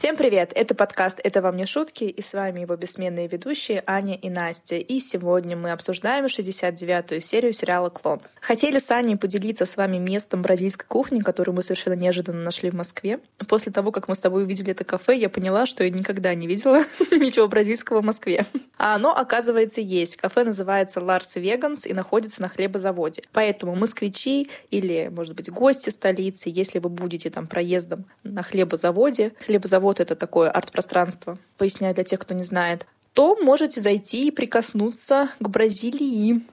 Всем 0.00 0.16
привет! 0.16 0.52
Это 0.54 0.74
подкаст 0.74 1.20
«Это 1.22 1.42
вам 1.42 1.56
не 1.56 1.66
шутки» 1.66 2.04
и 2.04 2.22
с 2.22 2.32
вами 2.32 2.60
его 2.60 2.74
бессменные 2.74 3.28
ведущие 3.28 3.84
Аня 3.86 4.14
и 4.14 4.30
Настя. 4.30 4.76
И 4.76 4.98
сегодня 4.98 5.58
мы 5.58 5.72
обсуждаем 5.72 6.24
69-ю 6.24 7.20
серию 7.20 7.52
сериала 7.52 7.90
«Клон». 7.90 8.22
Хотели 8.40 8.78
с 8.78 8.90
Аней 8.90 9.16
поделиться 9.16 9.66
с 9.66 9.76
вами 9.76 9.98
местом 9.98 10.40
бразильской 10.40 10.86
кухни, 10.88 11.20
которую 11.20 11.54
мы 11.54 11.62
совершенно 11.62 11.92
неожиданно 11.92 12.42
нашли 12.42 12.70
в 12.70 12.74
Москве. 12.74 13.18
После 13.46 13.72
того, 13.72 13.92
как 13.92 14.08
мы 14.08 14.14
с 14.14 14.20
тобой 14.20 14.44
увидели 14.44 14.70
это 14.70 14.84
кафе, 14.84 15.18
я 15.18 15.28
поняла, 15.28 15.66
что 15.66 15.84
я 15.84 15.90
никогда 15.90 16.34
не 16.34 16.46
видела 16.46 16.78
ничего 17.10 17.46
бразильского 17.46 18.00
в 18.00 18.04
Москве. 18.06 18.46
А 18.78 18.94
оно, 18.94 19.14
оказывается, 19.14 19.82
есть. 19.82 20.16
Кафе 20.16 20.44
называется 20.44 21.02
«Ларс 21.02 21.36
Веганс» 21.36 21.84
и 21.84 21.92
находится 21.92 22.40
на 22.40 22.48
хлебозаводе. 22.48 23.24
Поэтому 23.34 23.74
москвичи 23.74 24.48
или, 24.70 25.10
может 25.12 25.34
быть, 25.34 25.50
гости 25.50 25.90
столицы, 25.90 26.48
если 26.48 26.78
вы 26.78 26.88
будете 26.88 27.28
там 27.28 27.46
проездом 27.46 28.06
на 28.22 28.42
хлебозаводе, 28.42 29.34
хлебозавод 29.44 29.89
вот 29.90 29.98
это 29.98 30.14
такое 30.14 30.50
арт-пространство, 30.50 31.36
поясняю 31.58 31.94
для 31.94 32.04
тех, 32.04 32.20
кто 32.20 32.32
не 32.32 32.44
знает, 32.44 32.86
то 33.12 33.36
можете 33.36 33.80
зайти 33.80 34.28
и 34.28 34.30
прикоснуться 34.30 35.30
к 35.40 35.48
Бразилии 35.48 36.46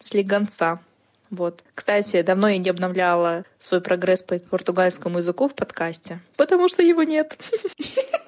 с 0.00 0.14
легонца. 0.14 0.80
Вот. 1.28 1.62
Кстати, 1.74 2.22
давно 2.22 2.48
я 2.48 2.56
не 2.56 2.70
обновляла 2.70 3.44
свой 3.58 3.82
прогресс 3.82 4.22
по 4.22 4.38
португальскому 4.38 5.18
языку 5.18 5.48
в 5.48 5.54
подкасте, 5.54 6.20
потому 6.36 6.68
что 6.68 6.82
его 6.82 7.02
нет. 7.02 7.38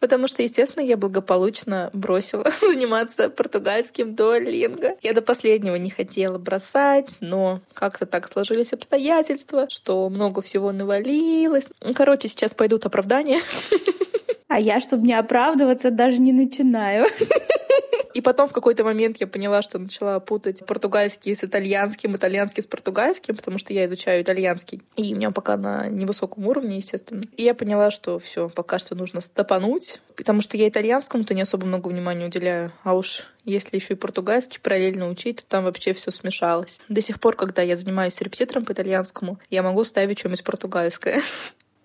Потому 0.00 0.28
что, 0.28 0.42
естественно, 0.42 0.82
я 0.82 0.96
благополучно 0.96 1.90
бросила 1.92 2.50
заниматься 2.60 3.28
португальским 3.28 4.14
дуолинго. 4.14 4.96
Я 5.02 5.12
до 5.12 5.22
последнего 5.22 5.76
не 5.76 5.90
хотела 5.90 6.38
бросать, 6.38 7.18
но 7.20 7.60
как-то 7.74 8.06
так 8.06 8.30
сложились 8.32 8.72
обстоятельства, 8.72 9.68
что 9.68 10.08
много 10.08 10.42
всего 10.42 10.72
навалилось. 10.72 11.68
Короче, 11.94 12.28
сейчас 12.28 12.54
пойдут 12.54 12.86
оправдания. 12.86 13.40
А 14.50 14.58
я, 14.58 14.80
чтобы 14.80 15.06
не 15.06 15.14
оправдываться, 15.14 15.92
даже 15.92 16.18
не 16.18 16.32
начинаю. 16.32 17.06
И 18.14 18.20
потом 18.20 18.48
в 18.48 18.52
какой-то 18.52 18.82
момент 18.82 19.18
я 19.20 19.28
поняла, 19.28 19.62
что 19.62 19.78
начала 19.78 20.18
путать 20.18 20.66
португальский 20.66 21.36
с 21.36 21.44
итальянским, 21.44 22.16
итальянский 22.16 22.60
с 22.60 22.66
португальским, 22.66 23.36
потому 23.36 23.58
что 23.58 23.72
я 23.72 23.84
изучаю 23.84 24.24
итальянский. 24.24 24.82
И 24.96 25.12
у 25.14 25.16
меня 25.16 25.30
пока 25.30 25.56
на 25.56 25.86
невысоком 25.86 26.48
уровне, 26.48 26.78
естественно. 26.78 27.22
И 27.36 27.44
я 27.44 27.54
поняла, 27.54 27.92
что 27.92 28.18
все, 28.18 28.48
пока 28.48 28.80
что 28.80 28.96
нужно 28.96 29.20
стопануть, 29.20 30.00
потому 30.16 30.42
что 30.42 30.56
я 30.56 30.68
итальянскому-то 30.68 31.32
не 31.32 31.42
особо 31.42 31.66
много 31.66 31.86
внимания 31.86 32.26
уделяю. 32.26 32.72
А 32.82 32.96
уж 32.96 33.28
если 33.44 33.76
еще 33.76 33.94
и 33.94 33.96
португальский 33.96 34.60
параллельно 34.60 35.08
учить, 35.08 35.36
то 35.36 35.46
там 35.46 35.64
вообще 35.64 35.92
все 35.92 36.10
смешалось. 36.10 36.80
До 36.88 37.00
сих 37.00 37.20
пор, 37.20 37.36
когда 37.36 37.62
я 37.62 37.76
занимаюсь 37.76 38.20
репетитором 38.20 38.64
по 38.64 38.72
итальянскому, 38.72 39.38
я 39.48 39.62
могу 39.62 39.84
ставить 39.84 40.18
что-нибудь 40.18 40.44
португальское. 40.44 41.22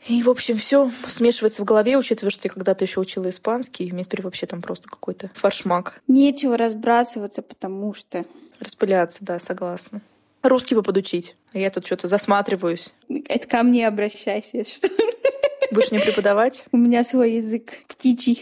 И, 0.08 0.22
в 0.22 0.30
общем, 0.30 0.58
все 0.58 0.92
смешивается 1.08 1.64
в 1.64 1.66
голове, 1.66 1.98
учитывая, 1.98 2.32
что 2.32 2.42
я 2.44 2.52
когда-то 2.52 2.86
еще 2.86 3.00
учила 3.00 3.30
испанский, 3.30 3.86
и 3.86 3.92
мне 3.92 4.04
теперь 4.04 4.22
вообще 4.22 4.46
там 4.46 4.62
просто 4.62 4.88
какой-то 4.88 5.32
фаршмак. 5.34 6.02
Нечего 6.08 6.58
разбрасываться, 6.58 7.42
потому 7.42 7.94
что... 7.94 8.26
Распыляться, 8.60 9.20
да, 9.22 9.40
согласна. 9.40 10.02
Русский 10.44 10.76
бы 10.76 10.84
подучить. 10.84 11.36
А 11.54 11.58
я 11.58 11.70
тут 11.72 11.86
что-то 11.86 12.08
засматриваюсь. 12.08 12.94
Это 13.10 13.48
ко 13.48 13.64
мне 13.64 13.88
обращайся, 13.88 14.64
что 14.64 14.90
Будешь 15.72 15.92
мне 15.92 16.00
преподавать? 16.00 16.66
У 16.72 16.78
меня 16.78 17.04
свой 17.04 17.34
язык 17.34 17.74
птичий. 17.88 18.42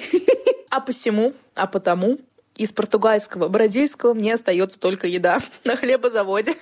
А 0.69 0.81
посему, 0.81 1.34
а 1.56 1.66
потому 1.67 2.19
из 2.56 2.73
португальского, 2.73 3.47
бразильского 3.47 4.14
мне 4.14 4.34
остается 4.34 4.80
только 4.80 5.08
еда 5.08 5.39
на 5.64 5.75
хлебозаводе. 5.75 6.56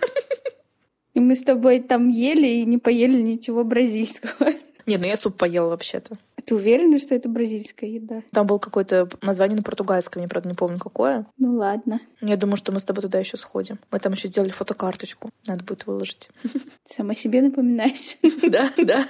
И 1.14 1.20
мы 1.20 1.36
с 1.36 1.44
тобой 1.44 1.82
там 1.82 2.08
ели 2.08 2.48
и 2.48 2.66
не 2.66 2.78
поели 2.78 3.22
ничего 3.22 3.64
бразильского. 3.64 4.54
Не, 4.86 4.98
ну 4.98 5.06
я 5.06 5.16
суп 5.16 5.38
поела 5.38 5.70
вообще-то. 5.70 6.18
А 6.38 6.42
ты 6.42 6.56
уверена, 6.56 6.98
что 6.98 7.14
это 7.14 7.30
бразильская 7.30 7.90
еда? 7.90 8.24
Там 8.32 8.48
было 8.48 8.58
какое-то 8.58 9.10
название 9.22 9.58
на 9.58 9.64
португальском, 9.64 10.22
я, 10.22 10.28
правда, 10.28 10.50
не 10.50 10.56
помню, 10.56 10.80
какое. 10.80 11.26
Ну 11.38 11.56
ладно. 11.56 12.00
Я 12.22 12.38
думаю, 12.38 12.58
что 12.58 12.72
мы 12.72 12.80
с 12.80 12.86
тобой 12.86 13.02
туда 13.02 13.20
еще 13.20 13.38
сходим. 13.38 13.80
Мы 13.92 14.00
там 14.00 14.14
еще 14.14 14.28
сделали 14.28 14.50
фотокарточку. 14.50 15.30
Надо 15.48 15.64
будет 15.64 15.86
выложить. 15.86 16.30
Сама 16.86 17.16
себе 17.16 17.42
напоминаешь. 17.42 18.18
Да, 18.52 18.72
да. 18.78 19.08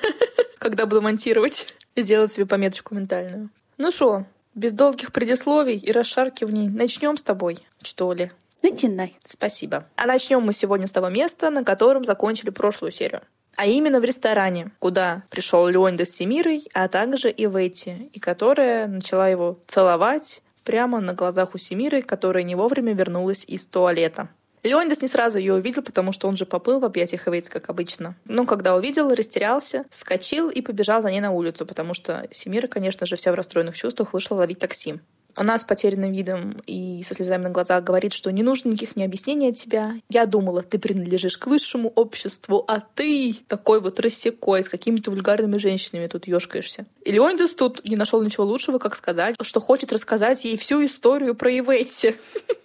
Когда 0.59 0.85
буду 0.85 1.01
монтировать, 1.01 1.67
сделать 1.95 2.31
себе 2.31 2.45
пометочку 2.45 2.93
ментальную. 2.93 3.49
Ну 3.77 3.91
что, 3.91 4.25
без 4.53 4.73
долгих 4.73 5.11
предисловий 5.13 5.77
и 5.77 5.91
расшаркиваний 5.91 6.67
начнем 6.67 7.17
с 7.17 7.23
тобой, 7.23 7.59
что 7.81 8.11
ли? 8.13 8.31
Начинай. 8.61 9.15
Спасибо. 9.23 9.85
А 9.95 10.05
начнем 10.05 10.41
мы 10.41 10.53
сегодня 10.53 10.85
с 10.85 10.91
того 10.91 11.09
места, 11.09 11.49
на 11.49 11.63
котором 11.63 12.05
закончили 12.05 12.51
прошлую 12.51 12.91
серию. 12.91 13.21
А 13.55 13.65
именно 13.65 13.99
в 13.99 14.03
ресторане, 14.03 14.71
куда 14.79 15.23
пришел 15.29 15.67
Леонида 15.67 16.05
с 16.05 16.11
Семирой, 16.11 16.67
а 16.73 16.87
также 16.87 17.29
и 17.29 17.45
Ветти, 17.45 18.09
и 18.13 18.19
которая 18.19 18.87
начала 18.87 19.27
его 19.27 19.59
целовать 19.67 20.41
прямо 20.63 20.99
на 20.99 21.13
глазах 21.13 21.53
у 21.53 21.57
Семиры, 21.57 22.01
которая 22.01 22.43
не 22.43 22.55
вовремя 22.55 22.93
вернулась 22.93 23.43
из 23.45 23.65
туалета. 23.65 24.29
Леонидас 24.63 25.01
не 25.01 25.07
сразу 25.07 25.39
ее 25.39 25.55
увидел, 25.55 25.81
потому 25.81 26.11
что 26.11 26.27
он 26.27 26.37
же 26.37 26.45
поплыл 26.45 26.79
в 26.79 26.85
объятиях 26.85 27.27
Эвейц, 27.27 27.49
как 27.49 27.69
обычно. 27.69 28.15
Но 28.25 28.45
когда 28.45 28.75
увидел, 28.75 29.09
растерялся, 29.09 29.85
вскочил 29.89 30.49
и 30.49 30.61
побежал 30.61 31.01
за 31.01 31.09
ней 31.09 31.19
на 31.19 31.31
улицу, 31.31 31.65
потому 31.65 31.95
что 31.95 32.27
Семира, 32.31 32.67
конечно 32.67 33.07
же, 33.07 33.15
вся 33.15 33.31
в 33.31 33.35
расстроенных 33.35 33.75
чувствах, 33.75 34.13
вышла 34.13 34.35
ловить 34.35 34.59
такси. 34.59 34.99
Она 35.35 35.57
с 35.57 35.63
потерянным 35.63 36.11
видом 36.11 36.61
и 36.67 37.03
со 37.03 37.13
слезами 37.13 37.43
на 37.43 37.49
глазах 37.49 37.83
говорит, 37.83 38.13
что 38.13 38.31
не 38.31 38.43
нужно 38.43 38.69
никаких 38.69 38.95
ни 38.95 39.03
объяснений 39.03 39.49
от 39.49 39.55
тебя. 39.55 39.93
Я 40.09 40.25
думала, 40.25 40.61
ты 40.61 40.79
принадлежишь 40.79 41.37
к 41.37 41.47
высшему 41.47 41.89
обществу, 41.89 42.63
а 42.67 42.79
ты 42.81 43.35
такой 43.47 43.81
вот 43.81 43.99
рассекой 43.99 44.63
с 44.63 44.69
какими-то 44.69 45.11
вульгарными 45.11 45.57
женщинами 45.57 46.07
тут 46.07 46.27
ёшкаешься. 46.27 46.85
И 47.03 47.11
Леонидас 47.11 47.53
тут 47.53 47.83
не 47.85 47.95
нашел 47.95 48.21
ничего 48.21 48.45
лучшего, 48.45 48.77
как 48.77 48.95
сказать, 48.95 49.35
что 49.41 49.59
хочет 49.59 49.91
рассказать 49.91 50.43
ей 50.45 50.57
всю 50.57 50.83
историю 50.85 51.35
про 51.35 51.51
Иветти. 51.51 52.15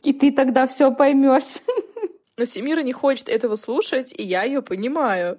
И 0.02 0.12
ты 0.12 0.32
тогда 0.32 0.66
все 0.66 0.92
поймешь. 0.92 1.62
Но 2.36 2.44
Семира 2.44 2.82
не 2.82 2.92
хочет 2.92 3.28
этого 3.28 3.54
слушать, 3.54 4.12
и 4.16 4.22
я 4.22 4.42
ее 4.42 4.60
понимаю. 4.60 5.38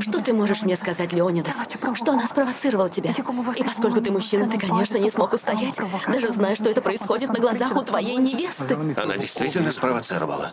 Что 0.00 0.24
ты 0.24 0.32
можешь 0.32 0.62
мне 0.62 0.74
сказать, 0.74 1.12
Леонидас? 1.12 1.54
Что 1.94 2.12
она 2.12 2.26
спровоцировала 2.26 2.88
тебя? 2.88 3.10
И 3.56 3.62
поскольку 3.62 4.00
ты 4.00 4.10
мужчина, 4.10 4.48
ты, 4.48 4.58
конечно, 4.58 4.96
не 4.96 5.10
смог 5.10 5.34
устоять, 5.34 5.78
даже 6.08 6.30
зная, 6.30 6.54
что 6.54 6.70
это 6.70 6.80
происходит 6.80 7.30
на 7.30 7.38
глазах 7.38 7.76
у 7.76 7.82
твоей 7.82 8.16
невесты. 8.16 8.74
Она 8.96 9.16
действительно 9.18 9.70
спровоцировала. 9.70 10.52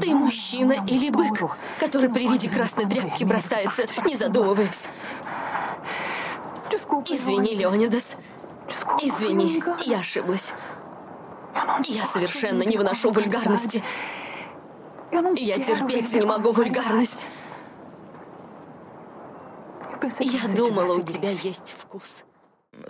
Ты 0.00 0.14
мужчина 0.14 0.84
или 0.86 1.10
бык, 1.10 1.56
который 1.78 2.08
при 2.10 2.26
виде 2.26 2.48
красной 2.48 2.84
дрянки 2.84 3.22
бросается, 3.22 3.84
не 4.04 4.16
задумываясь. 4.16 4.88
Извини, 7.08 7.54
Леонидас. 7.54 8.16
Извини, 9.00 9.62
я 9.84 10.00
ошиблась. 10.00 10.52
Я 11.84 12.06
совершенно 12.06 12.64
не 12.64 12.76
выношу 12.76 13.12
вульгарности. 13.12 13.84
Я 15.36 15.58
терпеть 15.58 16.12
не 16.12 16.22
могу 16.22 16.50
вульгарность. 16.50 17.26
Я 20.20 20.54
думала, 20.54 20.94
у 20.94 21.02
тебя 21.02 21.30
есть 21.30 21.74
вкус. 21.78 22.24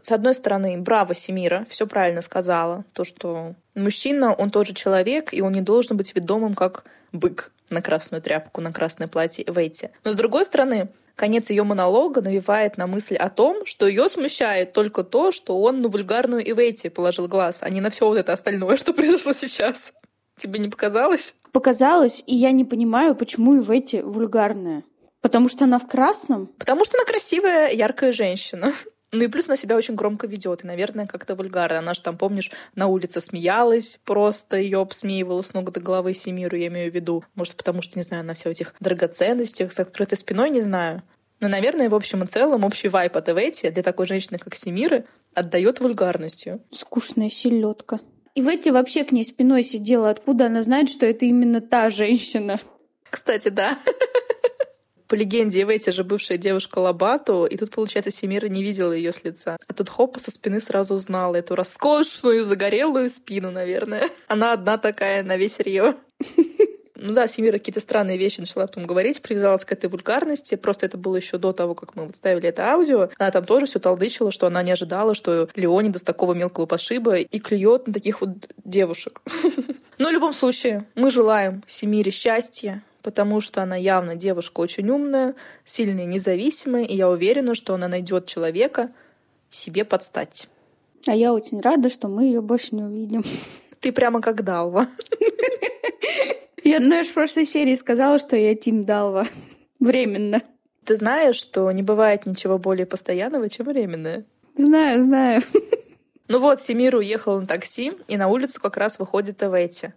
С 0.01 0.13
одной 0.13 0.35
стороны, 0.35 0.79
браво, 0.79 1.15
Семира, 1.15 1.67
все 1.69 1.87
правильно 1.87 2.23
сказала. 2.23 2.85
То, 2.93 3.05
что 3.05 3.55
мужчина, 3.75 4.33
он 4.33 4.51
тоже 4.51 4.75
человек, 4.75 5.35
и 5.35 5.43
он 5.43 5.53
не 5.53 5.61
должен 5.61 5.97
быть 5.97 6.15
ведомым 6.15 6.55
как 6.55 6.85
бык 7.13 7.53
на 7.69 7.83
красную 7.83 8.23
тряпку, 8.23 8.61
на 8.61 8.73
красное 8.73 9.09
платье 9.09 9.45
Вейти. 9.49 9.91
Но 10.05 10.13
с 10.13 10.17
другой 10.17 10.45
стороны, 10.45 10.89
конец 11.17 11.51
ее 11.51 11.65
монолога 11.65 12.23
навевает 12.23 12.77
на 12.77 12.87
мысль 12.87 13.17
о 13.17 13.29
том, 13.29 13.67
что 13.67 13.87
ее 13.87 14.09
смущает 14.09 14.73
только 14.73 15.03
то, 15.03 15.33
что 15.33 15.61
он 15.61 15.81
на 15.81 15.89
вульгарную 15.89 16.49
Ивейти 16.49 16.89
положил 16.89 17.27
глаз, 17.29 17.59
а 17.61 17.71
не 17.71 17.81
на 17.81 17.91
все 17.91 18.07
вот 18.07 18.19
это 18.19 18.33
остальное, 18.33 18.77
что 18.79 18.93
произошло 18.93 19.33
сейчас. 19.33 19.93
Тебе 20.39 20.59
не 20.59 20.69
показалось? 20.69 21.35
Показалось, 21.53 22.23
и 22.27 22.35
я 22.35 22.53
не 22.53 22.65
понимаю, 22.65 23.15
почему 23.15 23.59
Ивейти 23.59 24.01
вульгарная. 24.01 24.85
Потому 25.23 25.49
что 25.49 25.65
она 25.65 25.79
в 25.79 25.87
красном? 25.87 26.49
Потому 26.59 26.85
что 26.85 26.99
она 26.99 27.07
красивая, 27.07 27.73
яркая 27.73 28.13
женщина. 28.13 28.73
Ну 29.15 29.25
и 29.25 29.29
плюс 29.29 29.47
она 29.47 29.59
себя 29.59 29.77
очень 29.77 29.95
громко 29.95 30.27
ведет, 30.27 30.65
и, 30.65 30.67
наверное, 30.67 31.07
как-то 31.07 31.35
вульгарно. 31.35 31.81
Она 31.81 31.93
же 31.93 32.01
там, 32.01 32.17
помнишь, 32.17 32.51
на 32.75 32.87
улице 32.87 33.21
смеялась, 33.21 34.01
просто 34.07 34.57
ее 34.57 34.81
обсмеивала 34.81 35.43
с 35.43 35.53
ног 35.53 35.71
до 35.71 35.81
головы 35.81 36.15
Семиру, 36.15 36.57
я 36.57 36.69
имею 36.69 36.91
в 36.91 36.95
виду. 36.95 37.23
Может, 37.35 37.57
потому 37.57 37.83
что, 37.83 37.99
не 37.99 38.03
знаю, 38.03 38.23
она 38.23 38.33
вся 38.33 38.49
в 38.49 38.53
этих 38.53 38.75
драгоценностях, 38.81 39.71
с 39.71 39.81
открытой 39.81 40.17
спиной, 40.17 40.49
не 40.49 40.63
знаю. 40.63 41.03
Но, 41.41 41.49
наверное, 41.49 41.91
в 41.91 41.95
общем 41.95 42.25
и 42.25 42.27
целом, 42.27 42.65
общий 42.65 42.89
вайп 42.89 43.15
от 43.15 43.29
Эвети 43.29 43.69
для 43.69 43.83
такой 43.83 44.07
женщины, 44.07 44.39
как 44.39 44.55
Семиры, 44.55 45.05
отдает 45.35 45.81
вульгарностью. 45.81 46.63
Скучная 46.71 47.29
селедка. 47.29 48.01
И 48.35 48.41
Ветти 48.41 48.71
вообще 48.71 49.05
к 49.05 49.13
ней 49.13 49.25
спиной 49.25 49.63
сидела. 49.63 50.09
Откуда 50.09 50.47
она 50.47 50.63
знает, 50.63 50.89
что 50.89 51.05
это 51.05 51.27
именно 51.27 51.61
та 51.61 51.91
женщина? 51.91 52.59
Кстати, 53.11 53.51
да. 53.51 53.77
по 55.13 55.15
легенде 55.15 55.61
Эвети 55.61 55.91
же 55.91 56.05
бывшая 56.05 56.39
девушка 56.39 56.79
Лабату, 56.79 57.45
и 57.45 57.59
тут, 57.59 57.71
получается, 57.71 58.11
Семира 58.11 58.47
не 58.47 58.63
видела 58.63 58.95
ее 58.95 59.13
с 59.13 59.23
лица. 59.25 59.59
А 59.69 59.75
тут 59.75 59.91
Хопа 59.91 60.19
со 60.19 60.31
спины 60.31 60.59
сразу 60.59 60.95
узнала 60.95 61.37
эту 61.37 61.55
роскошную, 61.55 62.45
загорелую 62.45 63.11
спину, 63.11 63.51
наверное. 63.51 64.09
Она 64.27 64.55
одна 64.55 64.79
такая 64.79 65.23
на 65.23 65.37
весь 65.37 65.59
Рио. 65.59 65.97
Ну 66.97 67.13
да, 67.13 67.27
Семира 67.27 67.59
какие-то 67.59 67.81
странные 67.81 68.17
вещи 68.17 68.41
начала 68.41 68.67
потом 68.67 68.87
говорить, 68.87 69.21
привязалась 69.21 69.67
к 69.67 69.73
этой 69.73 69.91
вульгарности. 69.91 70.55
Просто 70.55 70.87
это 70.87 70.97
было 70.97 71.17
еще 71.17 71.37
до 71.37 71.53
того, 71.53 71.75
как 71.75 71.95
мы 71.95 72.07
вот 72.07 72.17
ставили 72.17 72.49
это 72.49 72.73
аудио. 72.73 73.11
Она 73.19 73.31
там 73.31 73.45
тоже 73.45 73.67
все 73.67 73.81
толдычила, 73.81 74.31
что 74.31 74.47
она 74.47 74.63
не 74.63 74.71
ожидала, 74.71 75.15
что 75.15 75.47
Леонидас 75.55 76.05
такого 76.05 76.33
мелкого 76.33 76.65
пошиба 76.65 77.17
и 77.17 77.39
клюет 77.39 77.87
на 77.87 77.93
таких 77.93 78.23
вот 78.23 78.31
девушек. 78.65 79.21
Но 79.99 80.09
в 80.09 80.13
любом 80.13 80.33
случае, 80.33 80.87
мы 80.95 81.11
желаем 81.11 81.63
Семире 81.67 82.11
счастья, 82.11 82.83
потому 83.03 83.41
что 83.41 83.63
она 83.63 83.77
явно 83.77 84.15
девушка 84.15 84.61
очень 84.61 84.89
умная, 84.91 85.35
сильная, 85.65 86.05
независимая, 86.05 86.85
и 86.85 86.97
я 86.97 87.09
уверена, 87.09 87.55
что 87.55 87.75
она 87.75 87.89
найдет 87.89 88.27
человека 88.27 88.91
себе 89.51 89.85
подстать. 89.85 90.49
А 91.07 91.15
я 91.15 91.33
очень 91.33 91.61
рада, 91.61 91.91
что 91.91 92.09
мы 92.09 92.25
ее 92.25 92.41
больше 92.41 92.75
не 92.75 92.83
увидим. 92.83 93.25
Ты 93.81 93.93
прямо 93.93 94.21
как 94.21 94.45
Далва. 94.45 94.89
Я, 96.65 96.79
знаешь, 96.79 97.09
в 97.09 97.15
прошлой 97.15 97.45
серии 97.45 97.75
сказала, 97.75 98.21
что 98.21 98.37
я 98.37 98.55
Тим 98.55 98.83
Далва. 98.83 99.27
Временно. 99.81 100.43
Ты 100.85 100.95
знаешь, 100.95 101.35
что 101.35 101.71
не 101.73 101.83
бывает 101.83 102.25
ничего 102.25 102.57
более 102.57 102.87
постоянного, 102.87 103.51
чем 103.51 103.67
временное? 103.67 104.25
Знаю, 104.57 105.03
знаю. 105.03 105.43
Ну 106.29 106.39
вот, 106.39 106.61
Семир 106.61 106.95
уехал 106.95 107.41
на 107.41 107.47
такси, 107.47 107.93
и 108.07 108.17
на 108.17 108.29
улицу 108.29 108.61
как 108.61 108.77
раз 108.77 108.99
выходит 108.99 109.43
Эвети. 109.43 109.93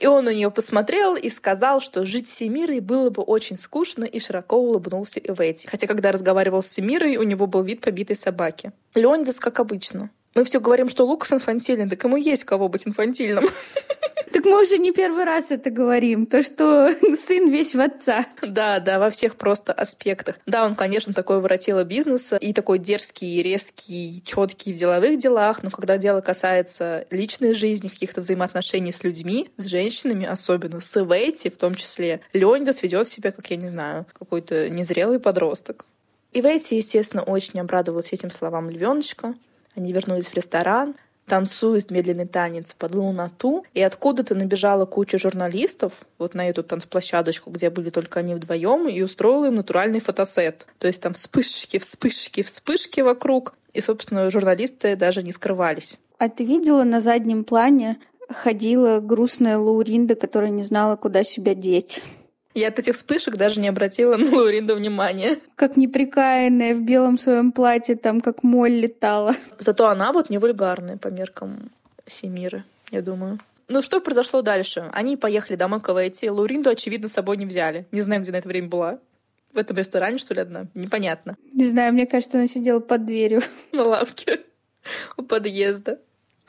И 0.00 0.06
он 0.06 0.24
на 0.24 0.32
нее 0.32 0.50
посмотрел 0.50 1.14
и 1.14 1.28
сказал, 1.28 1.80
что 1.80 2.06
жить 2.06 2.26
с 2.26 2.32
Семирой 2.32 2.80
было 2.80 3.10
бы 3.10 3.22
очень 3.22 3.58
скучно, 3.58 4.04
и 4.04 4.18
широко 4.18 4.56
улыбнулся 4.56 5.20
Эвети. 5.20 5.66
Хотя, 5.66 5.86
когда 5.86 6.10
разговаривал 6.10 6.62
с 6.62 6.68
Семирой, 6.68 7.18
у 7.18 7.22
него 7.22 7.46
был 7.46 7.62
вид 7.62 7.82
побитой 7.82 8.16
собаки. 8.16 8.72
Леонидас, 8.94 9.38
как 9.38 9.60
обычно. 9.60 10.10
Мы 10.34 10.44
все 10.44 10.60
говорим, 10.60 10.88
что 10.88 11.06
Лукас 11.06 11.32
инфантильный, 11.32 11.88
так 11.88 12.02
ему 12.04 12.16
есть 12.16 12.44
кого 12.44 12.68
быть 12.68 12.86
инфантильным. 12.86 13.44
Так 14.32 14.44
мы 14.44 14.62
уже 14.62 14.78
не 14.78 14.92
первый 14.92 15.24
раз 15.24 15.50
это 15.50 15.70
говорим, 15.70 16.24
то, 16.24 16.42
что 16.42 16.94
сын 17.16 17.50
весь 17.50 17.74
в 17.74 17.80
отца. 17.80 18.26
Да, 18.40 18.78
да, 18.78 19.00
во 19.00 19.10
всех 19.10 19.34
просто 19.34 19.72
аспектах. 19.72 20.38
Да, 20.46 20.64
он, 20.64 20.76
конечно, 20.76 21.12
такой 21.12 21.40
воротило 21.40 21.82
бизнеса 21.82 22.36
и 22.36 22.52
такой 22.52 22.78
дерзкий, 22.78 23.42
резкий, 23.42 24.22
четкий 24.24 24.72
в 24.72 24.76
деловых 24.76 25.18
делах, 25.18 25.62
но 25.62 25.70
когда 25.70 25.98
дело 25.98 26.20
касается 26.20 27.06
личной 27.10 27.54
жизни, 27.54 27.88
каких-то 27.88 28.20
взаимоотношений 28.20 28.92
с 28.92 29.02
людьми, 29.02 29.50
с 29.56 29.66
женщинами, 29.66 30.26
особенно 30.26 30.80
с 30.80 30.96
Ивейти 30.96 31.50
в 31.50 31.56
том 31.56 31.74
числе, 31.74 32.20
Леонидас 32.32 32.82
ведет 32.82 33.08
себя, 33.08 33.32
как 33.32 33.50
я 33.50 33.56
не 33.56 33.66
знаю, 33.66 34.06
какой-то 34.16 34.70
незрелый 34.70 35.18
подросток. 35.18 35.86
Ивейти, 36.32 36.76
естественно, 36.76 37.24
очень 37.24 37.58
обрадовалась 37.58 38.12
этим 38.12 38.30
словам 38.30 38.70
львеночка. 38.70 39.34
Они 39.76 39.92
вернулись 39.92 40.26
в 40.26 40.34
ресторан, 40.34 40.94
танцуют 41.26 41.90
медленный 41.90 42.26
танец 42.26 42.72
под 42.72 42.94
лунату, 42.94 43.64
и 43.72 43.80
откуда-то 43.82 44.34
набежала 44.34 44.84
куча 44.84 45.18
журналистов 45.18 45.92
вот 46.18 46.34
на 46.34 46.48
эту 46.48 46.64
танцплощадочку, 46.64 47.50
где 47.50 47.70
были 47.70 47.90
только 47.90 48.20
они 48.20 48.34
вдвоем, 48.34 48.88
и 48.88 49.00
устроила 49.02 49.46
им 49.46 49.54
натуральный 49.54 50.00
фотосет. 50.00 50.66
То 50.78 50.88
есть 50.88 51.00
там 51.00 51.14
вспышки, 51.14 51.78
вспышки, 51.78 52.42
вспышки 52.42 53.00
вокруг, 53.00 53.54
и, 53.72 53.80
собственно, 53.80 54.28
журналисты 54.30 54.96
даже 54.96 55.22
не 55.22 55.30
скрывались. 55.30 55.98
А 56.18 56.28
ты 56.28 56.44
видела 56.44 56.82
на 56.82 57.00
заднем 57.00 57.44
плане 57.44 57.98
ходила 58.28 59.00
грустная 59.00 59.58
Лауринда, 59.58 60.14
которая 60.14 60.50
не 60.50 60.62
знала, 60.62 60.96
куда 60.96 61.24
себя 61.24 61.54
деть? 61.54 62.02
Я 62.54 62.68
от 62.68 62.78
этих 62.78 62.94
вспышек 62.94 63.36
даже 63.36 63.60
не 63.60 63.68
обратила 63.68 64.16
на 64.18 64.30
Лауринду 64.30 64.74
внимания. 64.74 65.38
Как 65.56 65.76
неприкаянная 65.76 66.74
в 66.74 66.82
белом 66.82 67.18
своем 67.18 67.52
платье, 67.52 67.96
там 67.96 68.20
как 68.20 68.42
моль 68.42 68.72
летала. 68.72 69.34
Зато 69.58 69.86
она 69.88 70.12
вот 70.12 70.30
не 70.30 70.38
вульгарная 70.38 70.96
по 70.96 71.08
меркам 71.08 71.70
Семиры, 72.06 72.64
я 72.90 73.02
думаю. 73.02 73.38
Ну 73.68 73.82
что 73.82 74.00
произошло 74.00 74.42
дальше? 74.42 74.90
Они 74.92 75.16
поехали 75.16 75.56
домой 75.56 75.80
к 75.80 75.94
ВТ. 75.94 76.24
Лауринду, 76.28 76.70
очевидно, 76.70 77.08
с 77.08 77.12
собой 77.12 77.36
не 77.36 77.46
взяли. 77.46 77.86
Не 77.92 78.00
знаю, 78.00 78.22
где 78.22 78.32
на 78.32 78.36
это 78.36 78.48
время 78.48 78.68
была. 78.68 78.98
В 79.52 79.58
этом 79.58 79.76
ресторане, 79.76 80.18
что 80.18 80.34
ли, 80.34 80.40
одна? 80.40 80.66
Непонятно. 80.74 81.36
Не 81.52 81.66
знаю, 81.66 81.92
мне 81.92 82.06
кажется, 82.06 82.38
она 82.38 82.48
сидела 82.48 82.80
под 82.80 83.06
дверью. 83.06 83.42
На 83.72 83.84
лавке 83.84 84.40
у 85.16 85.22
подъезда 85.22 86.00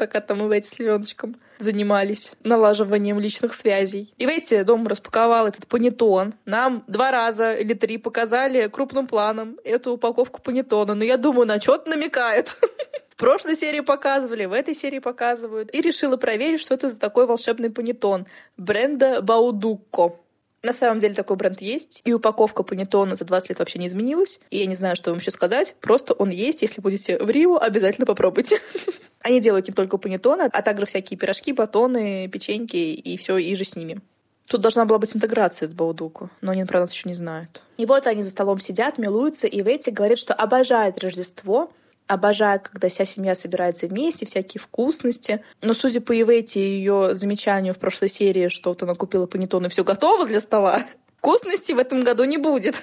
пока 0.01 0.19
там 0.19 0.39
Ивети 0.47 0.67
с 0.67 0.79
Леоночком 0.79 1.35
занимались 1.59 2.33
налаживанием 2.43 3.19
личных 3.19 3.53
связей. 3.53 4.11
Ивети 4.17 4.63
дом 4.63 4.87
распаковал 4.87 5.45
этот 5.45 5.67
панетон. 5.67 6.33
Нам 6.45 6.83
два 6.87 7.11
раза 7.11 7.53
или 7.53 7.75
три 7.75 7.99
показали 7.99 8.67
крупным 8.67 9.05
планом 9.05 9.59
эту 9.63 9.91
упаковку 9.91 10.41
панетона. 10.41 10.95
Но 10.95 11.03
я 11.03 11.17
думаю, 11.17 11.45
на 11.45 11.61
что-то 11.61 11.91
намекает. 11.91 12.57
В 13.09 13.15
прошлой 13.15 13.55
серии 13.55 13.81
показывали, 13.81 14.45
в 14.45 14.53
этой 14.53 14.73
серии 14.73 14.97
показывают. 14.97 15.69
И 15.75 15.81
решила 15.81 16.17
проверить, 16.17 16.59
что 16.59 16.73
это 16.73 16.89
за 16.89 16.99
такой 16.99 17.27
волшебный 17.27 17.69
панетон 17.69 18.25
бренда 18.57 19.21
Баудукко. 19.21 20.15
На 20.63 20.73
самом 20.73 20.99
деле 20.99 21.15
такой 21.15 21.37
бренд 21.37 21.59
есть, 21.59 22.01
и 22.05 22.13
упаковка 22.13 22.61
панетона 22.61 23.15
за 23.15 23.25
20 23.25 23.49
лет 23.49 23.59
вообще 23.59 23.79
не 23.79 23.87
изменилась. 23.87 24.39
И 24.51 24.59
я 24.59 24.67
не 24.67 24.75
знаю, 24.75 24.95
что 24.95 25.09
вам 25.09 25.19
еще 25.19 25.31
сказать, 25.31 25.75
просто 25.81 26.13
он 26.13 26.29
есть. 26.29 26.61
Если 26.61 26.81
будете 26.81 27.17
в 27.17 27.29
Рио, 27.29 27.57
обязательно 27.57 28.05
попробуйте. 28.05 28.59
Они 29.21 29.41
делают 29.41 29.67
не 29.67 29.73
только 29.73 29.97
панетоны, 29.97 30.49
а 30.51 30.61
также 30.61 30.85
всякие 30.85 31.17
пирожки, 31.17 31.51
батоны, 31.51 32.27
печеньки 32.27 32.75
и 32.75 33.17
все, 33.17 33.37
и 33.37 33.55
же 33.55 33.63
с 33.63 33.75
ними. 33.75 34.01
Тут 34.47 34.61
должна 34.61 34.85
была 34.85 34.99
быть 34.99 35.15
интеграция 35.15 35.67
с 35.67 35.73
Баудуку, 35.73 36.29
но 36.41 36.51
они 36.51 36.65
про 36.65 36.81
нас 36.81 36.91
еще 36.91 37.07
не 37.07 37.15
знают. 37.15 37.63
И 37.77 37.85
вот 37.85 38.05
они 38.05 38.21
за 38.21 38.31
столом 38.31 38.59
сидят, 38.59 38.97
милуются, 38.97 39.47
и 39.47 39.61
Ветти 39.61 39.91
говорит, 39.91 40.19
что 40.19 40.33
обожает 40.33 40.99
Рождество, 40.99 41.71
обожает, 42.07 42.67
когда 42.67 42.89
вся 42.89 43.05
семья 43.05 43.35
собирается 43.35 43.87
вместе, 43.87 44.25
всякие 44.25 44.59
вкусности. 44.59 45.43
Но 45.61 45.73
судя 45.73 46.01
по 46.01 46.19
Ивети 46.19 46.59
и 46.59 46.77
ее 46.77 47.15
замечанию 47.15 47.73
в 47.73 47.79
прошлой 47.79 48.09
серии, 48.09 48.49
что 48.49 48.71
вот 48.71 48.83
она 48.83 48.95
купила 48.95 49.27
панетон 49.27 49.65
и 49.65 49.69
все 49.69 49.83
готово 49.83 50.25
для 50.25 50.39
стола, 50.39 50.83
вкусностей 51.17 51.73
в 51.73 51.79
этом 51.79 52.01
году 52.01 52.23
не 52.23 52.37
будет. 52.37 52.75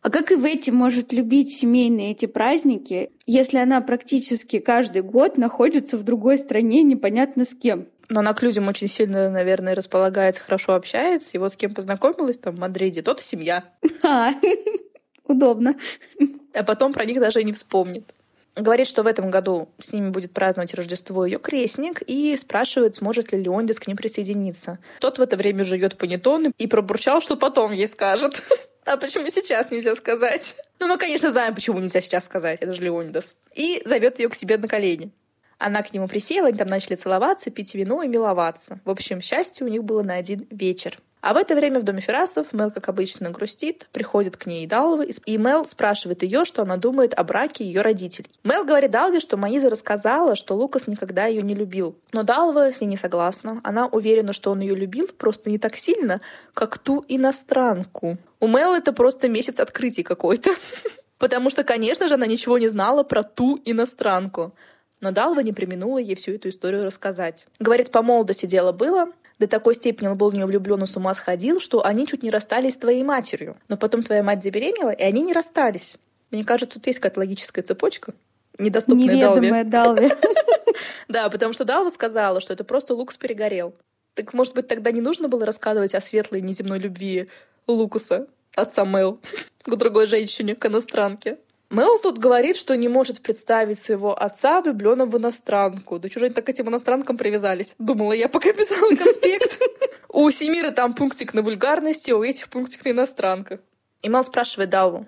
А 0.00 0.10
как 0.10 0.30
Ивети 0.30 0.70
может 0.70 1.12
любить 1.12 1.50
семейные 1.50 2.12
эти 2.12 2.26
праздники, 2.26 3.10
если 3.26 3.58
она 3.58 3.80
практически 3.80 4.58
каждый 4.60 5.02
год 5.02 5.36
находится 5.36 5.96
в 5.96 6.04
другой 6.04 6.38
стране, 6.38 6.82
непонятно 6.82 7.44
с 7.44 7.54
кем? 7.54 7.88
Но 8.08 8.20
она 8.20 8.32
к 8.32 8.42
людям 8.42 8.68
очень 8.68 8.88
сильно, 8.88 9.28
наверное, 9.28 9.74
располагается, 9.74 10.40
хорошо 10.40 10.74
общается. 10.74 11.32
И 11.34 11.38
вот 11.38 11.52
с 11.52 11.56
кем 11.56 11.74
познакомилась 11.74 12.38
там 12.38 12.56
в 12.56 12.58
Мадриде, 12.58 13.02
тот 13.02 13.20
семья. 13.20 13.64
А, 14.02 14.32
удобно. 15.24 15.76
А 16.54 16.62
потом 16.62 16.92
про 16.92 17.04
них 17.04 17.20
даже 17.20 17.40
и 17.40 17.44
не 17.44 17.52
вспомнит. 17.52 18.14
Говорит, 18.56 18.88
что 18.88 19.02
в 19.02 19.06
этом 19.06 19.30
году 19.30 19.68
с 19.78 19.92
ними 19.92 20.10
будет 20.10 20.32
праздновать 20.32 20.74
Рождество 20.74 21.24
ее 21.24 21.38
крестник 21.38 22.02
и 22.02 22.36
спрашивает, 22.36 22.96
сможет 22.96 23.32
ли 23.32 23.42
Леондис 23.42 23.78
к 23.78 23.86
ним 23.86 23.96
присоединиться. 23.96 24.78
Тот 25.00 25.18
в 25.18 25.22
это 25.22 25.36
время 25.36 25.64
жует 25.64 25.96
панетон 25.96 26.52
и 26.58 26.66
пробурчал, 26.66 27.20
что 27.20 27.36
потом 27.36 27.72
ей 27.72 27.86
скажет. 27.86 28.42
А 28.84 28.96
почему 28.96 29.28
сейчас 29.28 29.70
нельзя 29.70 29.94
сказать? 29.94 30.56
Ну, 30.80 30.86
мы, 30.86 30.96
конечно, 30.96 31.30
знаем, 31.30 31.54
почему 31.54 31.78
нельзя 31.78 32.00
сейчас 32.00 32.24
сказать. 32.24 32.60
Это 32.62 32.72
же 32.72 32.80
Леонидас. 32.80 33.36
И 33.54 33.82
зовет 33.84 34.18
ее 34.18 34.30
к 34.30 34.34
себе 34.34 34.56
на 34.56 34.66
колени. 34.66 35.12
Она 35.58 35.82
к 35.82 35.92
нему 35.92 36.08
присела, 36.08 36.48
они 36.48 36.56
там 36.56 36.68
начали 36.68 36.94
целоваться, 36.94 37.50
пить 37.50 37.74
вино 37.74 38.02
и 38.02 38.08
миловаться. 38.08 38.80
В 38.86 38.90
общем, 38.90 39.20
счастье 39.20 39.66
у 39.66 39.68
них 39.68 39.84
было 39.84 40.02
на 40.02 40.14
один 40.14 40.46
вечер. 40.50 40.96
А 41.20 41.34
в 41.34 41.36
это 41.36 41.54
время 41.56 41.80
в 41.80 41.82
доме 41.82 42.00
Ферасов 42.00 42.52
Мел, 42.52 42.70
как 42.70 42.88
обычно, 42.88 43.30
грустит, 43.30 43.88
приходит 43.92 44.36
к 44.36 44.46
ней 44.46 44.66
Далва, 44.66 45.02
и 45.02 45.36
Мел 45.36 45.64
спрашивает 45.64 46.22
ее, 46.22 46.44
что 46.44 46.62
она 46.62 46.76
думает 46.76 47.12
о 47.14 47.24
браке 47.24 47.64
ее 47.64 47.82
родителей. 47.82 48.30
Мел 48.44 48.64
говорит 48.64 48.90
Далве, 48.90 49.20
что 49.20 49.36
Маиза 49.36 49.68
рассказала, 49.68 50.36
что 50.36 50.54
Лукас 50.54 50.86
никогда 50.86 51.26
ее 51.26 51.42
не 51.42 51.54
любил. 51.54 51.96
Но 52.12 52.22
Далва 52.22 52.72
с 52.72 52.80
ней 52.80 52.86
не 52.86 52.96
согласна. 52.96 53.60
Она 53.64 53.86
уверена, 53.86 54.32
что 54.32 54.52
он 54.52 54.60
ее 54.60 54.74
любил, 54.74 55.08
просто 55.18 55.50
не 55.50 55.58
так 55.58 55.76
сильно, 55.76 56.20
как 56.54 56.78
ту 56.78 57.04
иностранку. 57.08 58.16
У 58.40 58.46
Мел 58.46 58.74
это 58.74 58.92
просто 58.92 59.28
месяц 59.28 59.58
открытий 59.58 60.04
какой-то. 60.04 60.54
Потому 61.18 61.50
что, 61.50 61.64
конечно 61.64 62.06
же, 62.06 62.14
она 62.14 62.26
ничего 62.26 62.58
не 62.58 62.68
знала 62.68 63.02
про 63.02 63.24
ту 63.24 63.60
иностранку. 63.64 64.54
Но 65.00 65.10
Далва 65.10 65.40
не 65.40 65.52
применула 65.52 65.98
ей 65.98 66.14
всю 66.14 66.32
эту 66.32 66.48
историю 66.48 66.84
рассказать. 66.84 67.46
Говорит, 67.58 67.90
по 67.90 68.02
молодости 68.02 68.46
дело 68.46 68.72
было, 68.72 69.08
до 69.38 69.46
такой 69.46 69.74
степени 69.74 70.08
он 70.08 70.18
был 70.18 70.30
в 70.30 70.34
нее 70.34 70.46
влюблен 70.46 70.82
и 70.82 70.86
с 70.86 70.96
ума 70.96 71.14
сходил, 71.14 71.60
что 71.60 71.84
они 71.84 72.06
чуть 72.06 72.22
не 72.22 72.30
расстались 72.30 72.74
с 72.74 72.78
твоей 72.78 73.02
матерью. 73.04 73.56
Но 73.68 73.76
потом 73.76 74.02
твоя 74.02 74.22
мать 74.22 74.42
забеременела, 74.42 74.90
и 74.90 75.02
они 75.02 75.22
не 75.22 75.32
расстались. 75.32 75.96
Мне 76.30 76.44
кажется, 76.44 76.78
тут 76.78 76.86
есть 76.86 76.98
какая-то 76.98 77.20
логическая 77.20 77.64
цепочка, 77.64 78.14
недоступная 78.58 79.14
Неведомая 79.14 79.64
Далве. 79.64 80.10
Да, 81.08 81.28
потому 81.28 81.54
что 81.54 81.64
Далва 81.64 81.88
сказала, 81.90 82.40
что 82.40 82.52
это 82.52 82.62
просто 82.62 82.94
Лукас 82.94 83.16
перегорел. 83.16 83.74
Так, 84.14 84.34
может 84.34 84.54
быть, 84.54 84.68
тогда 84.68 84.92
не 84.92 85.00
нужно 85.00 85.28
было 85.28 85.44
рассказывать 85.44 85.94
о 85.94 86.00
светлой 86.00 86.40
неземной 86.40 86.78
любви 86.78 87.28
Лукаса, 87.66 88.26
отца 88.54 88.84
Мэл, 88.84 89.20
к 89.64 89.76
другой 89.76 90.06
женщине, 90.06 90.54
к 90.54 90.66
иностранке. 90.66 91.38
Мэл 91.70 91.98
тут 91.98 92.18
говорит, 92.18 92.56
что 92.56 92.76
не 92.76 92.88
может 92.88 93.20
представить 93.20 93.78
своего 93.78 94.18
отца 94.18 94.62
влюбленным 94.62 95.10
в 95.10 95.18
иностранку. 95.18 95.98
Да 95.98 96.08
чужие 96.08 96.30
так 96.30 96.48
этим 96.48 96.68
иностранкам 96.68 97.16
привязались? 97.16 97.74
Думала 97.78 98.12
я, 98.12 98.28
пока 98.28 98.52
писала 98.52 98.94
конспект. 98.94 99.60
У 100.08 100.30
Семира 100.30 100.70
там 100.70 100.94
пунктик 100.94 101.34
на 101.34 101.42
вульгарности, 101.42 102.12
у 102.12 102.22
этих 102.22 102.48
пунктик 102.48 102.84
на 102.84 102.90
иностранках. 102.90 103.60
И 104.02 104.08
Мэл 104.08 104.24
спрашивает 104.24 104.70
Далву, 104.70 105.06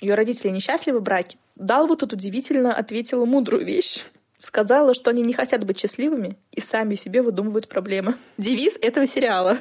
ее 0.00 0.14
родители 0.14 0.50
несчастливы 0.50 1.00
в 1.00 1.02
браке? 1.02 1.38
Далва 1.56 1.96
тут 1.96 2.12
удивительно 2.12 2.72
ответила 2.72 3.24
мудрую 3.24 3.64
вещь. 3.64 4.04
Сказала, 4.38 4.94
что 4.94 5.10
они 5.10 5.22
не 5.22 5.32
хотят 5.32 5.64
быть 5.64 5.80
счастливыми 5.80 6.38
и 6.52 6.60
сами 6.60 6.94
себе 6.94 7.22
выдумывают 7.22 7.68
проблемы. 7.68 8.14
Девиз 8.36 8.78
этого 8.80 9.06
сериала. 9.06 9.58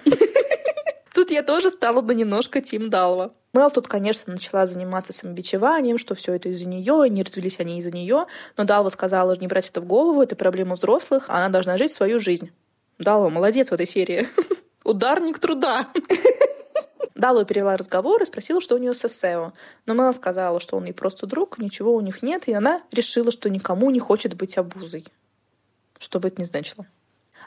Тут 1.28 1.36
я 1.36 1.44
тоже 1.44 1.72
стала 1.72 2.00
бы 2.00 2.16
немножко 2.16 2.62
Тим 2.62 2.90
Далва. 2.90 3.34
Мел 3.52 3.70
тут, 3.70 3.90
конечно, 3.90 4.32
начала 4.32 4.66
заниматься 4.66 5.12
самобичеванием, 5.12 5.98
что 5.98 6.16
все 6.16 6.34
это 6.34 6.48
из-за 6.50 6.66
нее, 6.66 7.10
не 7.10 7.22
развелись 7.22 7.60
они 7.60 7.80
из-за 7.80 7.92
нее, 7.92 8.28
но 8.56 8.64
Далва 8.64 8.88
сказала 8.88 9.36
не 9.36 9.48
брать 9.48 9.68
это 9.68 9.82
в 9.82 9.86
голову, 9.86 10.22
это 10.22 10.38
проблема 10.38 10.76
взрослых, 10.76 11.26
а 11.28 11.40
она 11.40 11.50
должна 11.50 11.78
жить 11.78 11.92
свою 11.92 12.20
жизнь. 12.20 12.52
Далва 12.98 13.30
молодец 13.30 13.72
в 13.72 13.74
этой 13.74 13.86
серии. 13.86 14.28
Ударник 14.86 15.40
труда. 15.40 15.90
Далла 17.16 17.44
перевела 17.44 17.76
разговор 17.76 18.22
и 18.22 18.26
спросила, 18.26 18.62
что 18.62 18.76
у 18.76 18.78
нее 18.78 18.94
с 18.94 19.04
Эссео. 19.04 19.52
Но 19.86 19.94
Мел 19.94 20.14
сказала, 20.14 20.62
что 20.62 20.78
он 20.78 20.86
ей 20.86 20.94
просто 20.94 21.28
друг, 21.28 21.58
ничего 21.58 21.94
у 21.94 22.00
них 22.00 22.24
нет, 22.24 22.44
и 22.46 22.54
она 22.54 22.84
решила, 22.94 23.32
что 23.32 23.50
никому 23.50 23.90
не 23.90 24.00
хочет 24.00 24.36
быть 24.36 24.58
обузой. 24.58 25.06
Что 26.00 26.22
бы 26.22 26.30
это 26.30 26.40
ни 26.40 26.46
значило. 26.46 26.86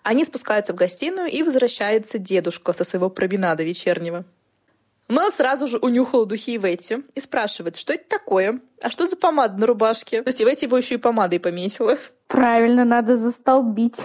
Они 0.02 0.24
спускаются 0.24 0.72
в 0.72 0.76
гостиную, 0.76 1.28
и 1.28 1.42
возвращается 1.42 2.18
дедушка 2.18 2.72
со 2.72 2.84
своего 2.84 3.10
променада 3.10 3.62
вечернего. 3.62 4.24
Мел 5.08 5.32
сразу 5.32 5.66
же 5.66 5.78
унюхала 5.78 6.24
духи 6.24 6.56
Иветти 6.56 6.98
и 7.16 7.20
спрашивает, 7.20 7.76
что 7.76 7.92
это 7.92 8.04
такое? 8.08 8.60
А 8.80 8.90
что 8.90 9.06
за 9.06 9.16
помада 9.16 9.58
на 9.58 9.66
рубашке? 9.66 10.22
То 10.22 10.28
есть 10.28 10.40
Иветти 10.40 10.66
его 10.66 10.78
еще 10.78 10.94
и 10.94 10.98
помадой 10.98 11.40
пометила. 11.40 11.98
Правильно, 12.28 12.84
надо 12.84 13.16
застолбить. 13.16 14.02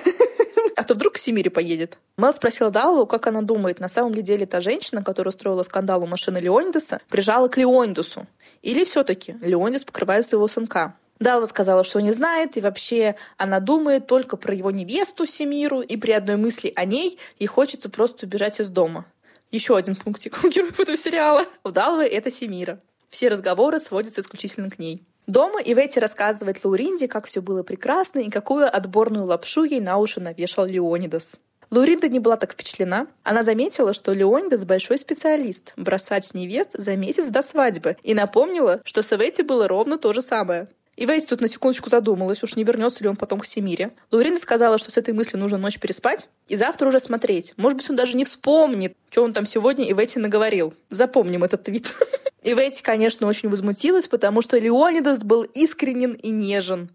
А 0.76 0.84
то 0.84 0.94
вдруг 0.94 1.14
к 1.14 1.18
Симире 1.18 1.52
поедет. 1.52 1.98
Мел 2.18 2.34
спросила 2.34 2.70
Даллу, 2.70 3.06
как 3.06 3.28
она 3.28 3.42
думает, 3.42 3.80
на 3.80 3.88
самом 3.88 4.14
ли 4.14 4.22
деле 4.22 4.46
та 4.46 4.62
женщина, 4.62 5.04
которая 5.04 5.30
устроила 5.30 5.64
скандал 5.64 6.04
у 6.04 6.08
машины 6.08 6.40
Леонидаса, 6.40 7.00
прижала 7.08 7.48
к 7.48 7.58
Леонидасу. 7.58 8.26
Или 8.62 8.84
все 8.84 9.04
таки 9.04 9.38
Леонидас 9.42 9.86
покрывает 9.86 10.26
своего 10.26 10.48
сынка. 10.48 10.96
Далла 11.20 11.46
сказала, 11.46 11.84
что 11.84 12.02
не 12.02 12.12
знает, 12.12 12.58
и 12.58 12.62
вообще 12.62 13.16
она 13.38 13.60
думает 13.60 14.08
только 14.08 14.36
про 14.36 14.54
его 14.54 14.72
невесту 14.72 15.26
Семиру, 15.26 15.82
и 15.82 15.96
при 15.98 16.12
одной 16.12 16.36
мысли 16.36 16.74
о 16.76 16.86
ней 16.86 17.20
ей 17.40 17.48
хочется 17.48 17.90
просто 17.90 18.26
убежать 18.26 18.60
из 18.60 18.70
дома. 18.70 19.06
Еще 19.52 19.78
один 19.78 19.96
пунктик 19.96 20.44
у 20.44 20.50
героев 20.50 20.80
этого 20.80 20.98
сериала. 20.98 21.46
У 21.64 21.72
Даллы 21.72 22.06
это 22.06 22.30
Семира. 22.30 22.82
Все 23.10 23.30
разговоры 23.30 23.80
сводятся 23.80 24.22
исключительно 24.22 24.70
к 24.70 24.80
ней. 24.80 25.04
Дома 25.28 25.60
Иветти 25.64 26.00
рассказывает 26.00 26.64
Лауринде, 26.64 27.08
как 27.08 27.26
все 27.26 27.42
было 27.42 27.64
прекрасно 27.64 28.20
и 28.20 28.30
какую 28.30 28.68
отборную 28.76 29.26
лапшу 29.26 29.64
ей 29.64 29.80
на 29.80 29.98
уши 29.98 30.20
навешал 30.20 30.66
Леонидас. 30.66 31.38
Лауринда 31.72 32.10
не 32.10 32.20
была 32.20 32.36
так 32.36 32.54
впечатлена. 32.54 33.08
Она 33.24 33.44
заметила, 33.44 33.94
что 33.94 34.14
Леонидас 34.14 34.66
большой 34.66 34.98
специалист 34.98 35.74
бросать 35.78 36.34
невест 36.34 36.72
за 36.74 36.96
месяц 36.96 37.30
до 37.30 37.42
свадьбы 37.42 37.98
и 38.04 38.14
напомнила, 38.14 38.82
что 38.84 39.02
с 39.02 39.12
Иветти 39.14 39.42
было 39.42 39.68
ровно 39.68 39.98
то 39.98 40.14
же 40.14 40.22
самое. 40.22 40.68
И 40.96 41.06
Вейс 41.06 41.26
тут 41.26 41.42
на 41.42 41.48
секундочку 41.48 41.90
задумалась, 41.90 42.42
уж 42.44 42.56
не 42.56 42.64
вернется 42.64 43.04
ли 43.04 43.10
он 43.10 43.18
потом 43.18 43.40
к 43.40 43.46
Семире. 43.46 43.92
Лаурина 44.12 44.40
сказала, 44.40 44.78
что 44.78 44.92
с 44.92 44.98
этой 44.98 45.14
мыслью 45.14 45.40
нужно 45.40 45.58
ночь 45.58 45.80
переспать 45.80 46.30
и 46.48 46.56
завтра 46.56 46.88
уже 46.88 47.00
смотреть. 47.00 47.54
Может 47.58 47.78
быть, 47.78 47.90
он 47.90 47.96
даже 47.96 48.16
не 48.16 48.24
вспомнит, 48.24 48.96
что 49.10 49.24
он 49.24 49.34
там 49.34 49.46
сегодня 49.46 49.86
и 49.86 49.92
Ивете 49.92 50.20
наговорил. 50.20 50.74
Запомним 50.90 51.44
этот 51.44 51.64
твит. 51.64 51.94
И 52.44 52.52
Ивете, 52.52 52.84
конечно, 52.84 53.26
очень 53.26 53.50
возмутилась, 53.50 54.08
потому 54.08 54.44
что 54.44 54.60
Леонидас 54.60 55.24
был 55.24 55.42
искренен 55.42 56.12
и 56.12 56.30
нежен, 56.30 56.92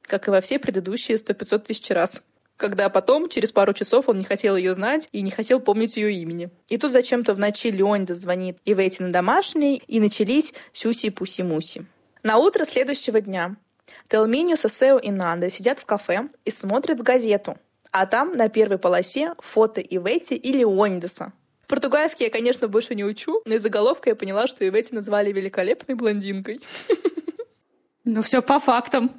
как 0.00 0.28
и 0.28 0.30
во 0.30 0.40
все 0.40 0.58
предыдущие 0.58 1.18
сто 1.18 1.34
пятьсот 1.34 1.64
тысяч 1.64 1.90
раз 1.90 2.22
когда 2.56 2.88
потом, 2.88 3.28
через 3.28 3.50
пару 3.50 3.72
часов, 3.72 4.08
он 4.08 4.18
не 4.18 4.24
хотел 4.24 4.56
ее 4.56 4.74
знать 4.74 5.08
и 5.12 5.22
не 5.22 5.30
хотел 5.30 5.60
помнить 5.60 5.96
ее 5.96 6.12
имени. 6.14 6.50
И 6.68 6.78
тут 6.78 6.92
зачем-то 6.92 7.34
в 7.34 7.38
ночи 7.38 7.70
Леонидас 7.70 8.18
звонит 8.18 8.58
Ивете 8.64 9.02
на 9.02 9.12
домашний, 9.12 9.82
и 9.86 10.00
начались 10.00 10.54
сюси-пуси-муси. 10.72 11.86
На 12.24 12.38
утро 12.38 12.64
следующего 12.64 13.20
дня 13.20 13.54
Телминью, 14.08 14.56
Сосео 14.56 14.96
и 14.96 15.10
Нанда 15.10 15.50
сидят 15.50 15.78
в 15.78 15.84
кафе 15.84 16.30
и 16.46 16.50
смотрят 16.50 16.98
в 16.98 17.02
газету. 17.02 17.58
А 17.90 18.06
там 18.06 18.34
на 18.34 18.48
первой 18.48 18.78
полосе 18.78 19.34
фото 19.40 19.82
Ивети 19.82 20.32
и 20.32 20.52
Леонидаса. 20.52 21.34
Португальский 21.68 22.24
я, 22.24 22.30
конечно, 22.30 22.66
больше 22.66 22.94
не 22.94 23.04
учу, 23.04 23.42
но 23.44 23.56
из 23.56 23.62
заголовка 23.62 24.08
я 24.08 24.16
поняла, 24.16 24.46
что 24.46 24.66
Ивети 24.66 24.94
назвали 24.94 25.32
великолепной 25.32 25.96
блондинкой. 25.96 26.62
Ну, 28.06 28.22
все 28.22 28.40
по 28.40 28.58
фактам. 28.58 29.12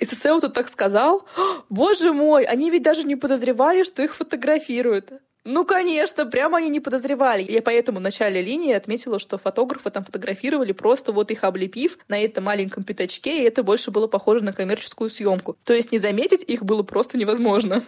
И 0.00 0.04
Сосео 0.04 0.40
тут 0.40 0.52
так 0.52 0.68
сказал, 0.68 1.26
боже 1.68 2.12
мой, 2.12 2.44
они 2.44 2.70
ведь 2.70 2.82
даже 2.82 3.04
не 3.04 3.14
подозревали, 3.14 3.84
что 3.84 4.02
их 4.02 4.14
фотографируют. 4.16 5.12
Ну, 5.46 5.64
конечно, 5.64 6.26
прямо 6.26 6.58
они 6.58 6.68
не 6.68 6.80
подозревали. 6.80 7.46
Я 7.48 7.62
поэтому 7.62 8.00
в 8.00 8.02
начале 8.02 8.42
линии 8.42 8.74
отметила, 8.74 9.20
что 9.20 9.38
фотографы 9.38 9.90
там 9.90 10.04
фотографировали 10.04 10.72
просто 10.72 11.12
вот 11.12 11.30
их 11.30 11.44
облепив 11.44 11.98
на 12.08 12.18
этом 12.18 12.44
маленьком 12.44 12.82
пятачке, 12.82 13.42
и 13.42 13.44
это 13.44 13.62
больше 13.62 13.92
было 13.92 14.08
похоже 14.08 14.42
на 14.44 14.52
коммерческую 14.52 15.08
съемку. 15.08 15.56
То 15.62 15.72
есть 15.72 15.92
не 15.92 15.98
заметить 15.98 16.42
их 16.42 16.64
было 16.64 16.82
просто 16.82 17.16
невозможно. 17.16 17.84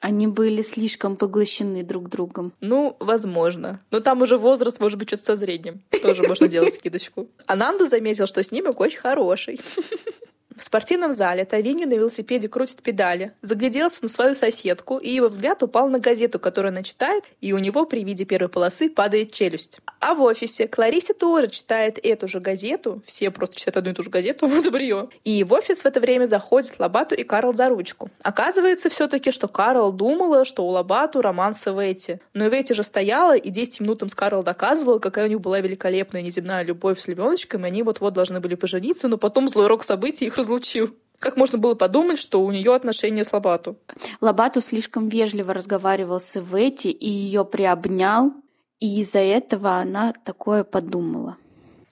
Они 0.00 0.26
были 0.26 0.62
слишком 0.62 1.16
поглощены 1.16 1.84
друг 1.84 2.08
другом. 2.08 2.52
Ну, 2.60 2.96
возможно. 2.98 3.80
Но 3.90 4.00
там 4.00 4.22
уже 4.22 4.36
возраст, 4.36 4.80
может 4.80 4.98
быть, 4.98 5.10
что-то 5.10 5.24
со 5.24 5.36
средним. 5.36 5.82
Тоже 6.02 6.22
можно 6.22 6.48
сделать 6.48 6.74
скидочку. 6.74 7.28
А 7.46 7.54
Нанду 7.54 7.86
заметил, 7.86 8.26
что 8.26 8.42
снимок 8.42 8.80
очень 8.80 8.98
хороший. 8.98 9.60
В 10.60 10.64
спортивном 10.64 11.14
зале 11.14 11.46
Тавинью 11.46 11.88
на 11.88 11.94
велосипеде 11.94 12.46
крутит 12.46 12.82
педали, 12.82 13.32
загляделся 13.40 14.02
на 14.02 14.10
свою 14.10 14.34
соседку, 14.34 14.98
и 14.98 15.08
его 15.08 15.28
взгляд 15.28 15.62
упал 15.62 15.88
на 15.88 15.98
газету, 15.98 16.38
которую 16.38 16.68
она 16.68 16.82
читает, 16.82 17.24
и 17.40 17.54
у 17.54 17.58
него 17.58 17.86
при 17.86 18.04
виде 18.04 18.26
первой 18.26 18.50
полосы 18.50 18.90
падает 18.90 19.32
челюсть. 19.32 19.78
А 20.00 20.14
в 20.14 20.20
офисе 20.20 20.68
Кларисе 20.68 21.14
тоже 21.14 21.48
читает 21.48 21.98
эту 22.02 22.28
же 22.28 22.40
газету, 22.40 23.02
все 23.06 23.30
просто 23.30 23.56
читают 23.56 23.78
одну 23.78 23.92
и 23.92 23.94
ту 23.94 24.02
же 24.02 24.10
газету, 24.10 24.46
вот 24.48 24.62
добрье. 24.62 25.08
И 25.24 25.42
в 25.44 25.54
офис 25.54 25.80
в 25.80 25.86
это 25.86 25.98
время 25.98 26.26
заходят 26.26 26.78
Лобату 26.78 27.14
и 27.14 27.22
Карл 27.22 27.54
за 27.54 27.70
ручку. 27.70 28.10
Оказывается 28.20 28.90
все 28.90 29.08
таки 29.08 29.30
что 29.30 29.48
Карл 29.48 29.90
думала, 29.92 30.44
что 30.44 30.66
у 30.66 30.68
Лобату 30.68 31.22
роман 31.22 31.54
с 31.54 31.66
Эвети. 31.68 32.20
Но 32.34 32.48
Эвети 32.48 32.74
же 32.74 32.82
стояла, 32.82 33.34
и 33.34 33.48
10 33.48 33.80
минут 33.80 34.02
им 34.02 34.10
с 34.10 34.14
Карл 34.14 34.42
доказывала, 34.42 34.98
какая 34.98 35.24
у 35.24 35.28
них 35.30 35.40
была 35.40 35.60
великолепная 35.60 36.20
неземная 36.20 36.64
любовь 36.64 37.00
с 37.00 37.08
львеночком, 37.08 37.64
и 37.64 37.68
они 37.68 37.82
вот-вот 37.82 38.12
должны 38.12 38.40
были 38.40 38.56
пожениться, 38.56 39.08
но 39.08 39.16
потом 39.16 39.48
злой 39.48 39.66
рок 39.66 39.84
событий 39.84 40.26
их 40.26 40.36
разлучил. 40.50 40.96
Как 41.18 41.36
можно 41.36 41.58
было 41.58 41.74
подумать, 41.74 42.18
что 42.18 42.42
у 42.42 42.50
нее 42.50 42.74
отношения 42.74 43.24
с 43.24 43.32
Лобату? 43.32 43.76
Лобату 44.20 44.60
слишком 44.60 45.08
вежливо 45.08 45.52
разговаривал 45.52 46.18
с 46.18 46.36
Ивети 46.36 46.88
и 46.88 47.08
ее 47.08 47.44
приобнял, 47.44 48.32
и 48.80 49.00
из-за 49.00 49.18
этого 49.18 49.76
она 49.76 50.14
такое 50.24 50.64
подумала. 50.64 51.36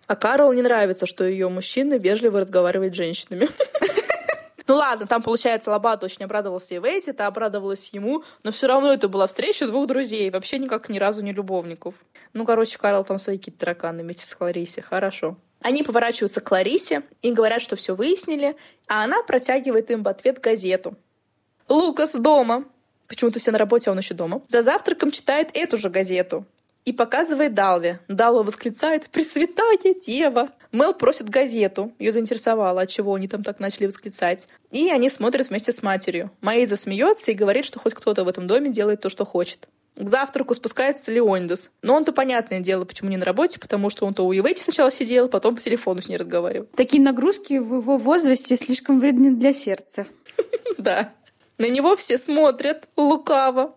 А 0.07 0.17
Карл 0.17 0.53
не 0.55 0.63
нравится, 0.63 1.05
что 1.05 1.25
ее 1.25 1.51
мужчина 1.51 1.99
вежливо 1.99 2.41
разговаривает 2.41 2.95
с 2.95 2.97
женщинами. 2.97 3.49
Ну 4.67 4.75
ладно, 4.75 5.07
там, 5.07 5.23
получается, 5.23 5.71
Лобат 5.71 6.05
очень 6.05 6.25
обрадовался 6.25 6.77
Ивейте, 6.77 7.15
та 7.15 7.27
обрадовалась 7.27 7.89
ему, 7.95 8.23
но 8.43 8.51
все 8.51 8.67
равно 8.67 8.93
это 8.93 9.09
была 9.09 9.27
встреча 9.27 9.67
двух 9.67 9.87
друзей, 9.87 10.29
вообще 10.29 10.59
никак 10.59 10.91
ни 10.91 10.99
разу 10.99 11.23
не 11.23 11.33
любовников. 11.33 11.95
Ну, 12.35 12.45
короче, 12.45 12.77
Карл 12.77 13.03
там 13.03 13.19
свои 13.19 13.39
какие-то 13.39 13.61
тараканы 13.61 14.13
с 14.13 14.35
Кларисе, 14.35 14.83
хорошо. 14.83 15.39
Они 15.61 15.83
поворачиваются 15.83 16.41
к 16.41 16.51
Ларисе 16.51 17.03
и 17.23 17.33
говорят, 17.33 17.61
что 17.61 17.77
все 17.77 17.95
выяснили, 17.95 18.57
а 18.87 19.05
она 19.05 19.23
протягивает 19.23 19.91
им 19.91 20.03
в 20.03 20.09
ответ 20.09 20.41
газету. 20.41 20.97
Лукас 21.69 22.13
дома. 22.13 22.65
Почему-то 23.09 23.39
все 23.39 23.51
на 23.51 23.59
работе, 23.59 23.91
а 23.91 23.93
он 23.93 23.99
еще 23.99 24.15
дома. 24.15 24.43
За 24.49 24.63
завтраком 24.63 25.11
читает 25.11 25.51
эту 25.55 25.77
же 25.77 25.89
газету. 25.91 26.45
И 26.85 26.93
показывает 26.93 27.55
Далве. 27.55 28.01
Далва 28.09 28.43
восклицает 28.43 29.11
«Пресвятая 29.11 29.95
Дева!». 30.01 30.51
Мел 30.73 30.95
просит 30.95 31.29
газету. 31.29 31.93
Ее 31.99 32.13
заинтересовало, 32.13 32.83
от 32.83 32.89
чего 32.89 33.15
они 33.15 33.29
там 33.29 33.43
так 33.43 33.61
начали 33.61 33.87
восклицать. 33.87 34.49
И 34.71 34.91
они 34.91 35.11
смотрят 35.11 35.49
вместе 35.49 35.73
с 35.73 35.83
матерью. 35.83 36.31
Маиза 36.41 36.77
смеется 36.77 37.31
и 37.31 37.35
говорит, 37.35 37.65
что 37.65 37.79
хоть 37.79 37.95
кто-то 37.95 38.25
в 38.25 38.29
этом 38.29 38.47
доме 38.47 38.71
делает 38.71 39.01
то, 39.01 39.11
что 39.11 39.25
хочет. 39.25 39.69
К 39.99 40.09
завтраку 40.09 40.55
спускается 40.55 41.11
Леонидас. 41.11 41.73
Но 41.83 41.97
он-то 41.97 42.13
понятное 42.13 42.61
дело, 42.61 42.85
почему 42.85 43.11
не 43.11 43.17
на 43.17 43.25
работе, 43.25 43.59
потому 43.59 43.91
что 43.91 44.07
он-то 44.07 44.25
у 44.25 44.33
Ивети 44.33 44.63
сначала 44.63 44.93
сидел, 44.93 45.29
потом 45.29 45.57
по 45.57 45.61
телефону 45.61 46.01
с 46.01 46.09
ней 46.09 46.17
разговаривал. 46.17 46.69
Такие 46.77 47.03
нагрузки 47.03 47.59
в 47.59 47.79
его 47.79 47.99
возрасте 47.99 48.57
слишком 48.57 49.01
вредны 49.01 49.35
для 49.35 49.53
сердца. 49.53 50.07
Да. 50.79 51.13
На 51.59 51.69
него 51.69 51.97
все 51.97 52.19
смотрят 52.19 52.89
лукаво. 52.97 53.75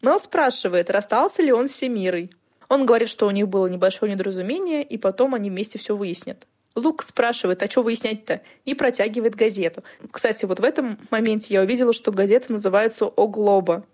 Мел 0.00 0.18
спрашивает, 0.18 0.88
расстался 0.88 1.42
ли 1.42 1.52
он 1.52 1.68
с 1.68 1.72
Семирой. 1.72 2.32
Он 2.70 2.86
говорит, 2.86 3.10
что 3.10 3.26
у 3.26 3.30
них 3.30 3.48
было 3.48 3.66
небольшое 3.66 4.12
недоразумение, 4.12 4.82
и 4.82 4.96
потом 4.96 5.34
они 5.34 5.50
вместе 5.50 5.78
все 5.78 5.94
выяснят. 5.94 6.46
Лук 6.74 7.02
спрашивает, 7.02 7.62
а 7.62 7.68
что 7.68 7.82
выяснять-то? 7.82 8.40
И 8.64 8.72
протягивает 8.72 9.34
газету. 9.34 9.84
Кстати, 10.10 10.46
вот 10.46 10.60
в 10.60 10.64
этом 10.64 10.98
моменте 11.10 11.52
я 11.52 11.60
увидела, 11.60 11.92
что 11.92 12.12
газета 12.12 12.50
называется 12.50 13.04
«О 13.04 13.28
Глоба». 13.28 13.84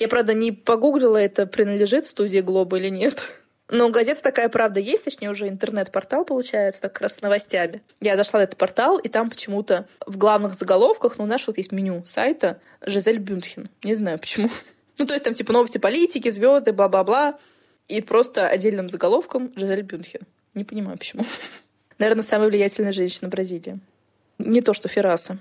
Я, 0.00 0.08
правда, 0.08 0.32
не 0.32 0.50
погуглила, 0.50 1.18
это 1.18 1.46
принадлежит 1.46 2.06
студии 2.06 2.40
Глоба 2.40 2.78
или 2.78 2.88
нет. 2.88 3.34
Но 3.68 3.90
газета 3.90 4.22
такая, 4.22 4.48
правда, 4.48 4.80
есть, 4.80 5.04
точнее, 5.04 5.30
уже 5.30 5.46
интернет-портал, 5.46 6.24
получается, 6.24 6.80
так 6.80 6.98
раз 7.00 7.16
с 7.16 7.20
новостями. 7.20 7.82
Я 8.00 8.16
зашла 8.16 8.40
на 8.40 8.44
этот 8.44 8.56
портал, 8.56 8.98
и 8.98 9.08
там 9.08 9.28
почему-то 9.28 9.86
в 10.06 10.16
главных 10.16 10.54
заголовках, 10.54 11.18
ну, 11.18 11.26
знаешь, 11.26 11.46
вот 11.46 11.58
есть 11.58 11.70
меню 11.70 12.02
сайта 12.06 12.60
Жизель 12.84 13.18
Бюнтхен. 13.18 13.68
Не 13.84 13.94
знаю, 13.94 14.18
почему. 14.18 14.50
Ну, 14.98 15.06
то 15.06 15.14
есть 15.14 15.24
там 15.24 15.32
типа 15.32 15.54
новости 15.54 15.78
политики, 15.78 16.28
звезды, 16.28 16.74
бла-бла-бла. 16.74 17.38
И 17.88 18.02
просто 18.02 18.46
отдельным 18.46 18.90
заголовком 18.90 19.50
Жизель 19.56 19.80
Бюнхен. 19.80 20.20
Не 20.52 20.64
понимаю, 20.64 20.98
почему. 20.98 21.24
Наверное, 21.98 22.22
самая 22.22 22.50
влиятельная 22.50 22.92
женщина 22.92 23.30
Бразилии. 23.30 23.78
Не 24.38 24.60
то, 24.60 24.74
что 24.74 24.88
Ферраса. 24.88 25.38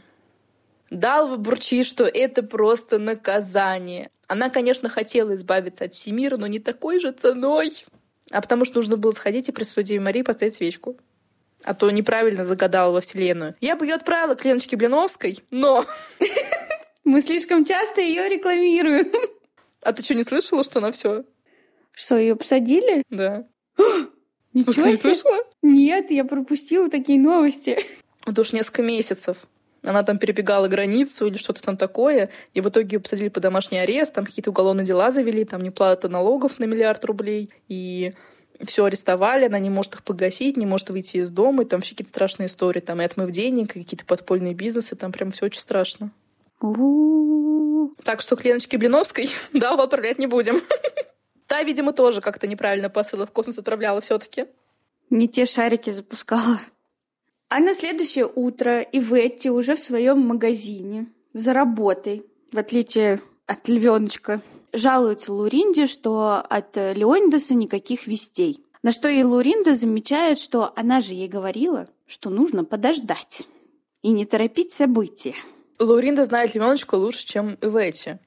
Далва 0.89 1.35
бурчит, 1.35 1.87
что 1.87 2.05
это 2.05 2.41
просто 2.41 2.99
наказание. 2.99 4.11
Она, 4.29 4.51
конечно, 4.51 4.89
хотела 4.89 5.33
избавиться 5.33 5.85
от 5.85 5.95
Семира, 5.95 6.37
но 6.37 6.45
не 6.45 6.59
такой 6.59 6.99
же 6.99 7.11
ценой. 7.11 7.83
А 8.29 8.41
потому 8.41 8.63
что 8.63 8.77
нужно 8.77 8.95
было 8.95 9.11
сходить 9.11 9.49
и 9.49 9.51
при 9.51 9.65
Деве 9.81 9.99
Марии 9.99 10.21
поставить 10.21 10.53
свечку. 10.53 10.97
А 11.63 11.73
то 11.73 11.89
неправильно 11.89 12.45
загадала 12.45 12.93
во 12.93 13.01
Вселенную. 13.01 13.55
Я 13.59 13.75
бы 13.75 13.87
ее 13.87 13.95
отправила 13.95 14.35
к 14.35 14.45
Леночке 14.45 14.77
Блиновской, 14.77 15.39
но... 15.49 15.83
Мы 17.03 17.21
слишком 17.21 17.65
часто 17.65 18.01
ее 18.01 18.29
рекламируем. 18.29 19.11
А 19.81 19.93
ты 19.93 20.03
что, 20.03 20.13
не 20.13 20.23
слышала, 20.23 20.63
что 20.63 20.77
она 20.77 20.91
все? 20.91 21.23
Что, 21.91 22.15
ее 22.15 22.35
посадили? 22.35 23.03
Да. 23.09 23.47
Ничего 24.53 24.73
Ты 24.73 24.89
не 24.89 24.95
слышала? 24.95 25.39
Нет, 25.63 26.11
я 26.11 26.23
пропустила 26.23 26.87
такие 26.87 27.19
новости. 27.19 27.79
Это 28.27 28.41
уж 28.41 28.53
несколько 28.53 28.83
месяцев. 28.83 29.37
Она 29.83 30.03
там 30.03 30.17
перебегала 30.17 30.67
границу 30.67 31.27
или 31.27 31.37
что-то 31.37 31.61
там 31.61 31.77
такое, 31.77 32.29
и 32.53 32.61
в 32.61 32.69
итоге 32.69 32.97
ее 32.97 32.99
посадили 32.99 33.29
по 33.29 33.39
домашний 33.39 33.79
арест, 33.79 34.13
там 34.13 34.25
какие-то 34.25 34.49
уголовные 34.49 34.85
дела 34.85 35.11
завели, 35.11 35.45
там 35.45 35.61
неплата 35.61 36.09
налогов 36.09 36.59
на 36.59 36.65
миллиард 36.65 37.05
рублей, 37.05 37.49
и 37.67 38.13
все 38.65 38.85
арестовали, 38.85 39.45
она 39.45 39.59
не 39.59 39.69
может 39.69 39.95
их 39.95 40.03
погасить, 40.03 40.57
не 40.57 40.65
может 40.65 40.89
выйти 40.89 41.17
из 41.17 41.29
дома, 41.29 41.63
и 41.63 41.65
там 41.65 41.79
вообще 41.79 41.91
какие-то 41.91 42.09
страшные 42.09 42.47
истории, 42.47 42.81
там 42.81 43.01
и 43.01 43.05
отмыв 43.05 43.31
денег, 43.31 43.75
и 43.75 43.83
какие-то 43.83 44.05
подпольные 44.05 44.53
бизнесы, 44.53 44.95
там 44.95 45.11
прям 45.11 45.31
все 45.31 45.45
очень 45.45 45.61
страшно. 45.61 46.11
Так 48.03 48.21
что 48.21 48.35
к 48.35 48.43
Леночке 48.43 48.77
Блиновской 48.77 49.29
дал 49.53 49.79
отправлять 49.79 50.19
не 50.19 50.27
будем. 50.27 50.61
Та, 51.47 51.63
видимо, 51.63 51.93
тоже 51.93 52.21
как-то 52.21 52.47
неправильно 52.47 52.89
посылы 52.89 53.25
в 53.25 53.31
космос 53.31 53.57
отправляла 53.57 54.01
все 54.01 54.17
таки 54.17 54.45
Не 55.09 55.27
те 55.27 55.45
шарики 55.45 55.89
запускала. 55.89 56.59
А 57.49 57.59
на 57.59 57.73
следующее 57.73 58.29
утро 58.33 58.81
Иветти 58.81 59.49
уже 59.49 59.75
в 59.75 59.79
своем 59.79 60.19
магазине 60.19 61.07
за 61.33 61.53
работой, 61.53 62.23
в 62.51 62.57
отличие 62.59 63.21
от 63.47 63.67
львеночка, 63.67 64.41
жалуется 64.71 65.33
Луринде, 65.33 65.87
что 65.87 66.35
от 66.47 66.75
Леонидаса 66.77 67.55
никаких 67.55 68.05
вестей. 68.05 68.63
На 68.83 68.91
что 68.91 69.09
и 69.09 69.23
Луринда 69.23 69.73
замечает, 69.73 70.37
что 70.37 70.71
она 70.75 71.01
же 71.01 71.15
ей 71.15 71.27
говорила, 71.27 71.87
что 72.05 72.29
нужно 72.29 72.63
подождать 72.63 73.47
и 74.03 74.11
не 74.11 74.25
торопить 74.25 74.71
события. 74.71 75.35
Лауринда 75.79 76.25
знает 76.25 76.53
Леоночку 76.53 76.97
лучше, 76.97 77.25
чем 77.25 77.57
Иветти. 77.61 78.19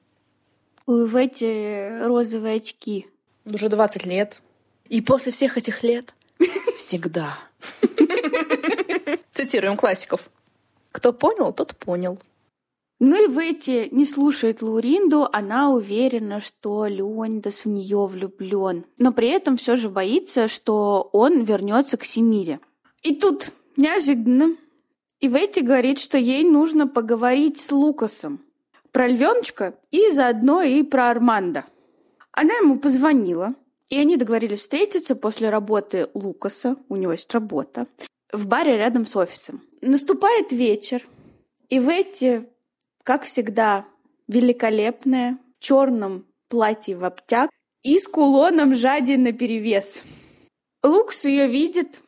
У 0.85 0.93
Иветти 0.93 2.05
розовые 2.05 2.57
очки. 2.57 3.07
Уже 3.45 3.69
20 3.69 4.05
лет. 4.05 4.41
И 4.89 5.01
после 5.01 5.31
всех 5.31 5.57
этих 5.57 5.81
лет 5.81 6.13
всегда. 6.75 7.39
Цитируем 9.33 9.77
классиков. 9.77 10.29
Кто 10.91 11.13
понял, 11.13 11.53
тот 11.53 11.75
понял. 11.75 12.19
Ну 12.99 13.21
и 13.21 13.27
Ветти 13.27 13.89
не 13.91 14.05
слушает 14.05 14.61
Луринду, 14.61 15.27
она 15.31 15.71
уверена, 15.71 16.39
что 16.39 16.85
Леонидас 16.85 17.65
в 17.65 17.67
нее 17.67 18.05
влюблен, 18.05 18.85
но 18.97 19.11
при 19.11 19.27
этом 19.27 19.57
все 19.57 19.75
же 19.75 19.89
боится, 19.89 20.47
что 20.47 21.09
он 21.11 21.43
вернется 21.43 21.97
к 21.97 22.05
Семире. 22.05 22.59
И 23.01 23.15
тут 23.15 23.51
неожиданно 23.75 24.55
Иветти 25.19 25.61
говорит, 25.61 25.99
что 25.99 26.17
ей 26.17 26.43
нужно 26.43 26.87
поговорить 26.87 27.57
с 27.57 27.71
Лукасом 27.71 28.41
про 28.91 29.07
львеночка 29.07 29.73
и 29.91 30.11
заодно 30.11 30.61
и 30.61 30.83
про 30.83 31.09
Армандо. 31.09 31.65
Она 32.31 32.55
ему 32.55 32.79
позвонила, 32.79 33.53
и 33.89 33.97
они 33.97 34.17
договорились 34.17 34.59
встретиться 34.59 35.15
после 35.15 35.49
работы 35.49 36.09
Лукаса, 36.13 36.77
у 36.89 36.95
него 36.95 37.11
есть 37.11 37.33
работа, 37.33 37.87
в 38.33 38.47
баре 38.47 38.77
рядом 38.77 39.05
с 39.05 39.15
офисом. 39.15 39.61
Наступает 39.81 40.51
вечер, 40.51 41.03
и 41.69 41.79
Ветти, 41.79 42.41
как 43.03 43.23
всегда, 43.23 43.85
великолепная, 44.27 45.37
в 45.59 45.63
черном 45.63 46.25
платье 46.49 46.97
в 46.97 47.05
обтяг 47.05 47.49
и 47.83 47.97
с 47.97 48.07
кулоном 48.07 48.75
жади 48.75 49.15
наперевес. 49.15 50.03
Лукс 50.83 51.25
ее 51.25 51.47
видит, 51.47 52.01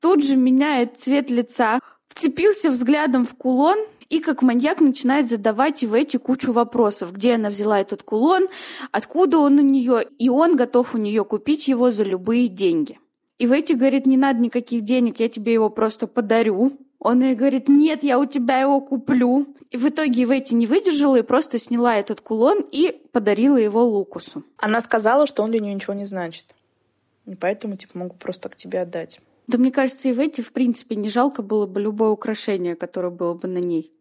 тут 0.00 0.22
же 0.22 0.36
меняет 0.36 0.98
цвет 0.98 1.30
лица, 1.30 1.80
вцепился 2.08 2.70
взглядом 2.70 3.24
в 3.24 3.34
кулон 3.34 3.78
и 4.08 4.20
как 4.20 4.42
маньяк 4.42 4.80
начинает 4.80 5.28
задавать 5.28 5.82
в 5.82 5.94
эти 5.94 6.18
кучу 6.18 6.52
вопросов. 6.52 7.12
Где 7.12 7.34
она 7.34 7.48
взяла 7.48 7.80
этот 7.80 8.02
кулон, 8.02 8.48
откуда 8.92 9.38
он 9.38 9.58
у 9.58 9.62
нее, 9.62 10.06
и 10.18 10.28
он 10.28 10.56
готов 10.56 10.94
у 10.94 10.98
нее 10.98 11.24
купить 11.24 11.68
его 11.68 11.90
за 11.90 12.04
любые 12.04 12.48
деньги. 12.48 12.98
И 13.38 13.46
Ветти 13.46 13.74
говорит, 13.74 14.06
не 14.06 14.16
надо 14.16 14.40
никаких 14.40 14.84
денег, 14.84 15.18
я 15.20 15.28
тебе 15.28 15.52
его 15.52 15.70
просто 15.70 16.06
подарю. 16.06 16.78
Он 16.98 17.20
ей 17.20 17.34
говорит, 17.34 17.68
нет, 17.68 18.02
я 18.02 18.18
у 18.18 18.24
тебя 18.24 18.60
его 18.60 18.80
куплю. 18.80 19.54
И 19.70 19.76
в 19.76 19.88
итоге 19.88 20.24
Ветти 20.24 20.54
не 20.54 20.66
выдержала 20.66 21.16
и 21.16 21.22
просто 21.22 21.58
сняла 21.58 21.96
этот 21.96 22.20
кулон 22.20 22.64
и 22.70 23.02
подарила 23.12 23.56
его 23.56 23.84
Лукусу. 23.84 24.44
Она 24.56 24.80
сказала, 24.80 25.26
что 25.26 25.42
он 25.42 25.50
для 25.50 25.60
нее 25.60 25.74
ничего 25.74 25.94
не 25.94 26.04
значит. 26.04 26.54
И 27.26 27.34
поэтому, 27.34 27.76
типа, 27.76 27.98
могу 27.98 28.16
просто 28.16 28.48
так 28.48 28.56
тебе 28.56 28.80
отдать. 28.82 29.20
Да 29.46 29.58
мне 29.58 29.70
кажется, 29.70 30.08
и 30.08 30.12
Ветти, 30.12 30.40
в 30.40 30.52
принципе, 30.52 30.94
не 30.94 31.08
жалко 31.08 31.42
было 31.42 31.66
бы 31.66 31.80
любое 31.80 32.10
украшение, 32.10 32.76
которое 32.76 33.10
было 33.10 33.34
бы 33.34 33.48
на 33.48 33.58
ней. 33.58 33.92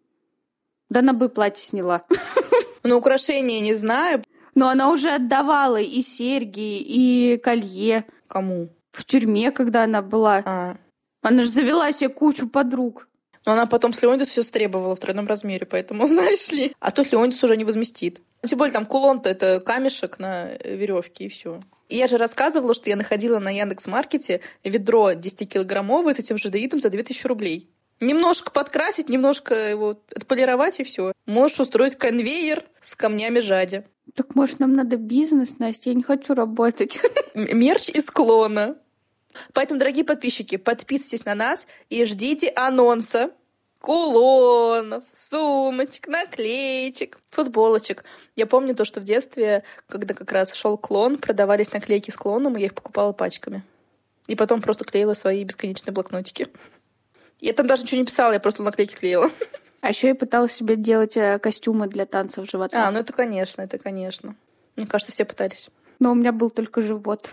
Да 0.90 1.00
она 1.00 1.14
бы 1.14 1.28
платье 1.28 1.66
сняла. 1.66 2.04
Но 2.84 2.98
украшения 2.98 3.60
не 3.60 3.74
знаю. 3.74 4.24
Но 4.56 4.70
она 4.70 4.92
уже 4.92 5.10
отдавала 5.10 5.82
и 5.82 6.02
серьги, 6.02 6.78
и 6.80 7.38
колье 7.44 8.06
Кому? 8.28 8.70
В 8.94 9.04
тюрьме, 9.04 9.52
когда 9.52 9.84
она 9.84 10.02
была. 10.02 10.42
А. 10.46 10.78
Она 11.22 11.44
же 11.44 11.50
завела 11.50 11.92
себе 11.92 12.10
кучу 12.10 12.48
подруг. 12.48 13.10
Но 13.46 13.54
она 13.54 13.66
потом 13.66 13.92
с 13.92 14.02
Леонидас 14.02 14.30
все 14.30 14.44
стребовала 14.44 14.96
в 14.96 15.00
тройном 15.00 15.28
размере, 15.28 15.66
поэтому, 15.66 16.08
знаешь 16.08 16.50
ли. 16.50 16.74
А 16.80 16.92
тут 16.92 17.12
Леонидас 17.12 17.44
уже 17.44 17.58
не 17.58 17.66
возместит. 17.66 18.22
Тем 18.48 18.58
более 18.58 18.74
там 18.74 18.86
кулон-то 18.86 19.30
это 19.30 19.60
камешек 19.60 20.20
на 20.20 20.54
веревке 20.64 21.26
и 21.26 21.30
все. 21.30 21.62
И 21.90 21.98
я 21.98 22.08
же 22.08 22.18
рассказывала, 22.18 22.74
что 22.74 22.90
я 22.90 22.96
находила 22.96 23.40
на 23.40 23.50
Яндекс.Маркете 23.50 24.42
ведро 24.64 25.12
10-килограммовое 25.12 26.14
с 26.14 26.20
этим 26.20 26.38
жадеитом 26.38 26.80
за 26.80 26.90
2000 26.90 27.28
рублей. 27.28 27.70
Немножко 28.00 28.52
подкрасить, 28.52 29.10
немножко 29.10 29.54
его 29.54 30.00
отполировать 30.14 30.80
и 30.80 30.84
все. 30.84 31.14
Можешь 31.26 31.60
устроить 31.60 31.96
конвейер 31.96 32.64
с 32.82 32.96
камнями 32.96 33.40
жади. 33.40 33.84
Так 34.16 34.36
может 34.36 34.60
нам 34.60 34.74
надо 34.74 34.98
бизнес, 34.98 35.60
Настя? 35.60 35.92
Я 35.92 35.96
не 35.96 36.04
хочу 36.04 36.34
работать. 36.34 37.00
Мерч 37.34 37.90
из 37.90 38.10
клона. 38.10 38.78
Поэтому, 39.54 39.80
дорогие 39.80 40.06
подписчики, 40.06 40.58
подписывайтесь 40.58 41.26
на 41.26 41.36
нас 41.36 41.68
и 41.90 42.06
ждите 42.06 42.50
анонса 42.56 43.32
кулонов, 43.84 45.04
сумочек, 45.14 46.08
наклеечек, 46.08 47.20
футболочек. 47.30 48.06
Я 48.38 48.48
помню 48.48 48.76
то, 48.76 48.86
что 48.86 49.02
в 49.02 49.04
детстве, 49.04 49.64
когда 49.90 50.14
как 50.14 50.32
раз 50.32 50.54
шел 50.54 50.78
клон, 50.78 51.18
продавались 51.18 51.74
наклейки 51.74 52.10
с 52.10 52.16
клоном, 52.16 52.56
и 52.56 52.62
я 52.62 52.68
их 52.68 52.76
покупала 52.76 53.12
пачками. 53.12 53.62
И 54.28 54.36
потом 54.36 54.62
просто 54.62 54.86
клеила 54.86 55.14
свои 55.14 55.44
бесконечные 55.44 55.94
блокнотики. 55.94 56.48
Я 57.42 57.52
там 57.52 57.68
даже 57.68 57.84
ничего 57.84 58.00
не 58.00 58.06
писала, 58.06 58.32
я 58.32 58.40
просто 58.40 58.64
наклейки 58.64 58.96
клеила. 58.96 59.30
А 59.82 59.90
еще 59.90 60.08
я 60.08 60.16
пыталась 60.16 60.54
себе 60.54 60.78
делать 60.78 61.18
э, 61.18 61.38
костюмы 61.40 61.88
для 61.88 62.06
танцев 62.06 62.50
живота. 62.50 62.88
А, 62.88 62.92
ну 62.92 63.00
это 63.00 63.12
конечно, 63.12 63.64
это 63.64 63.78
конечно. 63.78 64.34
Мне 64.78 64.88
кажется, 64.88 65.12
все 65.12 65.26
пытались. 65.26 65.70
Но 66.00 66.14
у 66.14 66.16
меня 66.16 66.32
был 66.32 66.50
только 66.50 66.82
живот. 66.82 67.32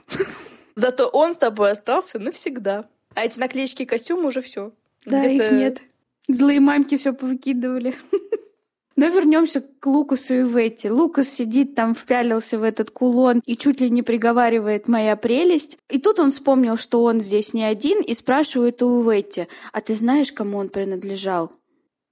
Зато 0.81 1.09
он 1.09 1.35
с 1.35 1.37
тобой 1.37 1.73
остался 1.73 2.19
навсегда. 2.19 2.89
А 3.15 3.25
эти 3.25 3.39
наклеечки 3.39 3.83
и 3.83 3.87
костюмы 3.87 4.29
уже 4.29 4.41
все. 4.41 4.73
Да, 5.05 5.23
их 5.25 5.53
нет. 5.53 5.83
Злые 6.29 6.61
мамки 6.61 6.97
все 6.97 7.13
повыкидывали. 7.13 7.95
Но 8.97 9.07
вернемся 9.07 9.61
к 9.61 9.87
Лукасу 9.87 10.35
и 10.35 10.43
Ветти. 10.43 10.91
Лукас 10.91 11.29
сидит 11.29 11.75
там, 11.75 11.95
впялился 11.95 12.59
в 12.59 12.63
этот 12.63 12.91
кулон 12.91 13.43
и 13.45 13.57
чуть 13.57 13.81
ли 13.81 13.91
не 13.91 14.03
приговаривает 14.03 14.89
«моя 14.89 15.17
прелесть». 15.17 15.79
И 15.89 15.99
тут 15.99 16.19
он 16.19 16.31
вспомнил, 16.31 16.77
что 16.77 17.03
он 17.03 17.21
здесь 17.21 17.53
не 17.53 17.65
один, 17.65 18.03
и 18.03 18.15
спрашивает 18.15 18.83
у 18.83 19.03
Ветти, 19.03 19.49
«А 19.73 19.81
ты 19.81 19.95
знаешь, 19.95 20.33
кому 20.33 20.59
он 20.59 20.69
принадлежал?» 20.69 21.53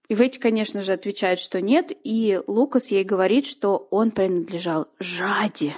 И 0.09 0.15
Ветти, 0.15 0.39
конечно 0.39 0.81
же, 0.81 0.93
отвечает, 0.93 1.39
что 1.39 1.61
нет, 1.61 1.93
и 2.05 2.41
Лукас 2.47 2.89
ей 2.89 3.05
говорит, 3.05 3.47
что 3.47 3.89
он 3.91 4.11
принадлежал 4.11 4.89
Жаде. 4.99 5.75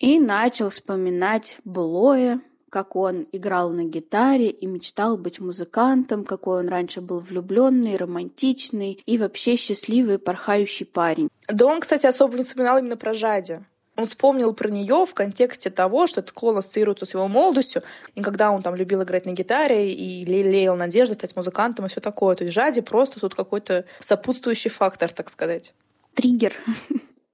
И 0.00 0.18
начал 0.18 0.70
вспоминать 0.70 1.58
былое, 1.64 2.40
как 2.70 2.96
он 2.96 3.26
играл 3.32 3.68
на 3.70 3.84
гитаре 3.84 4.48
и 4.48 4.64
мечтал 4.64 5.18
быть 5.18 5.40
музыкантом, 5.40 6.24
какой 6.24 6.60
он 6.60 6.68
раньше 6.68 7.02
был 7.02 7.20
влюбленный, 7.20 7.96
романтичный 7.96 9.02
и 9.04 9.18
вообще 9.18 9.56
счастливый, 9.56 10.18
порхающий 10.18 10.86
парень. 10.86 11.28
Да 11.48 11.66
он, 11.66 11.80
кстати, 11.80 12.06
особо 12.06 12.38
не 12.38 12.44
вспоминал 12.44 12.78
именно 12.78 12.96
про 12.96 13.12
Жади. 13.12 13.60
Он 13.96 14.06
вспомнил 14.06 14.54
про 14.54 14.70
нее 14.70 15.04
в 15.04 15.12
контексте 15.12 15.68
того, 15.68 16.06
что 16.06 16.20
этот 16.20 16.32
клон 16.32 16.56
ассоциируется 16.56 17.04
с 17.04 17.12
его 17.12 17.28
молодостью, 17.28 17.82
и 18.14 18.22
когда 18.22 18.50
он 18.52 18.62
там 18.62 18.74
любил 18.74 19.02
играть 19.02 19.26
на 19.26 19.32
гитаре 19.32 19.92
и 19.92 20.24
лелеял 20.24 20.76
надежды 20.76 21.14
стать 21.14 21.36
музыкантом 21.36 21.84
и 21.84 21.88
все 21.88 22.00
такое. 22.00 22.36
То 22.36 22.44
есть 22.44 22.54
Жади 22.54 22.80
просто 22.80 23.20
тут 23.20 23.34
какой-то 23.34 23.84
сопутствующий 23.98 24.70
фактор, 24.70 25.12
так 25.12 25.28
сказать. 25.28 25.74
Триггер. 26.14 26.54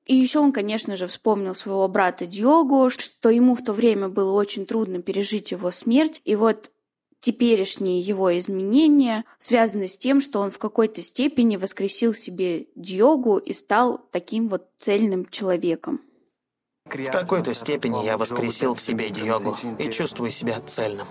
И 0.07 0.15
еще 0.15 0.39
он, 0.39 0.53
конечно 0.53 0.97
же, 0.97 1.09
вспомнил 1.09 1.55
своего 1.55 1.87
брата 1.89 2.27
Диогу, 2.27 2.91
что 2.91 3.29
ему 3.29 3.57
в 3.57 3.65
то 3.65 3.73
время 3.73 4.09
было 4.09 4.33
очень 4.33 4.65
трудно 4.65 5.03
пережить 5.03 5.51
его 5.51 5.73
смерть. 5.73 6.23
И 6.25 6.37
вот 6.37 6.71
теперешние 7.19 7.99
его 8.01 8.37
изменения 8.39 9.25
связаны 9.39 9.89
с 9.89 9.99
тем, 9.99 10.21
что 10.21 10.39
он 10.41 10.53
в 10.53 10.59
какой-то 10.59 11.03
степени 11.03 11.57
воскресил 11.57 12.15
себе 12.15 12.69
Диогу 12.77 13.39
и 13.39 13.53
стал 13.53 14.01
таким 14.13 14.49
вот 14.49 14.69
цельным 14.79 15.27
человеком. 15.27 16.01
В 16.85 17.11
какой-то 17.11 17.53
степени 17.53 18.05
я 18.05 18.17
воскресил 18.17 18.77
в 18.77 18.81
себе 18.81 19.11
Диогу 19.11 19.57
и 19.81 19.91
чувствую 19.91 20.31
себя 20.31 20.61
цельным. 20.61 21.09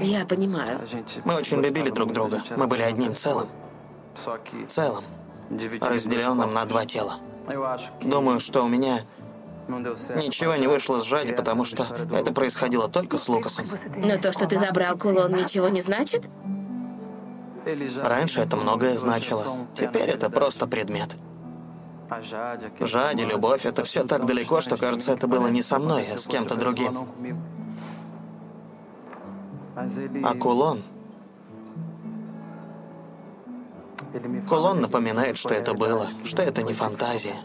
Я 0.00 0.24
понимаю. 0.24 0.86
Мы 1.24 1.34
очень 1.34 1.60
любили 1.60 1.90
друг 1.90 2.12
друга. 2.12 2.44
Мы 2.56 2.68
были 2.68 2.82
одним 2.82 3.12
целым. 3.12 3.48
Целым. 4.68 5.04
Разделенным 5.80 6.54
на 6.54 6.64
два 6.64 6.84
тела. 6.86 7.18
Думаю, 8.02 8.40
что 8.40 8.64
у 8.64 8.68
меня 8.68 9.00
ничего 9.68 10.56
не 10.56 10.66
вышло 10.66 11.00
с 11.00 11.04
Жади, 11.04 11.32
потому 11.32 11.64
что 11.64 11.86
это 12.12 12.32
происходило 12.32 12.88
только 12.88 13.18
с 13.18 13.28
Лукасом. 13.28 13.68
Но 13.96 14.18
то, 14.18 14.32
что 14.32 14.46
ты 14.46 14.58
забрал 14.58 14.96
кулон, 14.96 15.34
ничего 15.34 15.68
не 15.68 15.80
значит? 15.80 16.24
Раньше 18.02 18.40
это 18.40 18.56
многое 18.56 18.96
значило. 18.96 19.66
Теперь 19.74 20.10
это 20.10 20.30
просто 20.30 20.66
предмет. 20.66 21.16
Жади, 22.80 23.22
любовь— 23.22 23.64
это 23.66 23.84
все 23.84 24.04
так 24.04 24.26
далеко, 24.26 24.60
что, 24.60 24.76
кажется, 24.76 25.12
это 25.12 25.26
было 25.26 25.48
не 25.48 25.62
со 25.62 25.80
мной, 25.80 26.06
а 26.14 26.18
с 26.18 26.26
кем-то 26.26 26.56
другим. 26.56 27.08
А 30.24 30.34
кулон... 30.34 30.84
Кулон 34.48 34.80
напоминает, 34.80 35.36
что 35.36 35.54
это 35.54 35.74
было, 35.74 36.08
что 36.24 36.42
это 36.42 36.62
не 36.62 36.72
фантазия. 36.72 37.36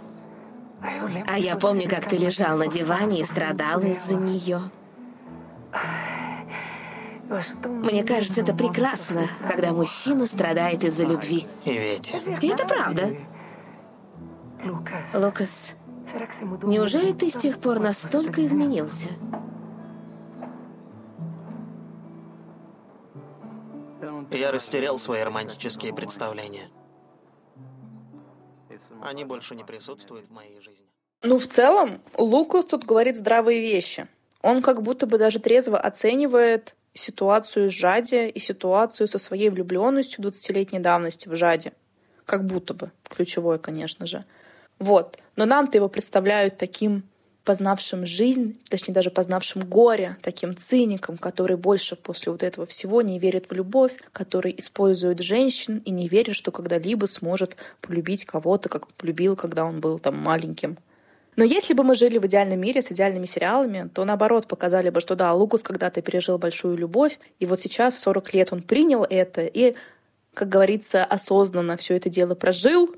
А 1.28 1.38
я 1.38 1.56
помню, 1.56 1.90
как 1.90 2.08
ты 2.08 2.18
лежал 2.18 2.58
на 2.58 2.68
диване 2.68 3.22
и 3.22 3.24
страдал 3.24 3.82
из-за 3.82 4.16
нее. 4.16 4.62
Мне 7.66 8.04
кажется, 8.04 8.42
это 8.42 8.54
прекрасно, 8.54 9.24
когда 9.48 9.72
мужчина 9.72 10.26
страдает 10.26 10.84
из-за 10.84 11.06
любви. 11.06 11.48
И 11.66 11.72
ведь... 11.72 12.14
И 12.42 12.48
это 12.48 12.66
правда. 12.66 13.16
Лукас, 15.14 15.74
неужели 16.64 17.14
ты 17.14 17.30
с 17.30 17.36
тех 17.36 17.58
пор 17.58 17.80
настолько 17.80 18.46
изменился? 18.46 19.08
Я 24.30 24.52
растерял 24.52 25.00
свои 25.00 25.22
романтические 25.22 25.94
представления. 25.94 26.70
Они 29.02 29.26
больше 29.26 29.56
не 29.56 29.64
присутствуют 29.64 30.28
в 30.28 30.32
моей 30.32 30.60
жизни. 30.60 30.86
Ну, 31.24 31.38
в 31.38 31.48
целом, 31.48 32.02
Лукас 32.18 32.66
тут 32.66 32.86
говорит 32.86 33.16
здравые 33.16 33.62
вещи. 33.62 34.08
Он 34.42 34.62
как 34.62 34.82
будто 34.82 35.06
бы 35.06 35.18
даже 35.18 35.40
трезво 35.40 35.80
оценивает 35.80 36.76
ситуацию 36.94 37.70
с 37.70 37.74
Жади 37.74 38.28
и 38.28 38.40
ситуацию 38.40 39.08
со 39.08 39.18
своей 39.18 39.50
влюбленностью 39.50 40.24
20-летней 40.24 40.80
давности 40.80 41.30
в 41.30 41.36
Жаде. 41.36 41.74
Как 42.26 42.46
будто 42.46 42.74
бы. 42.74 42.92
Ключевое, 43.08 43.60
конечно 43.60 44.06
же. 44.06 44.26
Вот. 44.80 45.20
Но 45.36 45.46
нам-то 45.46 45.78
его 45.78 45.90
представляют 45.90 46.58
таким 46.58 47.04
познавшим 47.44 48.06
жизнь, 48.06 48.60
точнее 48.70 48.94
даже 48.94 49.10
познавшим 49.10 49.64
горе, 49.64 50.18
таким 50.22 50.56
циником, 50.56 51.18
который 51.18 51.58
больше 51.58 51.96
после 51.96 52.32
вот 52.32 52.44
этого 52.44 52.68
всего 52.68 53.02
не 53.02 53.20
верит 53.20 53.50
в 53.50 53.54
любовь, 53.54 53.94
который 54.14 54.54
использует 54.58 55.20
женщин 55.20 55.82
и 55.86 55.92
не 55.92 56.08
верит, 56.08 56.36
что 56.36 56.52
когда-либо 56.52 57.06
сможет 57.06 57.56
полюбить 57.82 58.26
кого-то, 58.26 58.70
как 58.70 58.88
полюбил, 58.94 59.36
когда 59.36 59.66
он 59.66 59.80
был 59.80 59.98
там 59.98 60.18
маленьким. 60.18 60.78
Но 61.36 61.46
если 61.46 61.74
бы 61.74 61.84
мы 61.84 61.96
жили 61.96 62.18
в 62.18 62.26
идеальном 62.28 62.60
мире 62.60 62.82
с 62.82 62.92
идеальными 62.92 63.26
сериалами, 63.26 63.90
то 63.94 64.04
наоборот 64.06 64.48
показали 64.48 64.90
бы, 64.90 65.00
что 65.00 65.16
да, 65.16 65.34
Лукус 65.34 65.64
когда-то 65.64 66.02
пережил 66.02 66.38
большую 66.38 66.78
любовь, 66.78 67.18
и 67.40 67.46
вот 67.46 67.60
сейчас 67.60 67.96
в 67.96 68.00
40 68.00 68.34
лет 68.34 68.54
он 68.54 68.62
принял 68.62 69.06
это 69.10 69.42
и, 69.42 69.76
как 70.34 70.50
говорится, 70.50 71.06
осознанно 71.06 71.78
все 71.78 71.96
это 71.96 72.10
дело 72.10 72.36
прожил, 72.36 72.94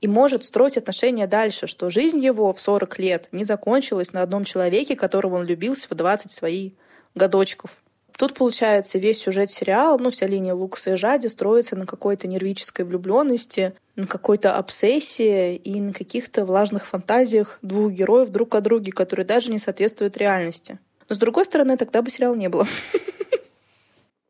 и 0.00 0.08
может 0.08 0.44
строить 0.44 0.76
отношения 0.76 1.26
дальше, 1.26 1.66
что 1.66 1.90
жизнь 1.90 2.24
его 2.24 2.52
в 2.52 2.60
40 2.60 2.98
лет 2.98 3.28
не 3.32 3.44
закончилась 3.44 4.12
на 4.12 4.22
одном 4.22 4.44
человеке, 4.44 4.96
которого 4.96 5.36
он 5.36 5.44
любился 5.44 5.88
в 5.90 5.94
20 5.94 6.32
своих 6.32 6.72
годочков. 7.14 7.70
Тут, 8.16 8.34
получается, 8.34 8.98
весь 8.98 9.20
сюжет 9.20 9.48
сериала, 9.48 9.96
ну, 9.96 10.10
вся 10.10 10.26
линия 10.26 10.52
Лукаса 10.52 10.92
и 10.92 10.96
Жади 10.96 11.28
строится 11.28 11.76
на 11.76 11.86
какой-то 11.86 12.26
нервической 12.26 12.84
влюбленности, 12.84 13.74
на 13.94 14.08
какой-то 14.08 14.56
обсессии 14.56 15.54
и 15.54 15.80
на 15.80 15.92
каких-то 15.92 16.44
влажных 16.44 16.84
фантазиях 16.84 17.60
двух 17.62 17.92
героев 17.92 18.30
друг 18.30 18.56
о 18.56 18.60
друге, 18.60 18.90
которые 18.90 19.24
даже 19.24 19.52
не 19.52 19.60
соответствуют 19.60 20.16
реальности. 20.16 20.80
Но, 21.08 21.14
с 21.14 21.18
другой 21.18 21.44
стороны, 21.44 21.76
тогда 21.76 22.02
бы 22.02 22.10
сериала 22.10 22.34
не 22.34 22.48
было. 22.48 22.66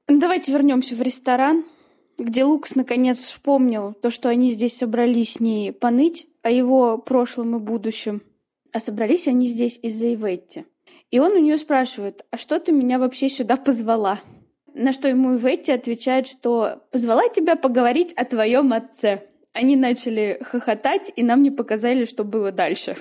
Давайте 0.07 0.53
вернемся 0.53 0.95
в 0.95 1.01
ресторан 1.01 1.65
где 2.19 2.45
Лукас 2.45 2.75
наконец 2.75 3.19
вспомнил 3.19 3.95
то, 3.95 4.11
что 4.11 4.29
они 4.29 4.51
здесь 4.51 4.77
собрались 4.77 5.39
не 5.39 5.73
поныть 5.73 6.27
о 6.43 6.51
его 6.51 6.99
прошлом 6.99 7.57
и 7.57 7.61
будущем, 7.61 8.23
а 8.73 8.81
собрались 8.81 9.29
они 9.29 9.47
здесь 9.47 9.79
из-за 9.81 10.13
Иветти. 10.15 10.67
И 11.11 11.21
он 11.21 11.33
у 11.33 11.39
нее 11.39 11.57
спрашивает, 11.57 12.27
а 12.31 12.37
что 12.37 12.59
ты 12.59 12.73
меня 12.73 12.99
вообще 12.99 13.29
сюда 13.29 13.57
позвала? 13.57 14.21
На 14.75 14.93
что 14.93 15.09
ему 15.09 15.37
Иветти 15.37 15.73
отвечает, 15.73 16.27
что 16.27 16.83
позвала 16.91 17.29
тебя 17.29 17.57
поговорить 17.57 18.13
о 18.15 18.25
твоем 18.25 18.73
отце. 18.73 19.25
Они 19.53 19.77
начали 19.77 20.39
хохотать, 20.43 21.11
и 21.17 21.23
нам 21.23 21.43
не 21.43 21.51
показали, 21.51 22.05
что 22.05 22.25
было 22.25 22.53
дальше. 22.53 22.97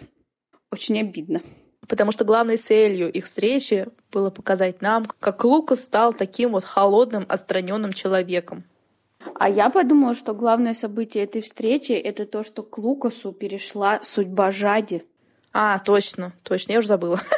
Очень 0.72 1.00
обидно. 1.02 1.42
Потому 1.88 2.12
что 2.12 2.26
главной 2.26 2.58
целью 2.58 3.12
их 3.12 3.26
встречи 3.26 3.88
было 4.12 4.30
показать 4.30 4.82
нам, 4.82 5.06
как 5.20 5.44
Лукас 5.44 5.84
стал 5.84 6.14
таким 6.14 6.52
вот 6.52 6.64
холодным, 6.64 7.26
отстраненным 7.28 7.94
человеком. 7.94 8.64
А 9.39 9.50
я 9.50 9.69
подумала, 9.69 10.15
что 10.15 10.34
главное 10.34 10.73
событие 10.73 11.23
этой 11.23 11.41
встречи— 11.41 11.91
это 11.93 12.26
то, 12.26 12.43
что 12.43 12.63
к 12.63 12.80
Лукасу 12.80 13.32
перешла 13.32 14.00
судьба 14.02 14.50
Жади. 14.52 15.04
А, 15.54 15.78
точно, 15.80 16.34
точно, 16.43 16.73
я 16.73 16.80
уже 16.80 16.88
забыла. 16.88 17.21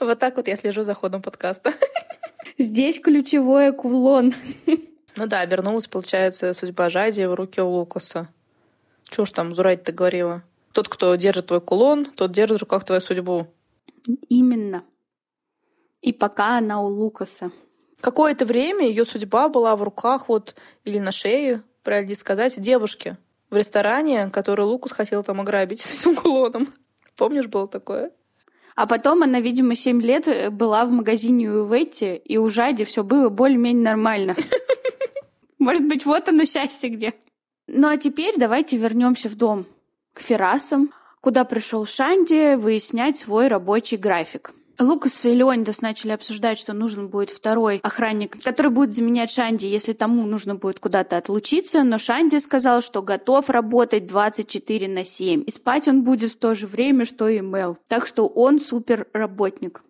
Вот 0.00 0.18
так 0.18 0.36
вот 0.36 0.48
я 0.48 0.56
слежу 0.56 0.82
за 0.82 0.94
ходом 0.94 1.22
подкаста. 1.22 1.74
Здесь 2.58 2.98
ключевое 2.98 3.70
кулон. 3.70 4.34
Ну 4.66 5.26
да, 5.26 5.44
вернулась, 5.44 5.86
получается, 5.86 6.52
судьба 6.54 6.88
Жади 6.88 7.24
в 7.24 7.34
руки 7.34 7.60
у 7.60 7.68
Лукаса. 7.68 8.28
Чего 9.04 9.26
ж 9.26 9.30
там 9.30 9.54
Зурайт-то 9.54 9.92
говорила? 9.92 10.42
Тот, 10.72 10.88
кто 10.88 11.14
держит 11.14 11.46
твой 11.46 11.60
кулон, 11.60 12.04
тот 12.04 12.32
держит 12.32 12.58
в 12.58 12.62
руках 12.62 12.84
твою 12.84 13.00
судьбу. 13.00 13.46
Именно. 14.28 14.82
И 16.00 16.12
пока 16.12 16.58
она 16.58 16.82
у 16.82 16.88
Лукаса. 16.88 17.52
Какое-то 18.02 18.44
время 18.44 18.88
ее 18.88 19.04
судьба 19.04 19.48
была 19.48 19.76
в 19.76 19.82
руках 19.84 20.28
вот 20.28 20.56
или 20.84 20.98
на 20.98 21.12
шее, 21.12 21.62
правильно 21.84 22.16
сказать, 22.16 22.60
девушки 22.60 23.16
в 23.48 23.56
ресторане, 23.56 24.28
который 24.32 24.64
Лукус 24.64 24.90
хотел 24.90 25.22
там 25.22 25.40
ограбить 25.40 25.80
с 25.82 26.00
этим 26.00 26.16
кулоном. 26.16 26.74
Помнишь, 27.16 27.46
было 27.46 27.68
такое? 27.68 28.10
А 28.74 28.88
потом 28.88 29.22
она, 29.22 29.38
видимо, 29.38 29.76
7 29.76 30.02
лет 30.02 30.26
э, 30.26 30.50
была 30.50 30.84
в 30.84 30.90
магазине 30.90 31.48
у 31.48 31.64
Ветти, 31.64 32.16
и 32.16 32.38
у 32.38 32.48
Жади 32.48 32.82
все 32.82 33.04
было 33.04 33.28
более-менее 33.28 33.84
нормально. 33.84 34.34
Может 35.60 35.86
быть, 35.86 36.04
вот 36.04 36.28
оно 36.28 36.44
счастье 36.44 36.90
где. 36.90 37.14
Ну 37.68 37.86
а 37.86 37.96
теперь 37.98 38.34
давайте 38.36 38.78
вернемся 38.78 39.28
в 39.28 39.36
дом 39.36 39.64
к 40.12 40.22
Ферасам, 40.22 40.92
куда 41.20 41.44
пришел 41.44 41.86
Шанди 41.86 42.56
выяснять 42.56 43.18
свой 43.18 43.46
рабочий 43.46 43.96
график. 43.96 44.52
Лукас 44.78 45.24
и 45.24 45.32
Леонидас 45.32 45.82
начали 45.82 46.12
обсуждать, 46.12 46.58
что 46.58 46.72
нужен 46.72 47.08
будет 47.08 47.30
второй 47.30 47.78
охранник, 47.82 48.42
который 48.42 48.70
будет 48.70 48.92
заменять 48.92 49.30
Шанди, 49.30 49.66
если 49.66 49.92
тому 49.92 50.26
нужно 50.26 50.54
будет 50.54 50.80
куда-то 50.80 51.16
отлучиться, 51.16 51.82
но 51.84 51.98
Шанди 51.98 52.38
сказал, 52.38 52.82
что 52.82 53.02
готов 53.02 53.50
работать 53.50 54.06
24 54.06 54.88
на 54.88 55.04
7. 55.04 55.44
И 55.46 55.50
спать 55.50 55.88
он 55.88 56.02
будет 56.02 56.30
в 56.30 56.36
то 56.36 56.54
же 56.54 56.66
время, 56.66 57.04
что 57.04 57.28
и 57.28 57.40
Мел. 57.40 57.76
Так 57.88 58.06
что 58.06 58.26
он 58.26 58.60
супер 58.60 59.06
работник. 59.12 59.82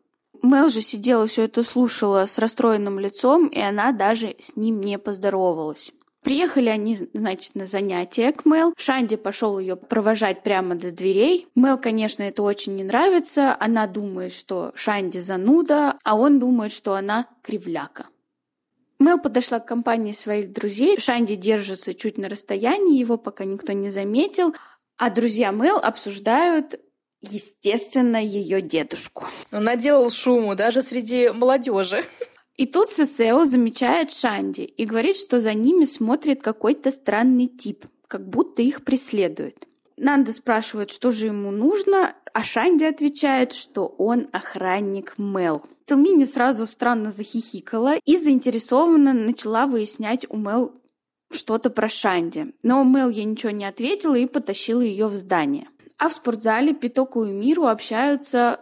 Мел 0.43 0.69
же 0.69 0.83
сидела 0.83 1.27
все 1.27 1.45
это 1.45 1.63
слушала 1.63 2.27
с 2.27 2.39
расстроенным 2.39 2.99
лицом, 2.99 3.47
и 3.47 3.61
она 3.61 3.93
даже 3.93 4.35
с 4.39 4.57
ним 4.57 4.81
не 4.81 4.99
поздоровалась. 4.99 5.93
Приехали 6.23 6.69
они, 6.69 6.97
значит, 7.13 7.57
на 7.57 7.65
занятия 7.65 8.33
к 8.33 8.45
Мел. 8.45 8.75
Шанди 8.77 9.17
пошел 9.17 9.59
ее 9.59 9.75
провожать 9.75 10.45
прямо 10.45 10.77
до 10.77 10.93
дверей. 10.93 11.49
Мел, 11.57 11.79
конечно, 11.79 12.23
это 12.23 12.43
очень 12.45 12.77
не 12.77 12.85
нравится. 12.85 13.57
Она 13.59 13.89
думает, 13.89 14.33
что 14.33 14.73
Шанди 14.77 15.19
зануда, 15.19 15.99
а 16.05 16.15
он 16.15 16.39
думает, 16.39 16.73
что 16.73 16.95
она 16.95 17.27
кривляка. 17.43 18.07
Мел 19.01 19.19
подошла 19.19 19.59
к 19.59 19.67
компании 19.67 20.13
своих 20.13 20.53
друзей. 20.53 21.01
Шанди 21.01 21.35
держится 21.35 21.93
чуть 21.93 22.19
на 22.19 22.29
расстоянии, 22.29 23.01
его 23.01 23.17
пока 23.17 23.45
никто 23.45 23.73
не 23.73 23.91
заметил. 23.91 24.55
А 24.97 25.11
друзья 25.11 25.51
Мел 25.51 25.79
обсуждают 25.79 26.79
естественно, 27.21 28.23
ее 28.23 28.61
дедушку. 28.61 29.27
Он 29.51 29.65
наделал 29.65 30.11
шуму 30.11 30.55
даже 30.55 30.83
среди 30.83 31.31
молодежи. 31.31 32.05
И 32.57 32.67
тут 32.67 32.89
Сесео 32.89 33.45
замечает 33.45 34.13
Шанди 34.13 34.63
и 34.63 34.85
говорит, 34.85 35.17
что 35.17 35.41
за 35.41 35.55
ними 35.55 35.85
смотрит 35.85 36.43
какой-то 36.43 36.91
странный 36.91 37.47
тип, 37.47 37.87
как 38.07 38.29
будто 38.29 38.63
их 38.63 38.85
преследует. 38.85 39.67
Нанда 39.97 40.33
спрашивает, 40.33 40.91
что 40.91 41.11
же 41.11 41.27
ему 41.27 41.51
нужно, 41.51 42.15
А 42.35 42.43
Шанди 42.43 42.85
отвечает, 42.85 43.53
что 43.53 43.87
он 43.87 44.29
охранник 44.33 45.15
Мел. 45.19 45.63
Телмини 45.87 46.25
сразу 46.25 46.67
странно 46.67 47.11
захихикала 47.11 47.97
и 48.05 48.17
заинтересованно 48.17 49.13
начала 49.13 49.67
выяснять 49.67 50.27
у 50.29 50.37
Мел 50.37 50.73
что-то 51.31 51.71
про 51.71 51.89
Шанди. 51.89 52.55
Но 52.63 52.85
Мел 52.85 53.11
ей 53.11 53.25
ничего 53.25 53.51
не 53.51 53.65
ответила 53.65 54.15
и 54.15 54.27
потащила 54.27 54.81
ее 54.81 55.07
в 55.09 55.15
здание. 55.15 55.69
А 55.99 56.09
в 56.09 56.15
спортзале 56.15 56.75
Питоку 56.75 57.25
и 57.25 57.31
Миру 57.31 57.67
общаются 57.67 58.61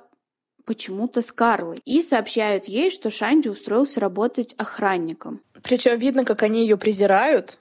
почему-то 0.70 1.20
с 1.20 1.32
Карлой 1.32 1.78
и 1.84 2.00
сообщают 2.00 2.66
ей, 2.66 2.92
что 2.92 3.10
Шанди 3.10 3.48
устроился 3.48 3.98
работать 3.98 4.54
охранником. 4.56 5.40
Причем 5.64 5.98
видно, 5.98 6.24
как 6.24 6.44
они 6.44 6.60
ее 6.60 6.76
презирают, 6.76 7.58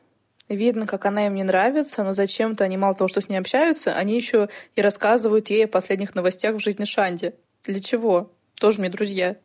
видно, 0.48 0.86
как 0.86 1.08
она 1.08 1.26
им 1.26 1.34
не 1.34 1.42
нравится, 1.42 2.04
но 2.04 2.14
зачем-то 2.14 2.66
они 2.66 2.78
мало 2.78 2.94
того, 2.94 3.08
что 3.08 3.20
с 3.20 3.28
ней 3.28 3.38
общаются, 3.38 3.96
они 3.96 4.16
еще 4.16 4.50
и 4.76 4.82
рассказывают 4.84 5.50
ей 5.50 5.66
о 5.66 5.68
последних 5.68 6.14
новостях 6.14 6.58
в 6.58 6.60
жизни 6.60 6.86
Шанди. 6.86 7.34
Для 7.64 7.82
чего? 7.82 8.32
Тоже 8.54 8.80
мне 8.80 8.92
друзья. 8.92 9.38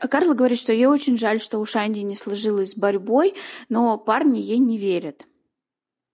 А 0.00 0.08
Карла 0.08 0.34
говорит, 0.34 0.58
что 0.58 0.72
ей 0.72 0.86
очень 0.86 1.16
жаль, 1.16 1.40
что 1.40 1.60
у 1.60 1.64
Шанди 1.64 2.00
не 2.00 2.16
сложилось 2.16 2.72
с 2.72 2.76
борьбой, 2.76 3.34
но 3.68 3.96
парни 3.96 4.40
ей 4.40 4.58
не 4.58 4.76
верят. 4.76 5.24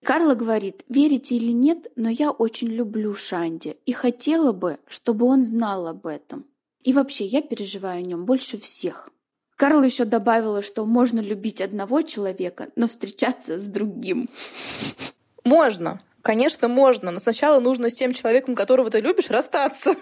Карла 0.05 0.35
говорит, 0.35 0.85
верите 0.90 1.37
или 1.37 1.53
нет, 1.53 1.90
но 1.97 2.11
я 2.11 2.31
очень 2.31 2.68
люблю 2.68 3.14
Шанди 3.14 3.79
и 3.87 3.92
хотела 3.92 4.53
бы, 4.53 4.79
чтобы 4.87 5.25
он 5.25 5.42
знал 5.42 5.87
об 5.87 6.07
этом. 6.07 6.44
И 6.85 6.92
вообще, 6.92 7.25
я 7.25 7.40
переживаю 7.40 7.99
о 7.99 8.03
нем 8.03 8.27
больше 8.27 8.59
всех. 8.59 9.09
Карла 9.57 9.83
еще 9.85 10.05
добавила, 10.05 10.61
что 10.61 10.85
можно 10.85 11.20
любить 11.20 11.62
одного 11.62 12.03
человека, 12.03 12.68
но 12.77 12.87
встречаться 12.87 13.57
с 13.57 13.66
другим. 13.66 14.29
Можно, 15.44 16.03
конечно, 16.20 16.68
можно, 16.68 17.11
но 17.11 17.20
сначала 17.20 17.59
нужно 17.59 17.88
с 17.88 17.94
тем 17.94 18.12
человеком, 18.12 18.55
которого 18.55 18.90
ты 18.90 19.01
любишь, 19.01 19.31
расстаться. 19.31 19.94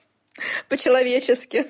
По-человечески. 0.68 1.66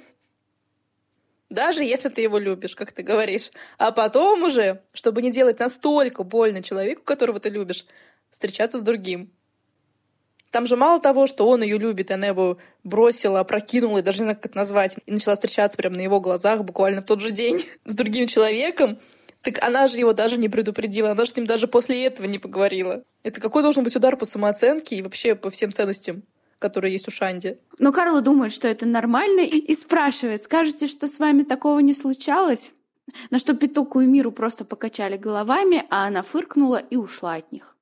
Даже 1.51 1.83
если 1.83 2.09
ты 2.09 2.21
его 2.21 2.39
любишь, 2.39 2.77
как 2.77 2.93
ты 2.93 3.03
говоришь. 3.03 3.51
А 3.77 3.91
потом 3.91 4.45
уже, 4.45 4.83
чтобы 4.93 5.23
не 5.23 5.33
делать 5.33 5.59
настолько 5.59 6.23
больно 6.23 6.63
человеку, 6.63 7.03
которого 7.03 7.41
ты 7.41 7.49
любишь, 7.49 7.87
встречаться 8.31 8.79
с 8.79 8.83
другим. 8.83 9.33
Там 10.55 10.69
же 10.69 10.77
мало 10.77 11.01
того, 11.01 11.27
что 11.27 11.49
он 11.49 11.65
ее 11.65 11.79
любит, 11.79 12.11
и 12.11 12.15
она 12.15 12.29
его 12.29 12.59
бросила, 12.85 13.41
опрокинула, 13.41 13.99
и 13.99 14.03
даже 14.03 14.19
не 14.19 14.27
знаю, 14.27 14.37
как 14.37 14.47
это 14.47 14.57
назвать, 14.57 14.95
и 15.05 15.11
начала 15.11 15.35
встречаться 15.35 15.77
прямо 15.77 15.97
на 15.97 16.03
его 16.03 16.21
глазах 16.21 16.63
буквально 16.63 17.01
в 17.01 17.07
тот 17.07 17.21
же 17.21 17.33
день 17.33 17.67
с 17.85 17.97
другим 17.97 18.29
человеком, 18.29 19.01
так 19.43 19.61
она 19.65 19.89
же 19.89 19.99
его 19.99 20.13
даже 20.13 20.39
не 20.39 20.49
предупредила, 20.49 21.11
она 21.11 21.25
же 21.25 21.33
с 21.33 21.37
ним 21.37 21.45
даже 21.45 21.67
после 21.67 22.07
этого 22.07 22.29
не 22.29 22.39
поговорила. 22.39 23.03
Это 23.25 23.41
какой 23.41 23.65
должен 23.65 23.83
быть 23.83 23.97
удар 23.97 24.17
по 24.17 24.25
самооценке 24.27 24.95
и 24.95 25.03
вообще 25.03 25.35
по 25.35 25.51
всем 25.51 25.73
ценностям, 25.73 26.23
которые 26.61 26.93
есть 26.93 27.09
у 27.09 27.11
Шанди? 27.11 27.59
Но 27.81 27.91
Карла 27.91 28.21
думает, 28.21 28.53
что 28.53 28.69
это 28.69 28.87
нормально, 28.87 29.41
и, 29.41 29.59
и 29.59 29.75
спрашивает, 29.75 30.41
скажете, 30.41 30.87
что 30.87 31.09
с 31.09 31.19
вами 31.19 31.43
такого 31.43 31.81
не 31.81 31.95
случалось? 31.95 32.73
На 33.31 33.41
что 33.41 33.55
Петуку 33.55 34.01
и 34.03 34.07
Миру 34.07 34.31
просто 34.31 34.65
покачали 34.65 35.17
головами, 35.17 35.85
а 35.91 36.07
она 36.07 36.23
фыркнула 36.23 36.77
и 36.77 36.95
ушла 36.95 37.35
от 37.35 37.51
них. 37.51 37.74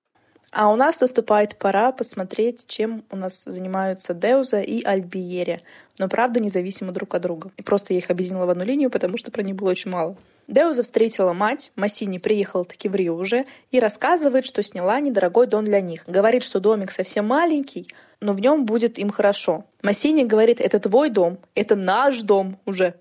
А 0.52 0.70
у 0.70 0.76
нас 0.76 1.00
наступает 1.00 1.56
пора 1.56 1.92
посмотреть, 1.92 2.66
чем 2.66 3.04
у 3.10 3.16
нас 3.16 3.42
занимаются 3.44 4.12
Деуза 4.12 4.60
и 4.60 4.84
Альбиере, 4.84 5.62
но 5.98 6.08
правда 6.08 6.40
независимо 6.40 6.92
друг 6.92 7.14
от 7.14 7.22
друга. 7.22 7.50
И 7.56 7.62
просто 7.62 7.94
я 7.94 8.00
их 8.00 8.10
объединила 8.10 8.44
в 8.44 8.50
одну 8.50 8.62
линию, 8.62 8.90
потому 8.90 9.16
что 9.16 9.30
про 9.30 9.42
них 9.42 9.56
было 9.56 9.70
очень 9.70 9.90
мало. 9.90 10.14
Деуза 10.48 10.82
встретила 10.82 11.32
мать, 11.32 11.72
Массини 11.74 12.18
приехала 12.18 12.66
таки 12.66 12.90
в 12.90 12.94
Рио 12.94 13.14
уже, 13.14 13.46
и 13.70 13.80
рассказывает, 13.80 14.44
что 14.44 14.62
сняла 14.62 15.00
недорогой 15.00 15.46
дом 15.46 15.64
для 15.64 15.80
них. 15.80 16.04
Говорит, 16.06 16.42
что 16.42 16.60
домик 16.60 16.90
совсем 16.90 17.26
маленький, 17.26 17.88
но 18.20 18.34
в 18.34 18.40
нем 18.40 18.66
будет 18.66 18.98
им 18.98 19.08
хорошо. 19.08 19.64
Массини 19.82 20.24
говорит, 20.24 20.60
это 20.60 20.78
твой 20.80 21.08
дом, 21.08 21.38
это 21.54 21.76
наш 21.76 22.20
дом 22.20 22.58
уже. 22.66 22.96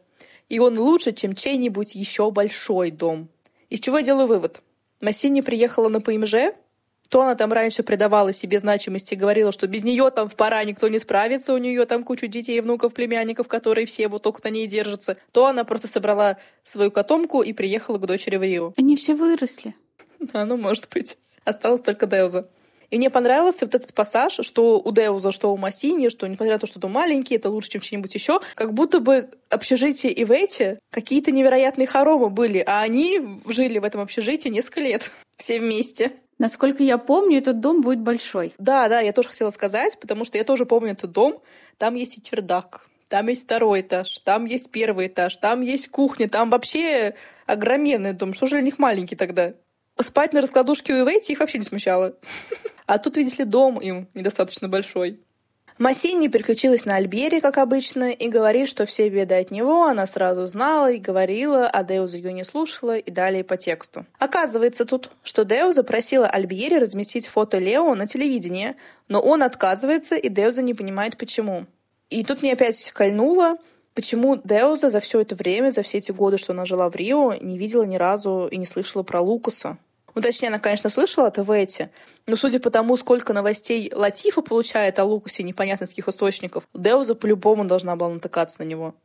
И 0.47 0.59
он 0.59 0.79
лучше, 0.79 1.11
чем 1.11 1.35
чей-нибудь 1.35 1.95
еще 1.95 2.31
большой 2.31 2.91
дом. 2.91 3.27
Из 3.69 3.81
чего 3.81 3.97
я 3.97 4.05
делаю 4.05 4.27
вывод? 4.27 4.61
Массини 5.01 5.41
приехала 5.41 5.89
на 5.89 5.99
ПМЖ, 5.99 6.53
то 7.11 7.23
она 7.23 7.35
там 7.35 7.51
раньше 7.51 7.83
придавала 7.83 8.31
себе 8.31 8.57
значимости, 8.57 9.15
говорила, 9.15 9.51
что 9.51 9.67
без 9.67 9.83
нее 9.83 10.09
там 10.11 10.29
в 10.29 10.35
пора 10.37 10.63
никто 10.63 10.87
не 10.87 10.97
справится, 10.97 11.53
у 11.53 11.57
нее 11.57 11.85
там 11.85 12.05
кучу 12.05 12.27
детей, 12.27 12.61
внуков, 12.61 12.93
племянников, 12.93 13.49
которые 13.49 13.85
все 13.85 14.07
вот 14.07 14.23
только 14.23 14.39
на 14.45 14.49
ней 14.49 14.65
держатся, 14.65 15.17
то 15.33 15.45
она 15.45 15.65
просто 15.65 15.89
собрала 15.89 16.37
свою 16.63 16.89
котомку 16.89 17.41
и 17.41 17.51
приехала 17.51 17.97
к 17.97 18.05
дочери 18.05 18.37
в 18.37 18.43
Рио. 18.43 18.73
Они 18.77 18.95
все 18.95 19.13
выросли. 19.13 19.75
А, 20.31 20.45
ну, 20.45 20.55
может 20.55 20.87
быть. 20.89 21.17
Осталось 21.43 21.81
только 21.81 22.05
Деуза. 22.05 22.49
И 22.91 22.97
мне 22.97 23.09
понравился 23.09 23.65
вот 23.65 23.75
этот 23.75 23.93
пассаж, 23.93 24.39
что 24.41 24.79
у 24.79 24.91
Деуза, 24.93 25.33
что 25.33 25.53
у 25.53 25.57
Массини, 25.57 26.07
что 26.07 26.27
несмотря 26.27 26.53
на 26.53 26.59
то, 26.59 26.67
что 26.67 26.79
дом 26.79 26.93
маленький, 26.93 27.35
это 27.35 27.49
лучше, 27.49 27.71
чем 27.71 27.81
что-нибудь 27.81 28.13
еще, 28.15 28.39
как 28.55 28.73
будто 28.73 29.01
бы 29.01 29.29
общежитие 29.49 30.13
и 30.13 30.23
в 30.23 30.31
эти 30.31 30.79
какие-то 30.89 31.31
невероятные 31.31 31.87
хоромы 31.87 32.29
были, 32.29 32.63
а 32.65 32.81
они 32.81 33.19
жили 33.47 33.79
в 33.79 33.83
этом 33.83 33.99
общежитии 33.99 34.47
несколько 34.47 34.79
лет 34.79 35.11
все 35.37 35.59
вместе. 35.59 36.13
Насколько 36.41 36.81
я 36.81 36.97
помню, 36.97 37.37
этот 37.37 37.59
дом 37.59 37.81
будет 37.81 37.99
большой. 37.99 38.55
Да, 38.57 38.89
да, 38.89 38.99
я 38.99 39.13
тоже 39.13 39.29
хотела 39.29 39.51
сказать, 39.51 39.99
потому 40.01 40.25
что 40.25 40.39
я 40.39 40.43
тоже 40.43 40.65
помню 40.65 40.93
этот 40.93 41.11
дом. 41.11 41.39
Там 41.77 41.93
есть 41.93 42.17
и 42.17 42.23
чердак, 42.23 42.87
там 43.09 43.27
есть 43.27 43.43
второй 43.43 43.81
этаж, 43.81 44.17
там 44.25 44.45
есть 44.45 44.71
первый 44.71 45.05
этаж, 45.05 45.35
там 45.35 45.61
есть 45.61 45.89
кухня, 45.89 46.27
там 46.27 46.49
вообще 46.49 47.13
огроменный 47.45 48.13
дом. 48.13 48.33
Что 48.33 48.47
же 48.47 48.55
для 48.55 48.63
них 48.63 48.79
маленький 48.79 49.15
тогда? 49.15 49.53
Спать 49.99 50.33
на 50.33 50.41
раскладушке 50.41 50.95
у 50.95 51.05
Ивейти 51.05 51.33
их 51.33 51.41
вообще 51.41 51.59
не 51.59 51.63
смущало. 51.63 52.17
А 52.87 52.97
тут, 52.97 53.17
видите 53.17 53.43
ли, 53.43 53.49
дом 53.49 53.79
им 53.79 54.09
недостаточно 54.15 54.67
большой. 54.67 55.21
Массини 55.77 56.27
переключилась 56.27 56.85
на 56.85 56.95
Альбери, 56.95 57.39
как 57.39 57.57
обычно, 57.57 58.11
и 58.11 58.27
говорит, 58.27 58.69
что 58.69 58.85
все 58.85 59.09
беды 59.09 59.35
от 59.35 59.51
него 59.51 59.85
она 59.85 60.05
сразу 60.05 60.45
знала 60.45 60.91
и 60.91 60.99
говорила, 60.99 61.67
а 61.67 61.83
Деуза 61.83 62.17
ее 62.17 62.33
не 62.33 62.43
слушала, 62.43 62.97
и 62.97 63.11
далее 63.11 63.43
по 63.43 63.57
тексту. 63.57 64.05
Оказывается 64.19 64.85
тут, 64.85 65.09
что 65.23 65.43
Деуза 65.43 65.83
просила 65.83 66.27
Альбери 66.27 66.77
разместить 66.77 67.27
фото 67.27 67.57
Лео 67.57 67.95
на 67.95 68.07
телевидении, 68.07 68.75
но 69.07 69.21
он 69.21 69.43
отказывается, 69.43 70.15
и 70.15 70.29
Деуза 70.29 70.61
не 70.61 70.73
понимает, 70.73 71.17
почему. 71.17 71.65
И 72.09 72.23
тут 72.23 72.41
мне 72.41 72.53
опять 72.53 72.91
кольнуло, 72.91 73.57
почему 73.95 74.35
Деуза 74.35 74.89
за 74.89 74.99
все 74.99 75.21
это 75.21 75.35
время, 75.35 75.71
за 75.71 75.81
все 75.81 75.99
эти 75.99 76.11
годы, 76.11 76.37
что 76.37 76.53
она 76.53 76.65
жила 76.65 76.89
в 76.89 76.95
Рио, 76.95 77.33
не 77.33 77.57
видела 77.57 77.83
ни 77.83 77.95
разу 77.95 78.47
и 78.51 78.57
не 78.57 78.65
слышала 78.65 79.03
про 79.03 79.21
Лукаса. 79.21 79.77
Ну, 80.13 80.21
точнее, 80.21 80.49
она, 80.49 80.59
конечно, 80.59 80.89
слышала 80.89 81.27
это 81.27 81.43
в 81.43 81.51
эти, 81.51 81.89
но 82.27 82.35
судя 82.35 82.59
по 82.59 82.69
тому, 82.69 82.97
сколько 82.97 83.33
новостей 83.33 83.91
Латифа 83.93 84.41
получает 84.41 84.99
о 84.99 85.05
Лукасе 85.05 85.43
непонятно 85.43 85.85
с 85.85 85.89
каких 85.89 86.07
источников, 86.07 86.67
Деуза 86.73 87.15
по-любому 87.15 87.65
должна 87.65 87.95
была 87.95 88.09
натыкаться 88.09 88.61
на 88.61 88.65
него. 88.65 88.95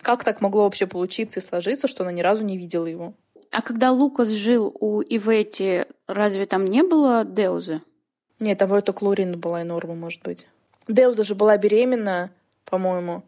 Как 0.00 0.24
так 0.24 0.40
могло 0.40 0.64
вообще 0.64 0.86
получиться 0.86 1.40
и 1.40 1.42
сложиться, 1.42 1.88
что 1.88 2.02
она 2.04 2.12
ни 2.12 2.20
разу 2.20 2.44
не 2.44 2.56
видела 2.56 2.86
его? 2.86 3.14
А 3.50 3.62
когда 3.62 3.90
Лукас 3.90 4.28
жил 4.28 4.74
у 4.80 5.02
Ивети, 5.02 5.86
разве 6.06 6.46
там 6.46 6.66
не 6.66 6.82
было 6.82 7.24
Деузы? 7.24 7.82
Нет, 8.38 8.58
там 8.58 8.68
вроде 8.68 8.84
только 8.84 9.04
Лорина 9.04 9.36
была 9.36 9.62
и 9.62 9.64
Норма, 9.64 9.94
может 9.94 10.22
быть. 10.22 10.46
Деуза 10.88 11.24
же 11.24 11.34
была 11.34 11.56
беременна, 11.56 12.30
по-моему, 12.64 13.22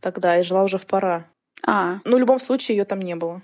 тогда 0.00 0.38
и 0.38 0.42
жила 0.42 0.64
уже 0.64 0.78
в 0.78 0.86
пора. 0.86 1.26
А. 1.66 2.00
Ну, 2.04 2.16
в 2.16 2.20
любом 2.20 2.38
случае, 2.38 2.76
ее 2.76 2.84
там 2.84 3.00
не 3.00 3.16
было. 3.16 3.40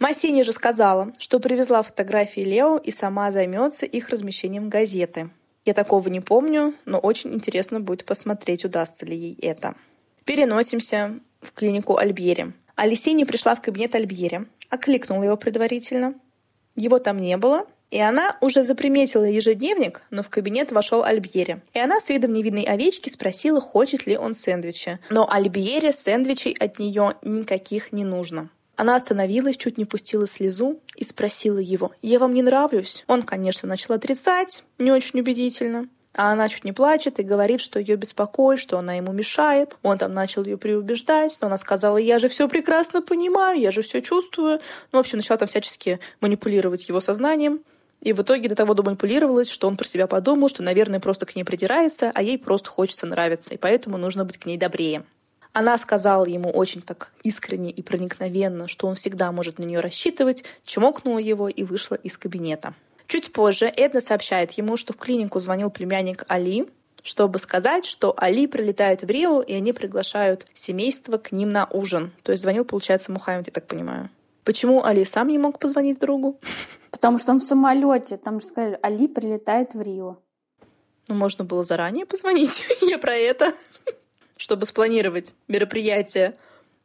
Массини 0.00 0.42
же 0.42 0.54
сказала, 0.54 1.12
что 1.18 1.40
привезла 1.40 1.82
фотографии 1.82 2.40
Лео 2.40 2.78
и 2.78 2.90
сама 2.90 3.30
займется 3.30 3.84
их 3.84 4.08
размещением 4.08 4.64
в 4.64 4.68
газеты. 4.70 5.28
Я 5.66 5.74
такого 5.74 6.08
не 6.08 6.20
помню, 6.20 6.74
но 6.86 6.98
очень 6.98 7.34
интересно 7.34 7.80
будет 7.80 8.06
посмотреть, 8.06 8.64
удастся 8.64 9.04
ли 9.04 9.14
ей 9.14 9.38
это. 9.42 9.74
Переносимся 10.24 11.20
в 11.42 11.52
клинику 11.52 11.98
Альбьери. 11.98 12.54
Алисини 12.76 13.24
пришла 13.24 13.54
в 13.54 13.60
кабинет 13.60 13.94
Альбьери, 13.94 14.46
окликнула 14.70 15.22
его 15.22 15.36
предварительно. 15.36 16.14
Его 16.76 16.98
там 16.98 17.18
не 17.18 17.36
было, 17.36 17.66
и 17.90 18.00
она 18.00 18.38
уже 18.40 18.62
заприметила 18.62 19.24
ежедневник, 19.24 20.00
но 20.08 20.22
в 20.22 20.30
кабинет 20.30 20.72
вошел 20.72 21.04
Альбьери. 21.04 21.60
И 21.74 21.78
она 21.78 22.00
с 22.00 22.08
видом 22.08 22.32
невидной 22.32 22.62
овечки 22.62 23.10
спросила, 23.10 23.60
хочет 23.60 24.06
ли 24.06 24.16
он 24.16 24.32
сэндвичи. 24.32 24.98
Но 25.10 25.30
Альбьери 25.30 25.90
сэндвичей 25.90 26.52
от 26.58 26.78
нее 26.78 27.16
никаких 27.20 27.92
не 27.92 28.04
нужно. 28.04 28.48
Она 28.80 28.96
остановилась, 28.96 29.58
чуть 29.58 29.76
не 29.76 29.84
пустила 29.84 30.26
слезу 30.26 30.80
и 30.96 31.04
спросила 31.04 31.58
его, 31.58 31.92
«Я 32.00 32.18
вам 32.18 32.32
не 32.32 32.40
нравлюсь?» 32.40 33.04
Он, 33.08 33.20
конечно, 33.20 33.68
начал 33.68 33.92
отрицать, 33.92 34.64
не 34.78 34.90
очень 34.90 35.20
убедительно. 35.20 35.90
А 36.14 36.32
она 36.32 36.48
чуть 36.48 36.64
не 36.64 36.72
плачет 36.72 37.18
и 37.18 37.22
говорит, 37.22 37.60
что 37.60 37.78
ее 37.78 37.96
беспокоит, 37.96 38.58
что 38.58 38.78
она 38.78 38.94
ему 38.94 39.12
мешает. 39.12 39.76
Он 39.82 39.98
там 39.98 40.14
начал 40.14 40.44
ее 40.44 40.56
преубеждать, 40.56 41.36
но 41.42 41.48
она 41.48 41.58
сказала, 41.58 41.98
я 41.98 42.18
же 42.18 42.28
все 42.30 42.48
прекрасно 42.48 43.02
понимаю, 43.02 43.60
я 43.60 43.70
же 43.70 43.82
все 43.82 44.00
чувствую. 44.00 44.60
Ну, 44.92 44.98
в 44.98 45.00
общем, 45.00 45.18
начала 45.18 45.36
там 45.36 45.48
всячески 45.48 46.00
манипулировать 46.22 46.88
его 46.88 47.02
сознанием. 47.02 47.60
И 48.00 48.14
в 48.14 48.22
итоге 48.22 48.48
до 48.48 48.54
того 48.54 48.72
доманипулировалась, 48.72 49.50
что 49.50 49.68
он 49.68 49.76
про 49.76 49.86
себя 49.86 50.06
подумал, 50.06 50.48
что, 50.48 50.62
наверное, 50.62 51.00
просто 51.00 51.26
к 51.26 51.36
ней 51.36 51.44
придирается, 51.44 52.10
а 52.14 52.22
ей 52.22 52.38
просто 52.38 52.70
хочется 52.70 53.04
нравиться, 53.04 53.52
и 53.52 53.58
поэтому 53.58 53.98
нужно 53.98 54.24
быть 54.24 54.38
к 54.38 54.46
ней 54.46 54.56
добрее. 54.56 55.04
Она 55.52 55.76
сказала 55.78 56.24
ему 56.26 56.50
очень 56.50 56.80
так 56.80 57.12
искренне 57.24 57.70
и 57.70 57.82
проникновенно, 57.82 58.68
что 58.68 58.86
он 58.86 58.94
всегда 58.94 59.32
может 59.32 59.58
на 59.58 59.64
нее 59.64 59.80
рассчитывать, 59.80 60.44
чмокнула 60.64 61.18
его 61.18 61.48
и 61.48 61.64
вышла 61.64 61.96
из 61.96 62.16
кабинета. 62.16 62.74
Чуть 63.08 63.32
позже 63.32 63.66
Эдна 63.66 64.00
сообщает 64.00 64.52
ему, 64.52 64.76
что 64.76 64.92
в 64.92 64.96
клинику 64.96 65.40
звонил 65.40 65.70
племянник 65.70 66.24
Али, 66.28 66.68
чтобы 67.02 67.40
сказать, 67.40 67.84
что 67.84 68.14
Али 68.16 68.46
прилетает 68.46 69.02
в 69.02 69.06
Рио, 69.06 69.40
и 69.40 69.52
они 69.54 69.72
приглашают 69.72 70.46
семейство 70.54 71.18
к 71.18 71.32
ним 71.32 71.48
на 71.48 71.66
ужин. 71.66 72.12
То 72.22 72.30
есть 72.30 72.42
звонил, 72.42 72.64
получается, 72.64 73.10
Мухаммед, 73.10 73.48
я 73.48 73.52
так 73.52 73.66
понимаю. 73.66 74.10
Почему 74.44 74.84
Али 74.84 75.04
сам 75.04 75.28
не 75.28 75.38
мог 75.38 75.58
позвонить 75.58 75.98
другу? 75.98 76.38
Потому 76.90 77.18
что 77.18 77.32
он 77.32 77.40
в 77.40 77.42
самолете. 77.42 78.16
Там 78.16 78.40
же 78.40 78.46
сказали, 78.46 78.78
Али 78.82 79.08
прилетает 79.08 79.74
в 79.74 79.80
Рио. 79.80 80.18
Ну, 81.08 81.14
можно 81.14 81.44
было 81.44 81.64
заранее 81.64 82.06
позвонить. 82.06 82.64
я 82.82 82.98
про 82.98 83.14
это. 83.14 83.54
Чтобы 84.40 84.64
спланировать 84.64 85.34
мероприятие. 85.48 86.34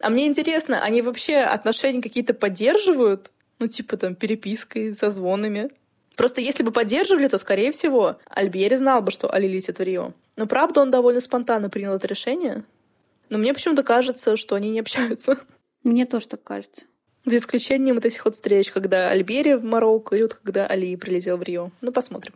А 0.02 0.10
мне 0.10 0.28
интересно, 0.28 0.84
они 0.84 1.02
вообще 1.02 1.38
отношения 1.38 2.02
какие-то 2.02 2.34
поддерживают? 2.34 3.32
Ну, 3.60 3.68
типа 3.68 3.96
там 3.96 4.14
перепиской, 4.14 4.94
со 4.94 5.10
звонами. 5.10 5.70
Просто 6.18 6.42
если 6.42 6.64
бы 6.64 6.74
поддерживали, 6.74 7.30
то, 7.30 7.38
скорее 7.38 7.72
всего, 7.72 8.18
Альбери 8.28 8.76
знал 8.76 9.02
бы, 9.02 9.12
что 9.12 9.34
Али 9.34 9.48
летит 9.48 9.80
в 9.80 9.82
Рио. 9.82 10.12
Но 10.36 10.48
правда, 10.48 10.82
он 10.82 10.92
довольно 10.92 11.22
спонтанно 11.22 11.70
принял 11.70 11.94
это 11.94 12.08
решение. 12.08 12.66
Но 13.30 13.38
мне 13.38 13.54
почему-то 13.54 13.84
кажется, 13.84 14.36
что 14.36 14.56
они 14.56 14.70
не 14.70 14.82
общаются. 14.82 15.38
Мне 15.84 16.06
тоже 16.06 16.28
так 16.28 16.44
кажется. 16.44 16.84
За 17.24 17.38
исключением 17.38 17.96
вот 17.96 18.04
этих 18.04 18.26
вот 18.26 18.36
встреч, 18.36 18.70
когда 18.70 19.10
Альбери 19.12 19.54
в 19.54 19.64
Марокко, 19.64 20.18
и 20.18 20.22
вот 20.24 20.34
когда 20.34 20.68
Али 20.68 20.98
прилетел 20.98 21.38
в 21.38 21.44
Рио. 21.44 21.72
Ну, 21.80 21.94
посмотрим. 21.94 22.34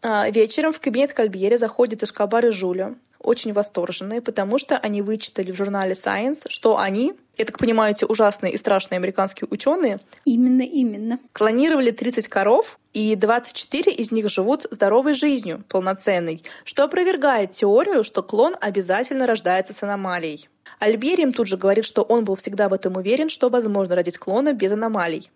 А, 0.00 0.30
вечером 0.30 0.72
в 0.72 0.80
кабинет 0.80 1.12
к 1.12 1.20
Альбери 1.20 1.56
заходит 1.56 2.02
Эшкабар 2.02 2.46
и 2.46 2.50
Жуля, 2.50 2.94
очень 3.18 3.52
восторженные, 3.52 4.20
потому 4.20 4.58
что 4.58 4.78
они 4.78 5.02
вычитали 5.02 5.50
в 5.50 5.56
журнале 5.56 5.92
Science, 5.92 6.46
что 6.48 6.78
они, 6.78 7.14
я 7.36 7.44
так 7.44 7.58
понимаю, 7.58 7.92
эти 7.92 8.04
ужасные 8.04 8.52
и 8.52 8.56
страшные 8.56 8.98
американские 8.98 9.48
ученые, 9.50 9.98
именно, 10.24 10.62
именно, 10.62 11.18
клонировали 11.32 11.90
30 11.90 12.28
коров, 12.28 12.78
и 12.92 13.16
24 13.16 13.92
из 13.92 14.12
них 14.12 14.28
живут 14.28 14.66
здоровой 14.70 15.14
жизнью, 15.14 15.64
полноценной, 15.68 16.44
что 16.64 16.84
опровергает 16.84 17.50
теорию, 17.50 18.04
что 18.04 18.22
клон 18.22 18.54
обязательно 18.60 19.26
рождается 19.26 19.72
с 19.72 19.82
аномалией. 19.82 20.48
Альберием 20.78 21.32
тут 21.32 21.48
же 21.48 21.56
говорит, 21.56 21.84
что 21.84 22.02
он 22.02 22.24
был 22.24 22.36
всегда 22.36 22.68
в 22.68 22.72
этом 22.72 22.96
уверен, 22.96 23.28
что 23.28 23.48
возможно 23.48 23.96
родить 23.96 24.16
клона 24.16 24.52
без 24.52 24.72
аномалий. 24.72 25.30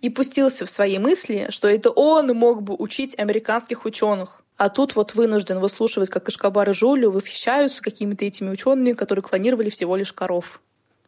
И 0.00 0.10
пустился 0.10 0.66
в 0.66 0.70
свои 0.70 0.98
мысли, 0.98 1.46
что 1.50 1.68
это 1.68 1.90
он 1.90 2.28
мог 2.28 2.62
бы 2.62 2.74
учить 2.74 3.18
американских 3.18 3.84
ученых. 3.84 4.42
А 4.56 4.70
тут 4.70 4.96
вот 4.96 5.14
вынужден 5.14 5.58
выслушивать, 5.60 6.08
как 6.08 6.24
Кашкабар 6.24 6.70
и 6.70 6.72
Жулю 6.72 7.10
восхищаются 7.10 7.82
какими-то 7.82 8.24
этими 8.24 8.50
учеными, 8.50 8.92
которые 8.92 9.22
клонировали 9.22 9.68
всего 9.68 9.96
лишь 9.96 10.12
коров. 10.12 10.60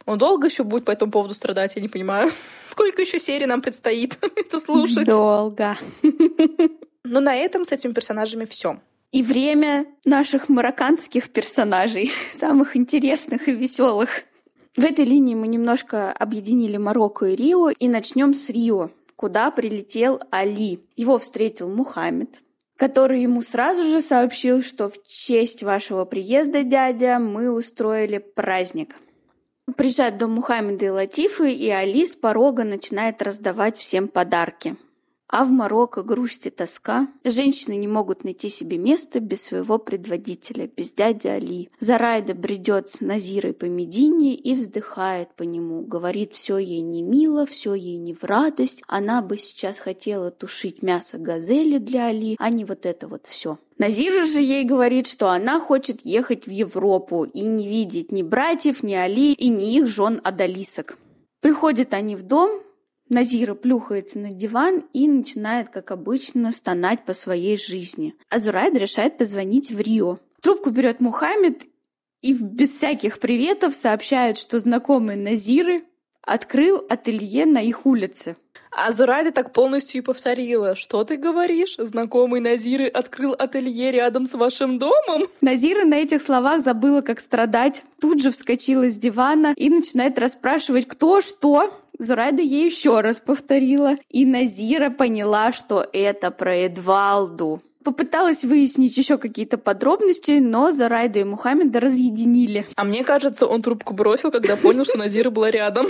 Он 0.05 0.17
долго 0.17 0.49
еще 0.49 0.65
будет 0.65 0.85
по 0.87 0.91
этому 0.91 1.13
поводу 1.13 1.35
страдать, 1.35 1.77
я 1.77 1.83
не 1.83 1.89
понимаю. 1.89 2.31
Сколько 2.67 3.03
еще 3.03 3.19
серий 3.19 3.47
нам 3.47 3.61
предстоит 3.63 4.19
это 4.37 4.59
слушать? 4.59 5.07
Долго. 5.07 5.77
Но 7.05 7.21
на 7.21 7.37
этом 7.37 7.65
с 7.65 7.73
этими 7.73 7.93
персонажами 7.93 8.45
все. 8.45 8.81
И 9.13 9.23
время 9.23 9.87
наших 10.05 10.51
марокканских 10.51 11.31
персонажей, 11.31 12.13
самых 12.33 12.77
интересных 12.77 13.49
и 13.49 13.53
веселых. 13.53 14.09
В 14.77 14.85
этой 14.85 15.05
линии 15.05 15.35
мы 15.35 15.49
немножко 15.49 16.13
объединили 16.13 16.77
Марокко 16.77 17.27
и 17.27 17.37
Рио, 17.37 17.71
и 17.71 17.89
начнем 17.89 18.35
с 18.35 18.49
Рио, 18.49 18.91
куда 19.17 19.51
прилетел 19.51 20.21
Али. 20.31 20.81
Его 20.97 21.19
встретил 21.19 21.69
Мухаммед, 21.69 22.41
который 22.77 23.23
ему 23.23 23.43
сразу 23.43 23.83
же 23.85 24.01
сообщил, 24.01 24.63
что 24.63 24.89
в 24.89 25.03
честь 25.07 25.63
вашего 25.63 26.05
приезда, 26.05 26.63
дядя, 26.63 27.19
мы 27.19 27.51
устроили 27.51 28.19
праздник. 28.19 28.97
Приезжает 29.77 30.17
до 30.17 30.29
Мухаммеда 30.29 30.87
и 30.87 30.91
Латифы, 30.91 31.53
и 31.53 31.69
Али 31.69 32.07
с 32.07 32.17
порога 32.17 32.65
начинает 32.65 33.21
раздавать 33.23 33.77
всем 33.77 34.09
подарки– 34.09 34.77
а 35.29 35.45
в 35.45 35.51
Марокко 35.51 36.03
грусть 36.03 36.47
и 36.47 36.51
тоска. 36.51 37.09
Женщины 37.25 37.77
не 37.77 37.87
могут 37.87 38.25
найти 38.25 38.49
себе 38.49 38.79
места 38.79 39.21
без 39.21 39.43
своего 39.43 39.79
предводителя, 39.79 40.69
без 40.75 40.93
дяди 40.93 41.29
Али. 41.29 41.71
Зарайда 41.81 42.35
бредет 42.35 42.89
с 42.89 43.01
Назирой 43.01 43.53
по 43.53 43.67
Медине 43.67 44.35
и 44.35 44.55
вздыхает 44.55 45.35
по 45.35 45.43
нему. 45.43 45.83
Говорит, 45.83 46.35
все 46.35 46.59
ей 46.59 46.81
не 46.81 47.03
мило, 47.03 47.47
все 47.47 47.75
ей 47.75 47.99
не 47.99 48.15
в 48.15 48.25
радость. 48.25 48.83
Она 48.89 49.23
бы 49.23 49.37
сейчас 49.37 49.79
хотела 49.79 50.31
тушить 50.31 50.83
мясо 50.83 51.19
газели 51.19 51.79
для 51.79 52.07
Али, 52.07 52.37
а 52.39 52.51
не 52.51 52.65
вот 52.65 52.87
это 52.87 53.07
вот 53.07 53.27
все. 53.27 53.59
Назира 53.77 54.25
же 54.25 54.41
ей 54.41 54.65
говорит, 54.65 55.07
что 55.07 55.29
она 55.31 55.61
хочет 55.61 56.05
ехать 56.05 56.47
в 56.47 56.51
Европу 56.51 57.25
и 57.25 57.43
не 57.43 57.69
видеть 57.69 58.11
ни 58.11 58.23
братьев, 58.23 58.83
ни 58.83 58.95
Али 58.95 59.35
и 59.35 59.49
ни 59.49 59.77
их 59.77 59.87
жен 59.87 60.21
Адалисок. 60.25 60.99
Приходят 61.41 61.95
они 61.95 62.17
в 62.17 62.25
дом, 62.25 62.61
Назира 63.09 63.55
плюхается 63.55 64.19
на 64.19 64.31
диван 64.31 64.85
и 64.93 65.09
начинает, 65.09 65.69
как 65.71 65.91
обычно, 65.91 66.53
стонать 66.53 67.05
по 67.05 67.13
своей 67.13 67.57
жизни. 67.57 68.15
А 68.29 68.39
Зурайда 68.39 68.79
решает 68.79 69.19
позвонить 69.19 69.71
в 69.71 69.81
Рио. 69.81 70.19
Трубку 70.41 70.71
берет 70.71 71.01
Мухаммед 71.01 71.67
и 72.23 72.33
без 72.33 72.73
всяких 72.73 73.19
приветов 73.19 73.75
сообщает, 73.75 74.39
что 74.39 74.59
знакомый 74.59 75.17
Назиры 75.17 75.85
открыл 76.23 76.85
ателье 76.89 77.47
на 77.47 77.59
их 77.59 77.87
улице. 77.87 78.37
А 78.71 78.93
Зурайда 78.93 79.33
так 79.33 79.53
полностью 79.53 80.01
и 80.01 80.05
повторила. 80.05 80.77
Что 80.77 81.03
ты 81.03 81.17
говоришь? 81.17 81.77
Знакомый 81.79 82.41
Назиры 82.41 82.87
открыл 82.87 83.35
ателье 83.37 83.91
рядом 83.91 84.27
с 84.27 84.35
вашим 84.35 84.79
домом? 84.79 85.25
Назира 85.41 85.85
на 85.85 85.95
этих 85.95 86.21
словах 86.21 86.61
забыла, 86.61 87.01
как 87.01 87.21
страдать. 87.21 87.83
Тут 88.01 88.23
же 88.23 88.31
вскочила 88.31 88.89
с 88.89 88.97
дивана 88.97 89.55
и 89.57 89.71
начинает 89.71 90.19
расспрашивать, 90.19 90.87
кто 90.87 91.21
что. 91.21 91.73
Зурайда 91.99 92.43
ей 92.43 92.67
еще 92.67 93.01
раз 93.01 93.21
повторила, 93.21 93.97
и 94.09 94.25
Назира 94.25 94.91
поняла, 94.91 95.53
что 95.53 95.87
это 95.93 96.31
про 96.31 96.55
Эдвалду. 96.55 97.61
Попыталась 97.83 98.45
выяснить 98.45 98.97
еще 98.97 99.19
какие-то 99.19 99.59
подробности, 99.59 100.39
но 100.41 100.71
Зарайда 100.71 101.21
и 101.21 101.25
Мухаммеда 101.25 101.81
разъединили. 101.81 102.67
А 102.77 102.85
мне 102.85 103.03
кажется, 103.03 103.47
он 103.47 103.63
трубку 103.63 103.95
бросил, 103.95 104.31
когда 104.31 104.57
понял, 104.57 104.85
что 104.85 104.99
Назира 104.99 105.31
была 105.31 105.51
рядом. 105.51 105.89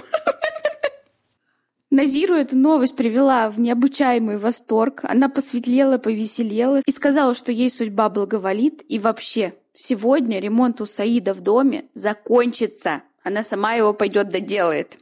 Назиру 1.90 2.34
эта 2.34 2.56
новость 2.56 2.96
привела 2.96 3.50
в 3.50 3.58
необычаемый 3.58 4.36
восторг. 4.36 5.00
Она 5.04 5.28
посветлела, 5.28 5.96
повеселела 5.96 6.80
и 6.84 6.90
сказала, 6.90 7.34
что 7.34 7.50
ей 7.50 7.70
судьба 7.70 8.10
благоволит. 8.10 8.84
И 8.88 8.98
вообще, 8.98 9.54
сегодня 9.72 10.38
ремонт 10.38 10.82
у 10.82 10.86
Саида 10.86 11.32
в 11.32 11.40
доме 11.40 11.86
закончится. 11.94 13.02
Она 13.24 13.42
сама 13.42 13.72
его 13.72 13.94
пойдет 13.94 14.28
доделает. 14.28 14.98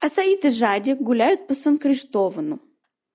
А 0.00 0.08
Саид 0.08 0.46
и 0.46 0.50
Жади 0.50 0.94
гуляют 0.94 1.46
по 1.46 1.54
Сан-Криштовану. 1.54 2.60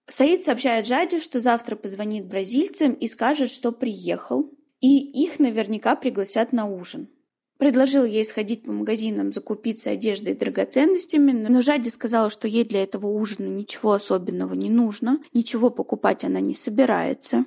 Саид 0.07 0.43
сообщает 0.43 0.85
Жаде, 0.85 1.19
что 1.19 1.39
завтра 1.39 1.75
позвонит 1.75 2.27
бразильцам 2.27 2.93
и 2.93 3.07
скажет, 3.07 3.49
что 3.49 3.71
приехал, 3.71 4.51
и 4.81 5.23
их 5.23 5.39
наверняка 5.39 5.95
пригласят 5.95 6.53
на 6.53 6.67
ужин. 6.67 7.09
Предложил 7.57 8.05
ей 8.05 8.23
сходить 8.23 8.63
по 8.63 8.71
магазинам, 8.71 9.31
закупиться 9.31 9.89
одеждой 9.89 10.33
и 10.33 10.37
драгоценностями, 10.37 11.31
но 11.31 11.61
Жади 11.61 11.89
сказала, 11.89 12.29
что 12.29 12.47
ей 12.47 12.65
для 12.65 12.83
этого 12.83 13.07
ужина 13.07 13.47
ничего 13.47 13.93
особенного 13.93 14.53
не 14.53 14.69
нужно, 14.69 15.19
ничего 15.33 15.71
покупать 15.71 16.23
она 16.23 16.39
не 16.39 16.53
собирается. 16.53 17.45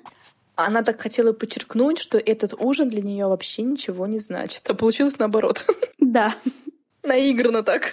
Она 0.56 0.82
так 0.82 1.00
хотела 1.00 1.32
подчеркнуть, 1.32 1.98
что 1.98 2.18
этот 2.18 2.54
ужин 2.54 2.88
для 2.88 3.02
нее 3.02 3.26
вообще 3.26 3.62
ничего 3.62 4.08
не 4.08 4.18
значит. 4.18 4.68
А 4.68 4.74
получилось 4.74 5.18
наоборот. 5.18 5.64
Да. 6.00 6.34
Наигранно 7.04 7.62
так. 7.62 7.92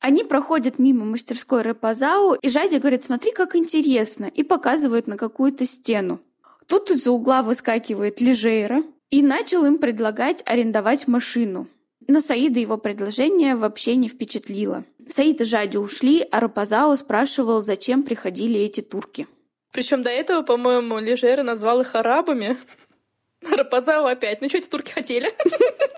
Они 0.00 0.24
проходят 0.24 0.78
мимо 0.78 1.04
мастерской 1.04 1.60
Рэпазау, 1.62 2.34
и 2.34 2.48
Жади 2.48 2.78
говорит, 2.78 3.02
смотри, 3.02 3.32
как 3.32 3.54
интересно, 3.54 4.24
и 4.24 4.42
показывает 4.42 5.06
на 5.06 5.18
какую-то 5.18 5.66
стену. 5.66 6.20
Тут 6.66 6.90
из-за 6.90 7.10
угла 7.10 7.42
выскакивает 7.42 8.20
Лежейра 8.20 8.82
и 9.10 9.22
начал 9.22 9.66
им 9.66 9.76
предлагать 9.78 10.42
арендовать 10.46 11.06
машину. 11.06 11.68
Но 12.06 12.20
Саида 12.20 12.60
его 12.60 12.78
предложение 12.78 13.56
вообще 13.56 13.94
не 13.96 14.08
впечатлило. 14.08 14.84
Саид 15.06 15.42
и 15.42 15.44
Жади 15.44 15.76
ушли, 15.76 16.26
а 16.30 16.40
Рапазао 16.40 16.96
спрашивал, 16.96 17.60
зачем 17.60 18.02
приходили 18.02 18.58
эти 18.58 18.80
турки. 18.80 19.26
Причем 19.70 20.02
до 20.02 20.10
этого, 20.10 20.42
по-моему, 20.42 20.98
Лежера 20.98 21.42
назвал 21.42 21.82
их 21.82 21.94
арабами. 21.94 22.56
Рапазао 23.50 24.06
опять. 24.06 24.40
Ну 24.40 24.48
что 24.48 24.58
эти 24.58 24.68
турки 24.68 24.92
хотели? 24.92 25.32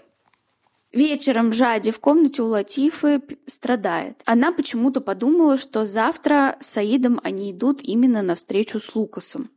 Вечером 0.92 1.54
Жади 1.54 1.90
в 1.90 2.00
комнате 2.00 2.42
у 2.42 2.48
Латифы 2.48 3.22
страдает. 3.46 4.20
Она 4.26 4.52
почему-то 4.52 5.00
подумала, 5.00 5.56
что 5.56 5.86
завтра 5.86 6.56
с 6.60 6.66
Саидом 6.66 7.18
они 7.24 7.50
идут 7.50 7.80
именно 7.82 8.20
на 8.20 8.34
встречу 8.34 8.78
с 8.78 8.94
Лукасом. 8.94 9.50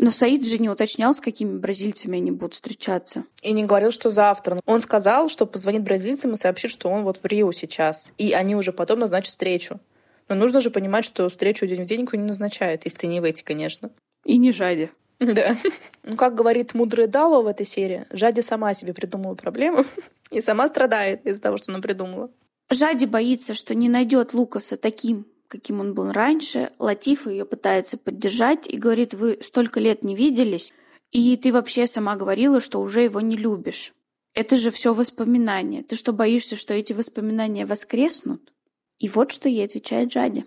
Но 0.00 0.10
Саид 0.10 0.44
же 0.44 0.58
не 0.58 0.68
уточнял, 0.68 1.14
с 1.14 1.20
какими 1.20 1.56
бразильцами 1.56 2.18
они 2.18 2.32
будут 2.32 2.54
встречаться. 2.54 3.24
И 3.42 3.52
не 3.52 3.64
говорил, 3.64 3.92
что 3.92 4.10
завтра. 4.10 4.58
Он 4.66 4.80
сказал, 4.80 5.28
что 5.28 5.46
позвонит 5.46 5.82
бразильцам 5.82 6.32
и 6.32 6.36
сообщит, 6.36 6.70
что 6.72 6.88
он 6.88 7.02
вот 7.04 7.20
в 7.22 7.26
Рио 7.26 7.52
сейчас. 7.52 8.12
И 8.18 8.32
они 8.32 8.56
уже 8.56 8.72
потом 8.72 8.98
назначат 8.98 9.30
встречу. 9.30 9.80
Но 10.28 10.34
нужно 10.34 10.60
же 10.60 10.70
понимать, 10.70 11.04
что 11.04 11.28
встречу 11.28 11.66
день 11.66 11.82
в 11.82 11.86
день 11.86 12.02
никто 12.02 12.16
не 12.16 12.24
назначает, 12.24 12.82
если 12.84 12.98
ты 12.98 13.06
не 13.06 13.20
в 13.20 13.24
эти, 13.24 13.42
конечно. 13.42 13.90
И 14.24 14.36
не 14.38 14.52
Жади. 14.52 14.90
Да. 15.34 15.56
Ну, 16.04 16.16
как 16.16 16.34
говорит 16.34 16.74
мудрый 16.74 17.08
Дало 17.08 17.42
в 17.42 17.46
этой 17.46 17.66
серии, 17.66 18.06
Жади 18.10 18.40
сама 18.40 18.72
себе 18.72 18.94
придумала 18.94 19.34
проблему 19.34 19.84
и 20.30 20.40
сама 20.40 20.68
страдает 20.68 21.26
из-за 21.26 21.42
того, 21.42 21.56
что 21.56 21.72
она 21.72 21.80
придумала. 21.80 22.30
Жади 22.70 23.06
боится, 23.06 23.54
что 23.54 23.74
не 23.74 23.88
найдет 23.88 24.34
Лукаса 24.34 24.76
таким, 24.76 25.26
каким 25.48 25.80
он 25.80 25.94
был 25.94 26.12
раньше. 26.12 26.70
Латифа 26.78 27.30
ее 27.30 27.44
пытается 27.44 27.96
поддержать 27.96 28.68
и 28.68 28.76
говорит, 28.76 29.14
вы 29.14 29.38
столько 29.42 29.80
лет 29.80 30.02
не 30.02 30.14
виделись, 30.14 30.72
И 31.10 31.36
ты 31.36 31.52
вообще 31.52 31.86
сама 31.86 32.16
говорила, 32.16 32.60
что 32.60 32.80
уже 32.80 33.00
его 33.02 33.20
не 33.20 33.36
любишь. 33.36 33.94
Это 34.34 34.56
же 34.56 34.70
все 34.70 34.92
воспоминания. 34.92 35.82
Ты 35.82 35.96
что, 35.96 36.12
боишься, 36.12 36.54
что 36.54 36.74
эти 36.74 36.92
воспоминания 36.92 37.64
воскреснут? 37.64 38.52
И 38.98 39.08
вот 39.08 39.32
что 39.32 39.48
ей 39.48 39.64
отвечает 39.64 40.12
Жади. 40.12 40.44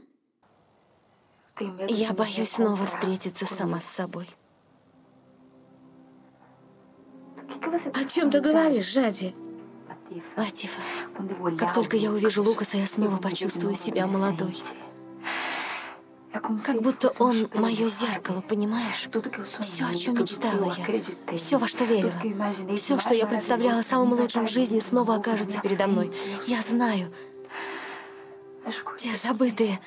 Я 1.90 2.14
боюсь 2.14 2.52
снова 2.52 2.86
встретиться 2.86 3.46
сама 3.46 3.80
с 3.80 3.86
собой. 3.86 4.28
О 7.62 8.06
чем 8.06 8.32
ты 8.32 8.42
говоришь, 8.42 8.92
Жади? 8.92 9.36
Латифа, 10.36 10.82
как 11.58 11.74
только 11.74 11.96
я 11.96 12.12
увижу 12.12 12.44
Лукаса, 12.44 12.78
я 12.78 12.86
снова 12.86 13.18
почувствую 13.18 13.76
себя 13.76 14.08
молодой. 14.08 14.56
Как 16.32 16.82
будто 16.82 17.12
он 17.20 17.50
мое 17.54 17.86
зеркало, 17.86 18.42
понимаешь? 18.42 19.10
Все, 19.60 19.86
о 19.86 19.94
чем 19.96 20.16
мечтала 20.16 20.74
я, 20.76 21.38
все, 21.38 21.58
во 21.58 21.68
что 21.68 21.86
верила, 21.86 22.14
все, 22.76 22.98
что 22.98 23.14
я 23.14 23.26
представляла 23.26 23.82
самым 23.82 24.14
лучшим 24.14 24.48
в 24.48 24.50
жизни, 24.50 24.80
снова 24.80 25.16
окажется 25.16 25.60
передо 25.62 25.88
мной. 25.88 26.12
Я 26.48 26.62
знаю, 26.62 27.14
те 28.98 29.16
забытые 29.16 29.80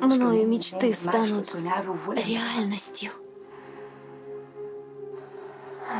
мною 0.00 0.46
мечты 0.48 0.92
станут 0.92 1.54
реальностью. 1.54 3.12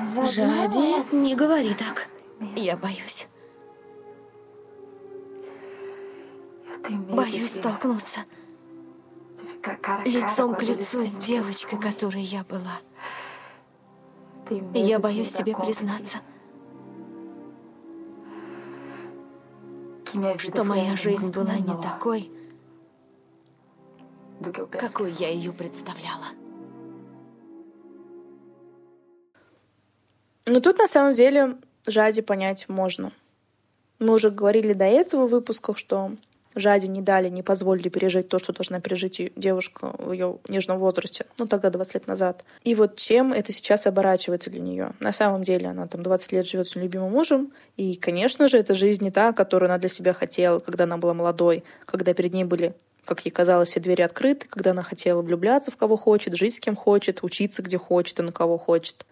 Жади, 0.05 1.15
не 1.15 1.35
говори 1.35 1.75
так. 1.75 2.09
Я 2.57 2.77
боюсь. 2.77 3.27
Боюсь 6.89 7.53
столкнуться 7.53 8.21
лицом 10.05 10.55
к 10.55 10.63
лицу 10.63 11.05
с 11.05 11.15
девочкой, 11.15 11.81
которой 11.81 12.23
я 12.23 12.45
была. 12.45 12.79
Я 14.75 14.99
боюсь 14.99 15.31
себе 15.31 15.55
признаться, 15.57 16.19
что 20.39 20.65
моя 20.65 20.97
жизнь 20.97 21.29
была 21.29 21.57
не 21.59 21.81
такой, 21.83 22.33
какой 24.71 25.13
я 25.13 25.29
ее 25.29 25.53
представляла. 25.53 26.27
Но 30.49 30.61
тут 30.61 30.79
на 30.79 30.89
самом 30.89 31.13
деле 31.13 31.57
Жади 31.87 32.23
понять 32.23 32.69
можно. 32.69 33.13
Мы 33.99 34.15
уже 34.15 34.31
говорили 34.31 34.73
до 34.73 34.87
этого 34.87 35.27
в 35.27 35.31
выпусках, 35.31 35.77
что 35.77 36.13
Жаде 36.55 36.89
не 36.89 37.03
дали, 37.03 37.29
не 37.29 37.43
позволили 37.43 37.91
пережить 37.91 38.31
то, 38.31 38.39
что 38.39 38.55
должна 38.55 38.81
пережить 38.81 39.33
девушка 39.37 39.95
в 39.99 40.11
ее 40.11 40.39
нежном 40.49 40.79
возрасте, 40.79 41.27
ну 41.39 41.47
тогда 41.47 41.69
20 41.69 41.95
лет 41.95 42.07
назад. 42.07 42.45
И 42.65 42.75
вот 42.75 42.97
чем 42.97 43.35
это 43.35 43.53
сейчас 43.53 43.87
оборачивается 43.87 44.49
для 44.49 44.61
нее? 44.61 44.93
На 45.01 45.13
самом 45.13 45.43
деле 45.43 45.69
она 45.69 45.87
там 45.87 46.03
20 46.03 46.33
лет 46.33 46.47
живет 46.47 46.67
с 46.67 46.77
любимым 46.77 47.13
мужем, 47.13 47.53
и, 47.77 47.97
конечно 47.97 48.49
же, 48.49 48.57
это 48.57 48.75
жизнь 48.75 49.05
не 49.05 49.11
та, 49.11 49.35
которую 49.35 49.69
она 49.69 49.79
для 49.79 49.91
себя 49.91 50.15
хотела, 50.15 50.61
когда 50.61 50.85
она 50.85 50.97
была 50.97 51.13
молодой, 51.13 51.63
когда 51.85 52.15
перед 52.15 52.33
ней 52.33 52.45
были 52.45 52.75
как 53.05 53.25
ей 53.25 53.31
казалось, 53.31 53.71
все 53.71 53.81
двери 53.81 54.03
открыты, 54.03 54.47
когда 54.49 54.73
она 54.73 54.83
хотела 54.83 55.23
влюбляться 55.23 55.71
в 55.71 55.79
кого 55.79 55.97
хочет, 55.97 56.37
жить 56.37 56.57
с 56.57 56.61
кем 56.61 56.77
хочет, 56.77 57.23
учиться 57.23 57.63
где 57.63 57.79
хочет 57.79 58.19
и 58.19 58.23
на 58.23 58.33
кого 58.33 58.59
хочет. 58.59 59.07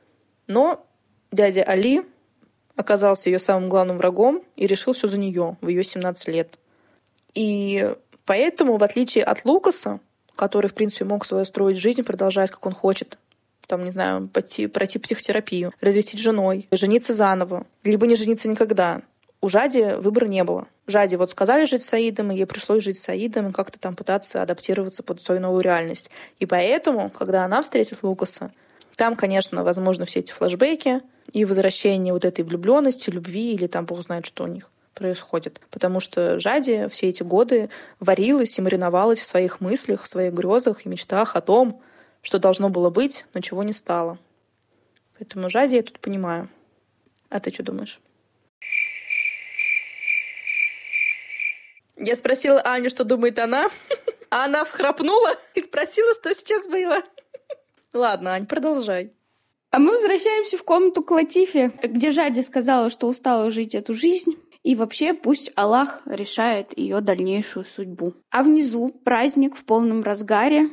Но 0.47 0.87
дядя 1.37 1.62
Али 1.62 2.03
оказался 2.74 3.30
ее 3.30 3.39
самым 3.39 3.68
главным 3.68 3.99
врагом 3.99 4.43
и 4.57 4.66
решил 4.66 4.93
все 4.93 5.07
за 5.07 5.18
нее 5.18 5.57
в 5.61 5.68
ее 5.68 5.84
17 5.84 6.28
лет. 6.28 6.59
И 7.34 7.95
поэтому, 8.24 8.76
в 8.76 8.82
отличие 8.82 9.22
от 9.22 9.45
Лукаса, 9.45 10.01
который, 10.34 10.68
в 10.68 10.74
принципе, 10.74 11.05
мог 11.05 11.24
свою 11.24 11.45
строить 11.45 11.78
жизнь, 11.78 12.03
продолжать, 12.03 12.51
как 12.51 12.66
он 12.66 12.72
хочет, 12.72 13.18
там, 13.66 13.84
не 13.84 13.91
знаю, 13.91 14.28
пойти, 14.28 14.66
пройти 14.66 14.99
психотерапию, 14.99 15.72
развестись 15.80 16.20
женой, 16.20 16.68
жениться 16.70 17.12
заново, 17.12 17.66
либо 17.84 18.07
не 18.07 18.14
жениться 18.14 18.49
никогда. 18.49 19.03
У 19.41 19.49
Жади 19.49 19.97
выбора 19.99 20.26
не 20.26 20.45
было. 20.45 20.66
Жади 20.87 21.16
вот 21.16 21.30
сказали 21.30 21.66
жить 21.66 21.82
с 21.82 21.89
Саидом, 21.89 22.30
и 22.30 22.37
ей 22.37 22.47
пришлось 22.47 22.82
жить 22.82 22.99
с 22.99 23.03
Саидом 23.03 23.51
и 23.51 23.53
как-то 23.53 23.78
там 23.78 23.95
пытаться 23.95 24.43
адаптироваться 24.43 25.03
под 25.03 25.22
свою 25.22 25.41
новую 25.41 25.62
реальность. 25.62 26.11
И 26.39 26.47
поэтому, 26.47 27.11
когда 27.11 27.45
она 27.45 27.61
встретит 27.62 28.03
Лукаса, 28.03 28.53
там, 28.97 29.14
конечно, 29.14 29.62
возможно, 29.62 30.05
все 30.05 30.20
эти 30.20 30.32
флэшбэки 30.32 31.03
и 31.32 31.44
возвращение 31.44 32.12
вот 32.12 32.24
этой 32.24 32.44
влюбленности, 32.44 33.10
любви 33.10 33.54
или 33.54 33.66
там 33.66 33.86
бог 33.86 34.02
знает, 34.02 34.26
что 34.26 34.44
у 34.44 34.46
них 34.46 34.70
происходит. 34.94 35.60
Потому 35.70 36.00
что 36.00 36.40
Жади 36.40 36.88
все 36.88 37.08
эти 37.08 37.22
годы 37.22 37.70
варилась 38.00 38.58
и 38.58 38.62
мариновалась 38.62 39.20
в 39.20 39.26
своих 39.26 39.60
мыслях, 39.60 40.02
в 40.02 40.08
своих 40.08 40.32
грезах 40.32 40.84
и 40.84 40.88
мечтах 40.88 41.36
о 41.36 41.40
том, 41.40 41.82
что 42.22 42.38
должно 42.38 42.70
было 42.70 42.90
быть, 42.90 43.24
но 43.34 43.40
чего 43.40 43.62
не 43.62 43.72
стало. 43.72 44.18
Поэтому 45.18 45.48
Жади 45.48 45.76
я 45.76 45.82
тут 45.82 46.00
понимаю. 46.00 46.48
А 47.28 47.40
ты 47.40 47.52
что 47.52 47.62
думаешь? 47.62 48.00
Я 51.96 52.14
спросила 52.14 52.60
Аню, 52.60 52.90
что 52.90 53.04
думает 53.04 53.38
она, 53.38 53.68
а 54.30 54.44
она 54.44 54.64
всхрапнула 54.64 55.34
и 55.54 55.62
спросила, 55.62 56.14
что 56.14 56.34
сейчас 56.34 56.66
было. 56.66 57.02
Ладно, 57.92 58.34
Ань, 58.34 58.46
продолжай. 58.46 59.12
А 59.76 59.78
мы 59.78 59.92
возвращаемся 59.92 60.56
в 60.56 60.62
комнату 60.62 61.02
к 61.02 61.10
Латифе, 61.10 61.70
где 61.82 62.10
Жади 62.10 62.40
сказала, 62.40 62.88
что 62.88 63.08
устала 63.08 63.50
жить 63.50 63.74
эту 63.74 63.92
жизнь, 63.92 64.38
и 64.62 64.74
вообще 64.74 65.12
пусть 65.12 65.52
Аллах 65.54 66.00
решает 66.06 66.72
ее 66.78 67.02
дальнейшую 67.02 67.66
судьбу. 67.66 68.14
А 68.30 68.42
внизу 68.42 68.88
праздник 68.88 69.54
в 69.54 69.64
полном 69.64 70.02
разгаре. 70.02 70.70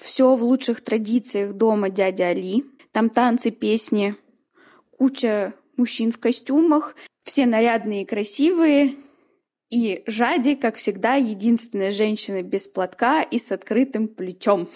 Все 0.00 0.36
в 0.36 0.44
лучших 0.44 0.82
традициях 0.82 1.54
дома 1.54 1.90
дяди 1.90 2.22
Али. 2.22 2.64
Там 2.92 3.10
танцы, 3.10 3.50
песни, 3.50 4.14
куча 4.96 5.54
мужчин 5.76 6.12
в 6.12 6.18
костюмах, 6.18 6.94
все 7.24 7.44
нарядные 7.44 8.02
и 8.02 8.06
красивые. 8.06 8.94
И 9.68 10.04
Жади, 10.06 10.54
как 10.54 10.76
всегда, 10.76 11.16
единственная 11.16 11.90
женщина 11.90 12.44
без 12.44 12.68
платка 12.68 13.22
и 13.22 13.38
с 13.38 13.50
открытым 13.50 14.06
плечом. 14.06 14.68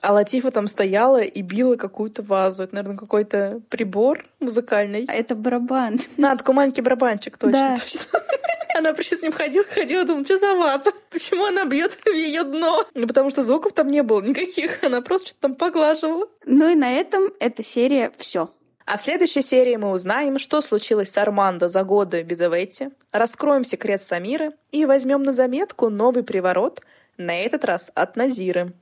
А 0.00 0.12
Латифа 0.12 0.50
там 0.50 0.66
стояла 0.66 1.22
и 1.22 1.42
била 1.42 1.76
какую-то 1.76 2.22
вазу. 2.22 2.64
Это, 2.64 2.74
наверное, 2.74 2.98
какой-то 2.98 3.60
прибор 3.70 4.26
музыкальный. 4.40 5.04
А 5.08 5.14
это 5.14 5.34
барабан. 5.34 5.98
На, 6.16 6.36
такой 6.36 6.54
маленький 6.54 6.82
барабанчик, 6.82 7.38
точно, 7.38 7.74
Да. 7.74 7.76
точно. 7.80 8.00
Она 8.74 8.92
почти 8.92 9.16
с 9.16 9.22
ним 9.22 9.32
ходила, 9.32 9.64
ходила, 9.64 10.04
думала, 10.04 10.24
что 10.24 10.36
за 10.36 10.54
ваза? 10.54 10.92
Почему 11.10 11.46
она 11.46 11.64
бьет 11.64 11.92
в 11.92 12.06
ее 12.10 12.42
дно? 12.42 12.84
Ну, 12.92 13.06
потому 13.06 13.30
что 13.30 13.42
звуков 13.42 13.72
там 13.72 13.88
не 13.88 14.02
было 14.02 14.20
никаких. 14.20 14.84
Она 14.84 15.00
просто 15.00 15.28
что-то 15.28 15.40
там 15.40 15.54
поглаживала. 15.54 16.26
Ну 16.44 16.68
и 16.68 16.74
на 16.74 16.92
этом 16.92 17.30
эта 17.40 17.62
серия 17.62 18.12
все. 18.18 18.50
А 18.84 18.98
в 18.98 19.00
следующей 19.00 19.40
серии 19.40 19.76
мы 19.76 19.90
узнаем, 19.92 20.38
что 20.38 20.60
случилось 20.60 21.10
с 21.10 21.16
Армандо 21.16 21.68
за 21.68 21.84
годы 21.84 22.22
без 22.22 22.40
Эветти, 22.42 22.90
раскроем 23.12 23.64
секрет 23.64 24.02
Самиры 24.02 24.52
и 24.72 24.84
возьмем 24.84 25.22
на 25.22 25.32
заметку 25.32 25.88
новый 25.88 26.22
приворот, 26.22 26.82
на 27.16 27.34
этот 27.34 27.64
раз 27.64 27.90
от 27.94 28.14
Назиры. 28.16 28.72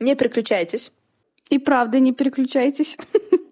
Не 0.00 0.14
переключайтесь. 0.14 0.92
И 1.50 1.58
правда, 1.58 1.98
не 2.00 2.12
переключайтесь. 2.12 2.96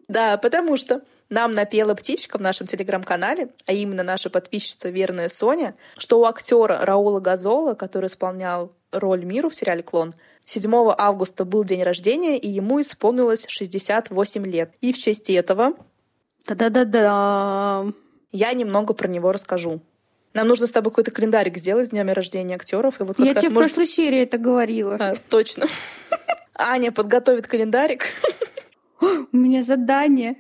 Да, 0.09 0.37
потому 0.37 0.77
что 0.77 1.03
нам 1.31 1.51
напела 1.51 1.93
птичка 1.95 2.39
в 2.39 2.41
нашем 2.41 2.69
телеграм-канале, 2.69 3.49
а 3.67 3.73
именно 3.73 4.05
наша 4.05 4.31
подписчица 4.31 4.89
верная 4.89 5.29
Соня, 5.29 5.75
что 5.99 6.21
у 6.21 6.25
актера 6.27 6.79
Раула 6.85 7.19
Газола, 7.19 7.75
который 7.75 8.07
исполнял 8.07 8.73
роль 8.93 9.25
Миру 9.25 9.49
в 9.51 9.55
сериале 9.57 9.83
«Клон», 9.83 10.15
7 10.45 10.73
августа 10.97 11.45
был 11.45 11.65
день 11.65 11.83
рождения, 11.83 12.39
и 12.39 12.49
ему 12.49 12.81
исполнилось 12.81 13.47
68 13.49 14.47
лет. 14.47 14.71
И 14.81 14.93
в 14.93 14.99
честь 14.99 15.29
этого 15.29 15.73
Да-да-да-да. 16.47 17.87
я 18.31 18.53
немного 18.53 18.95
про 18.95 19.09
него 19.09 19.33
расскажу. 19.33 19.81
Нам 20.35 20.47
нужно 20.47 20.69
с 20.69 20.71
тобой 20.71 20.93
какой-то 20.93 21.11
календарик 21.11 21.57
сделать 21.59 21.89
с 21.89 21.91
днями 21.91 22.13
рождения 22.13 22.55
актеров. 22.55 23.01
И 23.01 23.05
вот 23.05 23.17
как 23.17 23.27
Я 23.27 23.35
раз 23.35 23.43
тебе 23.43 23.51
в 23.51 23.55
может- 23.55 23.75
прошлой 23.75 23.87
серии 23.93 24.21
это 24.23 24.39
говорила. 24.39 24.95
А, 25.01 25.15
точно. 25.29 25.67
Аня 26.59 26.93
подготовит 26.93 27.47
календарик 27.47 28.07
У 29.01 29.37
меня 29.37 29.63
задание. 29.63 30.37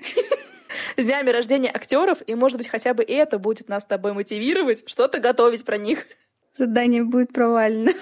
с 0.96 1.04
днями 1.04 1.30
рождения 1.30 1.70
актеров, 1.70 2.18
и, 2.26 2.34
может 2.34 2.58
быть, 2.58 2.68
хотя 2.68 2.94
бы 2.94 3.02
это 3.02 3.38
будет 3.38 3.68
нас 3.68 3.82
с 3.82 3.86
тобой 3.86 4.12
мотивировать 4.12 4.88
что-то 4.88 5.18
готовить 5.18 5.64
про 5.64 5.76
них. 5.76 6.06
Задание 6.56 7.04
будет 7.04 7.32
провалено. 7.32 7.92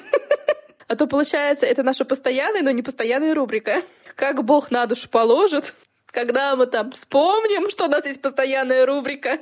А 0.86 0.96
то, 0.96 1.06
получается, 1.06 1.66
это 1.66 1.82
наша 1.82 2.04
постоянная, 2.04 2.62
но 2.62 2.70
не 2.70 2.82
постоянная 2.82 3.34
рубрика. 3.34 3.82
Как 4.16 4.44
Бог 4.44 4.70
на 4.70 4.86
душу 4.86 5.08
положит, 5.08 5.74
когда 6.06 6.54
мы 6.56 6.66
там 6.66 6.92
вспомним, 6.92 7.70
что 7.70 7.86
у 7.86 7.88
нас 7.88 8.06
есть 8.06 8.20
постоянная 8.20 8.86
рубрика. 8.86 9.40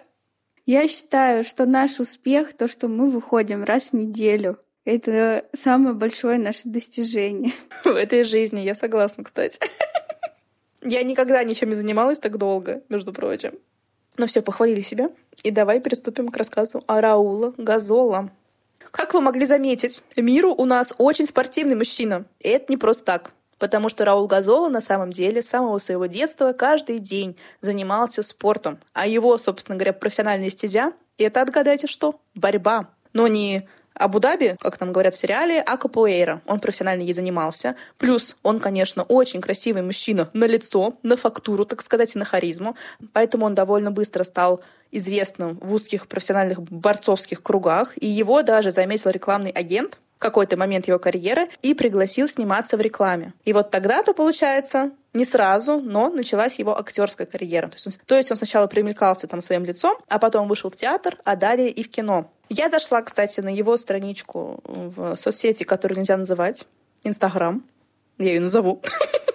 Я 0.64 0.86
считаю, 0.86 1.44
что 1.44 1.66
наш 1.66 1.98
успех, 1.98 2.56
то, 2.56 2.68
что 2.68 2.86
мы 2.88 3.10
выходим 3.10 3.64
раз 3.64 3.90
в 3.90 3.94
неделю, 3.94 4.58
это 4.84 5.44
самое 5.52 5.94
большое 5.94 6.38
наше 6.38 6.62
достижение. 6.64 7.52
В 7.84 7.94
этой 7.94 8.24
жизни, 8.24 8.60
я 8.60 8.74
согласна, 8.74 9.24
кстати. 9.24 9.58
Я 10.84 11.04
никогда 11.04 11.44
ничем 11.44 11.68
не 11.68 11.76
занималась 11.76 12.18
так 12.18 12.38
долго, 12.38 12.82
между 12.88 13.12
прочим. 13.12 13.52
Ну 14.16 14.26
все, 14.26 14.42
похвалили 14.42 14.80
себя. 14.80 15.10
И 15.44 15.52
давай 15.52 15.80
приступим 15.80 16.28
к 16.28 16.36
рассказу 16.36 16.82
о 16.88 17.00
Раула 17.00 17.54
Газола. 17.56 18.30
Как 18.90 19.14
вы 19.14 19.20
могли 19.20 19.46
заметить, 19.46 20.02
Миру 20.16 20.52
у 20.52 20.64
нас 20.64 20.92
очень 20.98 21.26
спортивный 21.26 21.76
мужчина. 21.76 22.24
И 22.40 22.48
это 22.48 22.66
не 22.68 22.76
просто 22.76 23.04
так. 23.04 23.32
Потому 23.58 23.88
что 23.88 24.04
Раул 24.04 24.26
Газола 24.26 24.68
на 24.68 24.80
самом 24.80 25.12
деле 25.12 25.40
с 25.40 25.48
самого 25.48 25.78
своего 25.78 26.06
детства 26.06 26.52
каждый 26.52 26.98
день 26.98 27.36
занимался 27.60 28.24
спортом. 28.24 28.80
А 28.92 29.06
его, 29.06 29.38
собственно 29.38 29.76
говоря, 29.76 29.92
профессиональная 29.92 30.50
стезя— 30.50 30.94
это, 31.16 31.42
отгадайте 31.42 31.86
что, 31.86 32.20
борьба. 32.34 32.90
Но 33.12 33.28
не 33.28 33.68
Абу-Даби, 33.94 34.56
как 34.60 34.80
нам 34.80 34.92
говорят 34.92 35.14
в 35.14 35.18
сериале, 35.18 35.60
а 35.60 35.76
капуэйра. 35.76 36.42
Он 36.46 36.60
профессионально 36.60 37.02
ей 37.02 37.14
занимался. 37.14 37.76
Плюс 37.98 38.36
он, 38.42 38.58
конечно, 38.58 39.02
очень 39.02 39.40
красивый 39.40 39.82
мужчина 39.82 40.30
на 40.32 40.44
лицо, 40.44 40.94
на 41.02 41.16
фактуру, 41.16 41.64
так 41.64 41.82
сказать, 41.82 42.14
и 42.14 42.18
на 42.18 42.24
харизму. 42.24 42.76
Поэтому 43.12 43.46
он 43.46 43.54
довольно 43.54 43.90
быстро 43.90 44.24
стал 44.24 44.60
известным 44.90 45.58
в 45.60 45.72
узких 45.72 46.06
профессиональных 46.06 46.62
борцовских 46.62 47.42
кругах. 47.42 47.92
И 47.96 48.06
его 48.06 48.42
даже 48.42 48.72
заметил 48.72 49.10
рекламный 49.10 49.50
агент, 49.50 49.98
какой-то 50.22 50.56
момент 50.56 50.88
его 50.88 50.98
карьеры 50.98 51.48
и 51.60 51.74
пригласил 51.74 52.28
сниматься 52.28 52.76
в 52.76 52.80
рекламе. 52.80 53.34
И 53.44 53.52
вот 53.52 53.70
тогда-то, 53.70 54.14
получается, 54.14 54.92
не 55.12 55.24
сразу, 55.24 55.80
но 55.80 56.08
началась 56.08 56.58
его 56.58 56.78
актерская 56.78 57.26
карьера. 57.26 57.68
То 57.68 57.74
есть, 57.74 57.86
он, 57.86 57.92
то 58.06 58.16
есть 58.16 58.30
он 58.30 58.36
сначала 58.38 58.66
примелькался 58.66 59.26
там 59.26 59.42
своим 59.42 59.64
лицом, 59.64 59.96
а 60.08 60.18
потом 60.18 60.48
вышел 60.48 60.70
в 60.70 60.76
театр, 60.76 61.18
а 61.24 61.36
далее 61.36 61.68
и 61.68 61.82
в 61.82 61.90
кино. 61.90 62.30
Я 62.48 62.70
зашла, 62.70 63.02
кстати, 63.02 63.40
на 63.40 63.48
его 63.48 63.76
страничку 63.76 64.60
в 64.64 65.16
соцсети, 65.16 65.64
которую 65.64 65.98
нельзя 65.98 66.16
называть, 66.16 66.64
Инстаграм. 67.04 67.62
Я 68.18 68.34
ее 68.34 68.40
назову. 68.40 68.80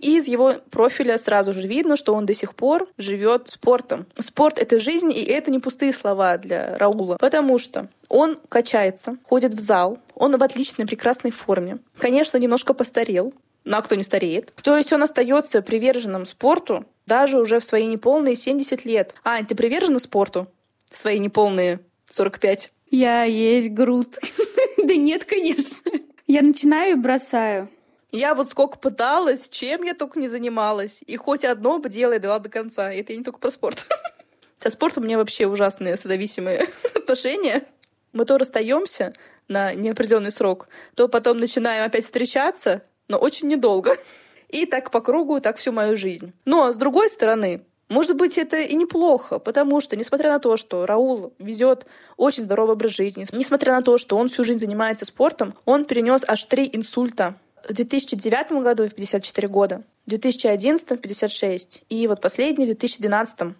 И 0.00 0.16
из 0.16 0.28
его 0.28 0.54
профиля 0.70 1.18
сразу 1.18 1.52
же 1.52 1.66
видно, 1.66 1.96
что 1.96 2.14
он 2.14 2.26
до 2.26 2.34
сих 2.34 2.54
пор 2.54 2.88
живет 2.98 3.48
спортом. 3.50 4.06
Спорт— 4.18 4.58
это 4.60 4.80
жизнь, 4.80 5.10
и 5.12 5.22
это 5.24 5.50
не 5.50 5.58
пустые 5.58 5.92
слова 5.92 6.38
для 6.38 6.78
Раула, 6.78 7.16
потому 7.18 7.58
что 7.58 7.88
он 8.08 8.38
качается, 8.48 9.16
ходит 9.24 9.54
в 9.54 9.60
зал, 9.60 9.98
он 10.14 10.36
в 10.36 10.42
отличной, 10.42 10.86
прекрасной 10.86 11.30
форме. 11.30 11.78
Конечно, 11.98 12.36
немножко 12.38 12.74
постарел, 12.74 13.34
ну 13.64 13.76
а 13.76 13.82
кто 13.82 13.94
не 13.94 14.02
стареет? 14.02 14.52
То 14.62 14.76
есть 14.76 14.92
он 14.92 15.02
остается 15.02 15.60
приверженным 15.62 16.24
спорту 16.26 16.86
даже 17.08 17.40
уже 17.40 17.58
в 17.58 17.64
свои 17.64 17.86
неполные 17.86 18.36
70 18.36 18.84
лет. 18.84 19.14
Ань, 19.24 19.46
ты 19.46 19.54
привержена 19.54 19.98
спорту? 19.98 20.46
В 20.90 20.96
свои 20.96 21.18
неполные 21.18 21.80
45? 22.10 22.70
Я 22.90 23.24
есть 23.24 23.70
груд. 23.70 24.18
да 24.76 24.94
нет, 24.94 25.24
конечно. 25.24 25.90
Я 26.26 26.42
начинаю 26.42 26.92
и 26.92 27.00
бросаю. 27.00 27.70
Я 28.10 28.34
вот 28.34 28.48
сколько 28.48 28.78
пыталась, 28.78 29.48
чем 29.50 29.82
я 29.82 29.92
только 29.92 30.18
не 30.18 30.28
занималась. 30.28 31.02
И 31.06 31.16
хоть 31.16 31.44
одно 31.44 31.78
бы 31.78 31.90
дело 31.90 32.14
я 32.14 32.18
дала 32.18 32.38
до 32.38 32.48
конца. 32.48 32.92
Это 32.92 33.12
я 33.12 33.18
не 33.18 33.24
только 33.24 33.38
про 33.38 33.50
спорт. 33.50 33.86
Со 34.60 34.70
спортом 34.70 35.02
у 35.02 35.06
меня 35.06 35.18
вообще 35.18 35.46
ужасные 35.46 35.96
созависимые 35.96 36.68
отношения. 36.94 37.64
Мы 38.12 38.24
то 38.24 38.38
расстаемся 38.38 39.12
на 39.46 39.74
неопределенный 39.74 40.30
срок, 40.30 40.68
то 40.94 41.08
потом 41.08 41.38
начинаем 41.38 41.84
опять 41.84 42.04
встречаться, 42.04 42.82
но 43.08 43.18
очень 43.18 43.48
недолго. 43.48 43.96
И 44.48 44.64
так 44.64 44.90
по 44.90 45.00
кругу, 45.00 45.40
так 45.40 45.58
всю 45.58 45.72
мою 45.72 45.94
жизнь. 45.98 46.32
Но, 46.46 46.72
с 46.72 46.76
другой 46.76 47.10
стороны, 47.10 47.66
может 47.90 48.16
быть, 48.16 48.38
это 48.38 48.58
и 48.58 48.74
неплохо, 48.74 49.38
потому 49.38 49.82
что, 49.82 49.94
несмотря 49.94 50.30
на 50.30 50.38
то, 50.38 50.56
что 50.56 50.86
Раул 50.86 51.34
ведет 51.38 51.86
очень 52.16 52.44
здоровый 52.44 52.72
образ 52.72 52.92
жизни, 52.92 53.26
несмотря 53.32 53.74
на 53.74 53.82
то, 53.82 53.98
что 53.98 54.16
он 54.16 54.28
всю 54.28 54.44
жизнь 54.44 54.58
занимается 54.58 55.04
спортом, 55.04 55.54
он 55.66 55.84
перенес 55.84 56.24
аж 56.26 56.44
три 56.44 56.68
инсульта 56.72 57.34
в 57.68 57.72
2009 57.74 58.52
году 58.62 58.88
в 58.88 58.94
54 58.94 59.48
года, 59.48 59.82
в 60.06 60.10
2011 60.10 60.90
в 60.90 60.96
56 60.96 61.84
и 61.88 62.06
вот 62.06 62.20
последний 62.20 62.64
в 62.64 62.68
2012 62.68 63.54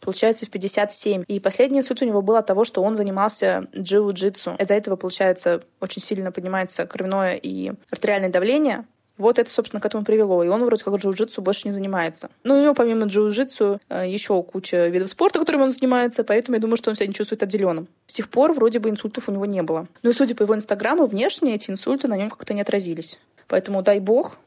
получается, 0.00 0.44
в 0.44 0.50
57. 0.50 1.24
И 1.28 1.40
последний 1.40 1.78
инсульт 1.78 2.02
у 2.02 2.04
него 2.04 2.20
был 2.20 2.36
от 2.36 2.46
того, 2.46 2.66
что 2.66 2.82
он 2.82 2.94
занимался 2.94 3.68
джиу-джитсу. 3.74 4.60
Из-за 4.60 4.74
этого, 4.74 4.96
получается, 4.96 5.62
очень 5.80 6.02
сильно 6.02 6.30
поднимается 6.30 6.86
кровяное 6.86 7.36
и 7.36 7.72
артериальное 7.90 8.28
давление. 8.28 8.84
Вот 9.16 9.38
это, 9.38 9.50
собственно, 9.50 9.80
к 9.80 9.86
этому 9.86 10.04
привело. 10.04 10.42
И 10.42 10.48
он 10.48 10.62
вроде 10.64 10.84
как 10.84 10.92
джиу-джитсу 10.94 11.40
больше 11.40 11.68
не 11.68 11.72
занимается. 11.72 12.28
Но 12.42 12.58
у 12.58 12.62
него 12.62 12.74
помимо 12.74 13.06
джиу-джитсу 13.06 13.80
э, 13.88 14.10
еще 14.10 14.42
куча 14.42 14.88
видов 14.88 15.08
спорта, 15.08 15.38
которыми 15.38 15.62
он 15.62 15.72
занимается, 15.72 16.24
поэтому 16.24 16.56
я 16.56 16.60
думаю, 16.60 16.76
что 16.76 16.90
он 16.90 16.96
себя 16.96 17.06
не 17.06 17.14
чувствует 17.14 17.42
обделенным. 17.42 17.86
С 18.06 18.12
тех 18.12 18.28
пор 18.28 18.52
вроде 18.52 18.80
бы 18.80 18.90
инсультов 18.90 19.28
у 19.28 19.32
него 19.32 19.46
не 19.46 19.62
было. 19.62 19.86
Ну 20.02 20.10
и 20.10 20.12
судя 20.12 20.34
по 20.34 20.42
его 20.42 20.54
инстаграму, 20.54 21.06
внешне 21.06 21.54
эти 21.54 21.70
инсульты 21.70 22.08
на 22.08 22.16
нем 22.16 22.28
как-то 22.28 22.54
не 22.54 22.60
отразились. 22.60 23.18
Поэтому 23.48 23.82
дай 23.82 24.00
бог 24.00 24.38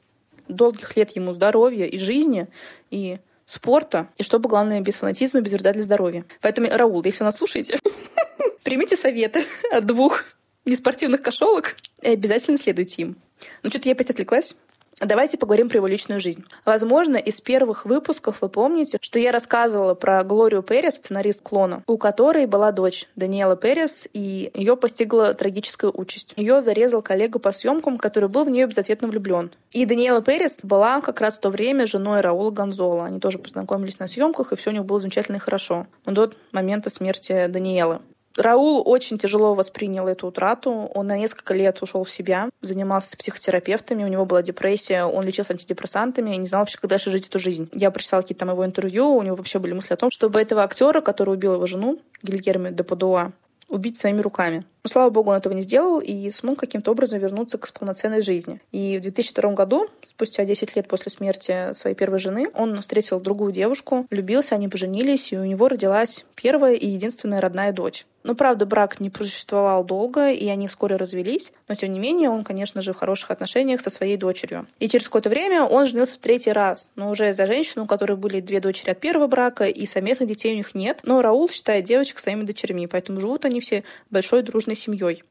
долгих 0.47 0.95
лет 0.95 1.15
ему 1.15 1.33
здоровья 1.33 1.85
и 1.85 1.97
жизни, 1.97 2.47
и 2.89 3.17
спорта, 3.45 4.07
и 4.17 4.23
чтобы, 4.23 4.49
главное, 4.49 4.81
без 4.81 4.95
фанатизма, 4.95 5.41
без 5.41 5.53
вреда 5.53 5.73
для 5.73 5.83
здоровья. 5.83 6.25
Поэтому, 6.41 6.67
Раул, 6.69 7.01
если 7.03 7.23
нас 7.23 7.35
слушаете, 7.35 7.79
примите 8.63 8.95
советы 8.95 9.45
от 9.71 9.85
двух 9.85 10.25
неспортивных 10.65 11.21
кошелок 11.21 11.75
и 12.01 12.09
обязательно 12.09 12.57
следуйте 12.57 13.01
им. 13.03 13.15
Ну, 13.63 13.69
что-то 13.69 13.89
я 13.89 13.93
опять 13.93 14.09
отвлеклась. 14.09 14.55
Давайте 14.99 15.37
поговорим 15.37 15.69
про 15.69 15.77
его 15.77 15.87
личную 15.87 16.19
жизнь. 16.19 16.43
Возможно, 16.65 17.17
из 17.17 17.39
первых 17.39 17.85
выпусков 17.85 18.37
вы 18.41 18.49
помните, 18.49 18.97
что 18.99 19.19
я 19.19 19.31
рассказывала 19.31 19.93
про 19.93 20.23
Глорию 20.23 20.63
Перес, 20.63 20.95
сценарист 20.95 21.41
клона, 21.43 21.83
у 21.85 21.97
которой 21.97 22.47
была 22.47 22.71
дочь 22.71 23.07
Даниэла 23.15 23.55
Перес, 23.55 24.07
и 24.13 24.49
ее 24.55 24.75
постигла 24.75 25.35
трагическая 25.35 25.91
участь. 25.91 26.33
Ее 26.35 26.61
зарезал 26.61 27.03
коллега 27.03 27.37
по 27.37 27.51
съемкам, 27.51 27.99
который 27.99 28.27
был 28.27 28.45
в 28.45 28.49
нее 28.49 28.65
безответно 28.65 29.07
влюблен. 29.07 29.51
И 29.71 29.85
Даниэла 29.85 30.23
Перес 30.23 30.61
была 30.63 30.99
как 31.01 31.21
раз 31.21 31.37
в 31.37 31.41
то 31.41 31.49
время 31.51 31.85
женой 31.85 32.21
Раула 32.21 32.49
Гонзола. 32.49 33.05
Они 33.05 33.19
тоже 33.19 33.37
познакомились 33.37 33.99
на 33.99 34.07
съемках, 34.07 34.51
и 34.51 34.55
все 34.55 34.71
у 34.71 34.73
них 34.73 34.85
было 34.85 34.99
замечательно 34.99 35.35
и 35.35 35.39
хорошо. 35.39 35.85
Но 36.05 36.13
до 36.13 36.31
момента 36.51 36.89
смерти 36.89 37.45
Даниэлы. 37.47 37.99
Раул 38.37 38.83
очень 38.85 39.17
тяжело 39.17 39.53
воспринял 39.55 40.07
эту 40.07 40.27
утрату. 40.27 40.71
Он 40.93 41.07
на 41.07 41.17
несколько 41.17 41.53
лет 41.53 41.81
ушел 41.81 42.03
в 42.03 42.11
себя, 42.11 42.49
занимался 42.61 43.17
психотерапевтами, 43.17 44.03
у 44.03 44.07
него 44.07 44.25
была 44.25 44.43
депрессия, 44.43 45.05
он 45.05 45.25
лечился 45.25 45.53
антидепрессантами 45.53 46.35
и 46.35 46.37
не 46.37 46.47
знал 46.47 46.61
вообще, 46.61 46.77
как 46.77 46.89
дальше 46.89 47.09
жить 47.09 47.27
эту 47.27 47.39
жизнь. 47.39 47.69
Я 47.73 47.91
прочитала 47.91 48.21
какие-то 48.21 48.41
там 48.41 48.51
его 48.51 48.65
интервью, 48.65 49.15
у 49.15 49.21
него 49.23 49.35
вообще 49.35 49.59
были 49.59 49.73
мысли 49.73 49.93
о 49.93 49.97
том, 49.97 50.11
чтобы 50.11 50.39
этого 50.39 50.63
актера, 50.63 51.01
который 51.01 51.33
убил 51.33 51.55
его 51.55 51.65
жену, 51.65 51.99
Гильермо 52.21 52.71
де 52.71 52.83
убить 53.69 53.97
своими 53.97 54.21
руками. 54.21 54.63
Но, 54.83 54.89
слава 54.89 55.09
богу, 55.09 55.31
он 55.31 55.37
этого 55.37 55.53
не 55.53 55.61
сделал 55.61 55.99
и 55.99 56.29
смог 56.29 56.59
каким-то 56.59 56.91
образом 56.91 57.19
вернуться 57.19 57.57
к 57.57 57.71
полноценной 57.73 58.21
жизни. 58.21 58.61
И 58.71 58.97
в 58.97 59.01
2002 59.01 59.51
году, 59.53 59.87
спустя 60.07 60.45
10 60.45 60.75
лет 60.75 60.87
после 60.87 61.11
смерти 61.11 61.73
своей 61.73 61.95
первой 61.95 62.19
жены, 62.19 62.47
он 62.53 62.79
встретил 62.81 63.19
другую 63.19 63.51
девушку, 63.51 64.05
влюбился, 64.09 64.55
они 64.55 64.67
поженились, 64.67 65.31
и 65.31 65.37
у 65.37 65.43
него 65.43 65.67
родилась 65.67 66.25
первая 66.35 66.73
и 66.73 66.87
единственная 66.87 67.41
родная 67.41 67.71
дочь. 67.71 68.05
Но, 68.27 68.35
правда, 68.35 68.65
брак 68.65 68.99
не 68.99 69.09
просуществовал 69.09 69.85
долго, 69.85 70.31
и 70.31 70.47
они 70.49 70.67
вскоре 70.67 70.97
развелись. 70.97 71.53
Но, 71.69 71.75
тем 71.75 71.93
не 71.93 71.99
менее, 71.99 72.29
он, 72.29 72.43
конечно 72.43 72.81
же, 72.81 72.91
в 72.91 72.97
хороших 72.97 73.31
отношениях 73.31 73.79
со 73.79 73.89
своей 73.89 74.17
дочерью. 74.17 74.67
И 74.79 74.89
через 74.89 75.05
какое-то 75.05 75.29
время 75.29 75.63
он 75.63 75.87
женился 75.87 76.15
в 76.15 76.17
третий 76.17 76.51
раз. 76.51 76.89
Но 76.97 77.09
уже 77.09 77.31
за 77.31 77.45
женщину, 77.45 77.85
у 77.85 77.87
которой 77.87 78.17
были 78.17 78.41
две 78.41 78.59
дочери 78.59 78.89
от 78.89 78.99
первого 78.99 79.27
брака, 79.27 79.65
и 79.65 79.85
совместных 79.85 80.27
детей 80.27 80.53
у 80.53 80.57
них 80.57 80.75
нет. 80.75 80.99
Но 81.03 81.21
Раул 81.21 81.47
считает 81.47 81.85
девочек 81.85 82.19
своими 82.19 82.43
дочерьми, 82.43 82.85
поэтому 82.87 83.21
живут 83.21 83.45
они 83.45 83.61
все 83.61 83.85
большой 84.09 84.41
дружной 84.41 84.75
семьей. 84.77 85.23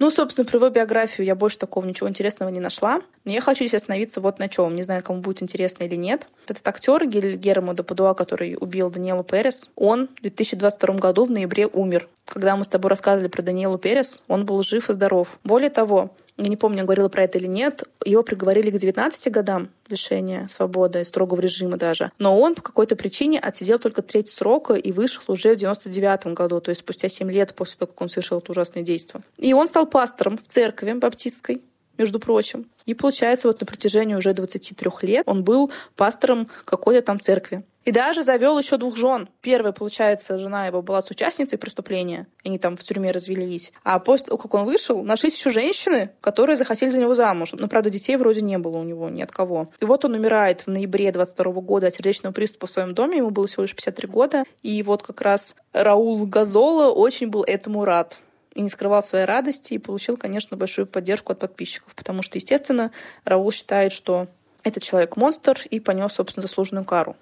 Ну, 0.00 0.10
собственно, 0.10 0.46
про 0.46 0.56
его 0.56 0.70
биографию 0.70 1.26
я 1.26 1.34
больше 1.34 1.58
такого 1.58 1.84
ничего 1.84 2.08
интересного 2.08 2.48
не 2.48 2.58
нашла. 2.58 3.02
Но 3.26 3.32
я 3.32 3.42
хочу 3.42 3.66
здесь 3.66 3.82
остановиться 3.82 4.22
вот 4.22 4.38
на 4.38 4.48
чем. 4.48 4.74
Не 4.74 4.82
знаю, 4.82 5.02
кому 5.02 5.20
будет 5.20 5.42
интересно 5.42 5.84
или 5.84 5.94
нет. 5.94 6.26
Этот 6.48 6.66
актер 6.66 7.06
Гильермо 7.06 7.74
де 7.74 7.82
Падуа, 7.82 8.14
который 8.14 8.56
убил 8.58 8.88
Даниэлу 8.88 9.24
Перес, 9.24 9.68
он 9.76 10.08
в 10.18 10.22
2022 10.22 10.94
году 10.94 11.26
в 11.26 11.30
ноябре 11.30 11.66
умер. 11.66 12.08
Когда 12.24 12.56
мы 12.56 12.64
с 12.64 12.68
тобой 12.68 12.88
рассказывали 12.88 13.28
про 13.28 13.42
Даниэлу 13.42 13.76
Перес, 13.76 14.22
он 14.26 14.46
был 14.46 14.62
жив 14.62 14.88
и 14.88 14.94
здоров. 14.94 15.38
Более 15.44 15.68
того, 15.68 16.10
я 16.42 16.48
не 16.48 16.56
помню, 16.56 16.84
говорила 16.84 17.08
про 17.08 17.24
это 17.24 17.38
или 17.38 17.46
нет, 17.46 17.84
его 18.04 18.22
приговорили 18.22 18.70
к 18.70 18.78
19 18.78 19.32
годам 19.32 19.70
лишения 19.88 20.48
свободы, 20.48 21.04
строгого 21.04 21.40
режима 21.40 21.76
даже. 21.76 22.12
Но 22.18 22.38
он 22.38 22.54
по 22.54 22.62
какой-то 22.62 22.96
причине 22.96 23.38
отсидел 23.38 23.78
только 23.78 24.02
треть 24.02 24.28
срока 24.28 24.74
и 24.74 24.92
вышел 24.92 25.22
уже 25.28 25.54
в 25.54 25.56
99 25.56 26.34
году, 26.34 26.60
то 26.60 26.70
есть 26.70 26.80
спустя 26.80 27.08
7 27.08 27.30
лет 27.30 27.54
после 27.54 27.78
того, 27.78 27.92
как 27.92 28.00
он 28.00 28.08
совершил 28.08 28.38
это 28.38 28.52
ужасное 28.52 28.82
действие. 28.82 29.22
И 29.36 29.52
он 29.52 29.68
стал 29.68 29.86
пастором 29.86 30.38
в 30.38 30.46
церкви 30.46 30.92
баптистской, 30.92 31.60
между 32.00 32.18
прочим. 32.18 32.66
И 32.86 32.94
получается, 32.94 33.46
вот 33.46 33.60
на 33.60 33.66
протяжении 33.66 34.14
уже 34.14 34.32
23 34.32 34.90
лет 35.02 35.24
он 35.26 35.44
был 35.44 35.70
пастором 35.96 36.48
какой-то 36.64 37.02
там 37.02 37.20
церкви. 37.20 37.62
И 37.84 37.92
даже 37.92 38.22
завел 38.22 38.58
еще 38.58 38.76
двух 38.76 38.96
жен. 38.96 39.28
Первая, 39.40 39.72
получается, 39.72 40.38
жена 40.38 40.66
его 40.66 40.82
была 40.82 41.00
с 41.00 41.10
участницей 41.10 41.58
преступления. 41.58 42.26
Они 42.44 42.58
там 42.58 42.76
в 42.76 42.82
тюрьме 42.82 43.10
развелись. 43.10 43.72
А 43.84 43.98
после 43.98 44.26
того, 44.26 44.38
как 44.38 44.52
он 44.54 44.64
вышел, 44.64 45.02
нашлись 45.02 45.36
еще 45.36 45.50
женщины, 45.50 46.10
которые 46.20 46.56
захотели 46.56 46.90
за 46.90 46.98
него 47.00 47.14
замуж. 47.14 47.52
Но, 47.58 47.68
правда, 47.68 47.88
детей 47.88 48.16
вроде 48.16 48.42
не 48.42 48.58
было 48.58 48.76
у 48.76 48.84
него 48.84 49.08
ни 49.08 49.22
от 49.22 49.32
кого. 49.32 49.68
И 49.80 49.84
вот 49.86 50.04
он 50.04 50.14
умирает 50.14 50.62
в 50.62 50.66
ноябре 50.66 51.10
22 51.10 51.52
года 51.62 51.86
от 51.86 51.94
сердечного 51.94 52.34
приступа 52.34 52.66
в 52.66 52.70
своем 52.70 52.92
доме. 52.92 53.18
Ему 53.18 53.30
было 53.30 53.46
всего 53.46 53.62
лишь 53.62 53.74
53 53.74 54.08
года. 54.08 54.44
И 54.62 54.82
вот 54.82 55.02
как 55.02 55.22
раз 55.22 55.56
Раул 55.72 56.26
Газола 56.26 56.90
очень 56.90 57.28
был 57.28 57.44
этому 57.44 57.84
рад 57.84 58.18
и 58.60 58.62
не 58.62 58.68
скрывал 58.68 59.02
своей 59.02 59.24
радости 59.24 59.72
и 59.72 59.78
получил, 59.78 60.18
конечно, 60.18 60.54
большую 60.54 60.86
поддержку 60.86 61.32
от 61.32 61.38
подписчиков, 61.38 61.94
потому 61.94 62.22
что, 62.22 62.36
естественно, 62.36 62.92
Раул 63.24 63.50
считает, 63.52 63.90
что 63.90 64.28
этот 64.62 64.82
человек 64.82 65.16
монстр 65.16 65.62
и 65.70 65.80
понес, 65.80 66.12
собственно, 66.12 66.42
заслуженную 66.42 66.84
кару. 66.84 67.16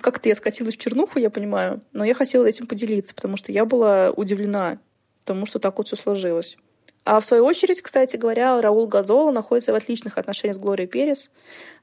Как-то 0.00 0.28
я 0.28 0.36
скатилась 0.36 0.76
в 0.76 0.78
чернуху, 0.78 1.18
я 1.18 1.28
понимаю, 1.28 1.80
но 1.92 2.04
я 2.04 2.14
хотела 2.14 2.46
этим 2.46 2.68
поделиться, 2.68 3.16
потому 3.16 3.36
что 3.36 3.50
я 3.50 3.64
была 3.64 4.12
удивлена 4.12 4.78
тому, 5.24 5.44
что 5.44 5.58
так 5.58 5.76
вот 5.78 5.88
все 5.88 5.96
сложилось. 5.96 6.56
А 7.04 7.18
в 7.18 7.24
свою 7.24 7.44
очередь, 7.44 7.82
кстати 7.82 8.16
говоря, 8.16 8.60
Раул 8.60 8.86
Газола 8.86 9.32
находится 9.32 9.72
в 9.72 9.74
отличных 9.74 10.18
отношениях 10.18 10.54
с 10.54 10.60
Глорией 10.60 10.86
Перес. 10.86 11.32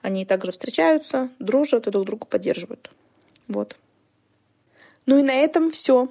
Они 0.02 0.24
также 0.26 0.54
встречаются, 0.54 1.30
дружат 1.40 1.88
и 1.88 1.92
друг 1.92 2.06
друга 2.06 2.26
поддерживают. 2.26 2.90
Вот. 3.50 3.76
Ну 5.06 5.18
и 5.18 5.24
на 5.24 5.34
этом 5.34 5.72
все. 5.72 6.08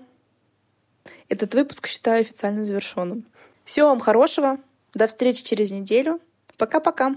Этот 1.29 1.55
выпуск 1.55 1.87
считаю 1.87 2.21
официально 2.21 2.65
завершенным. 2.65 3.25
Всего 3.65 3.89
вам 3.89 4.01
хорошего. 4.01 4.59
До 4.95 5.07
встречи 5.07 5.45
через 5.45 5.71
неделю. 5.71 6.21
Пока-пока. 6.57 7.17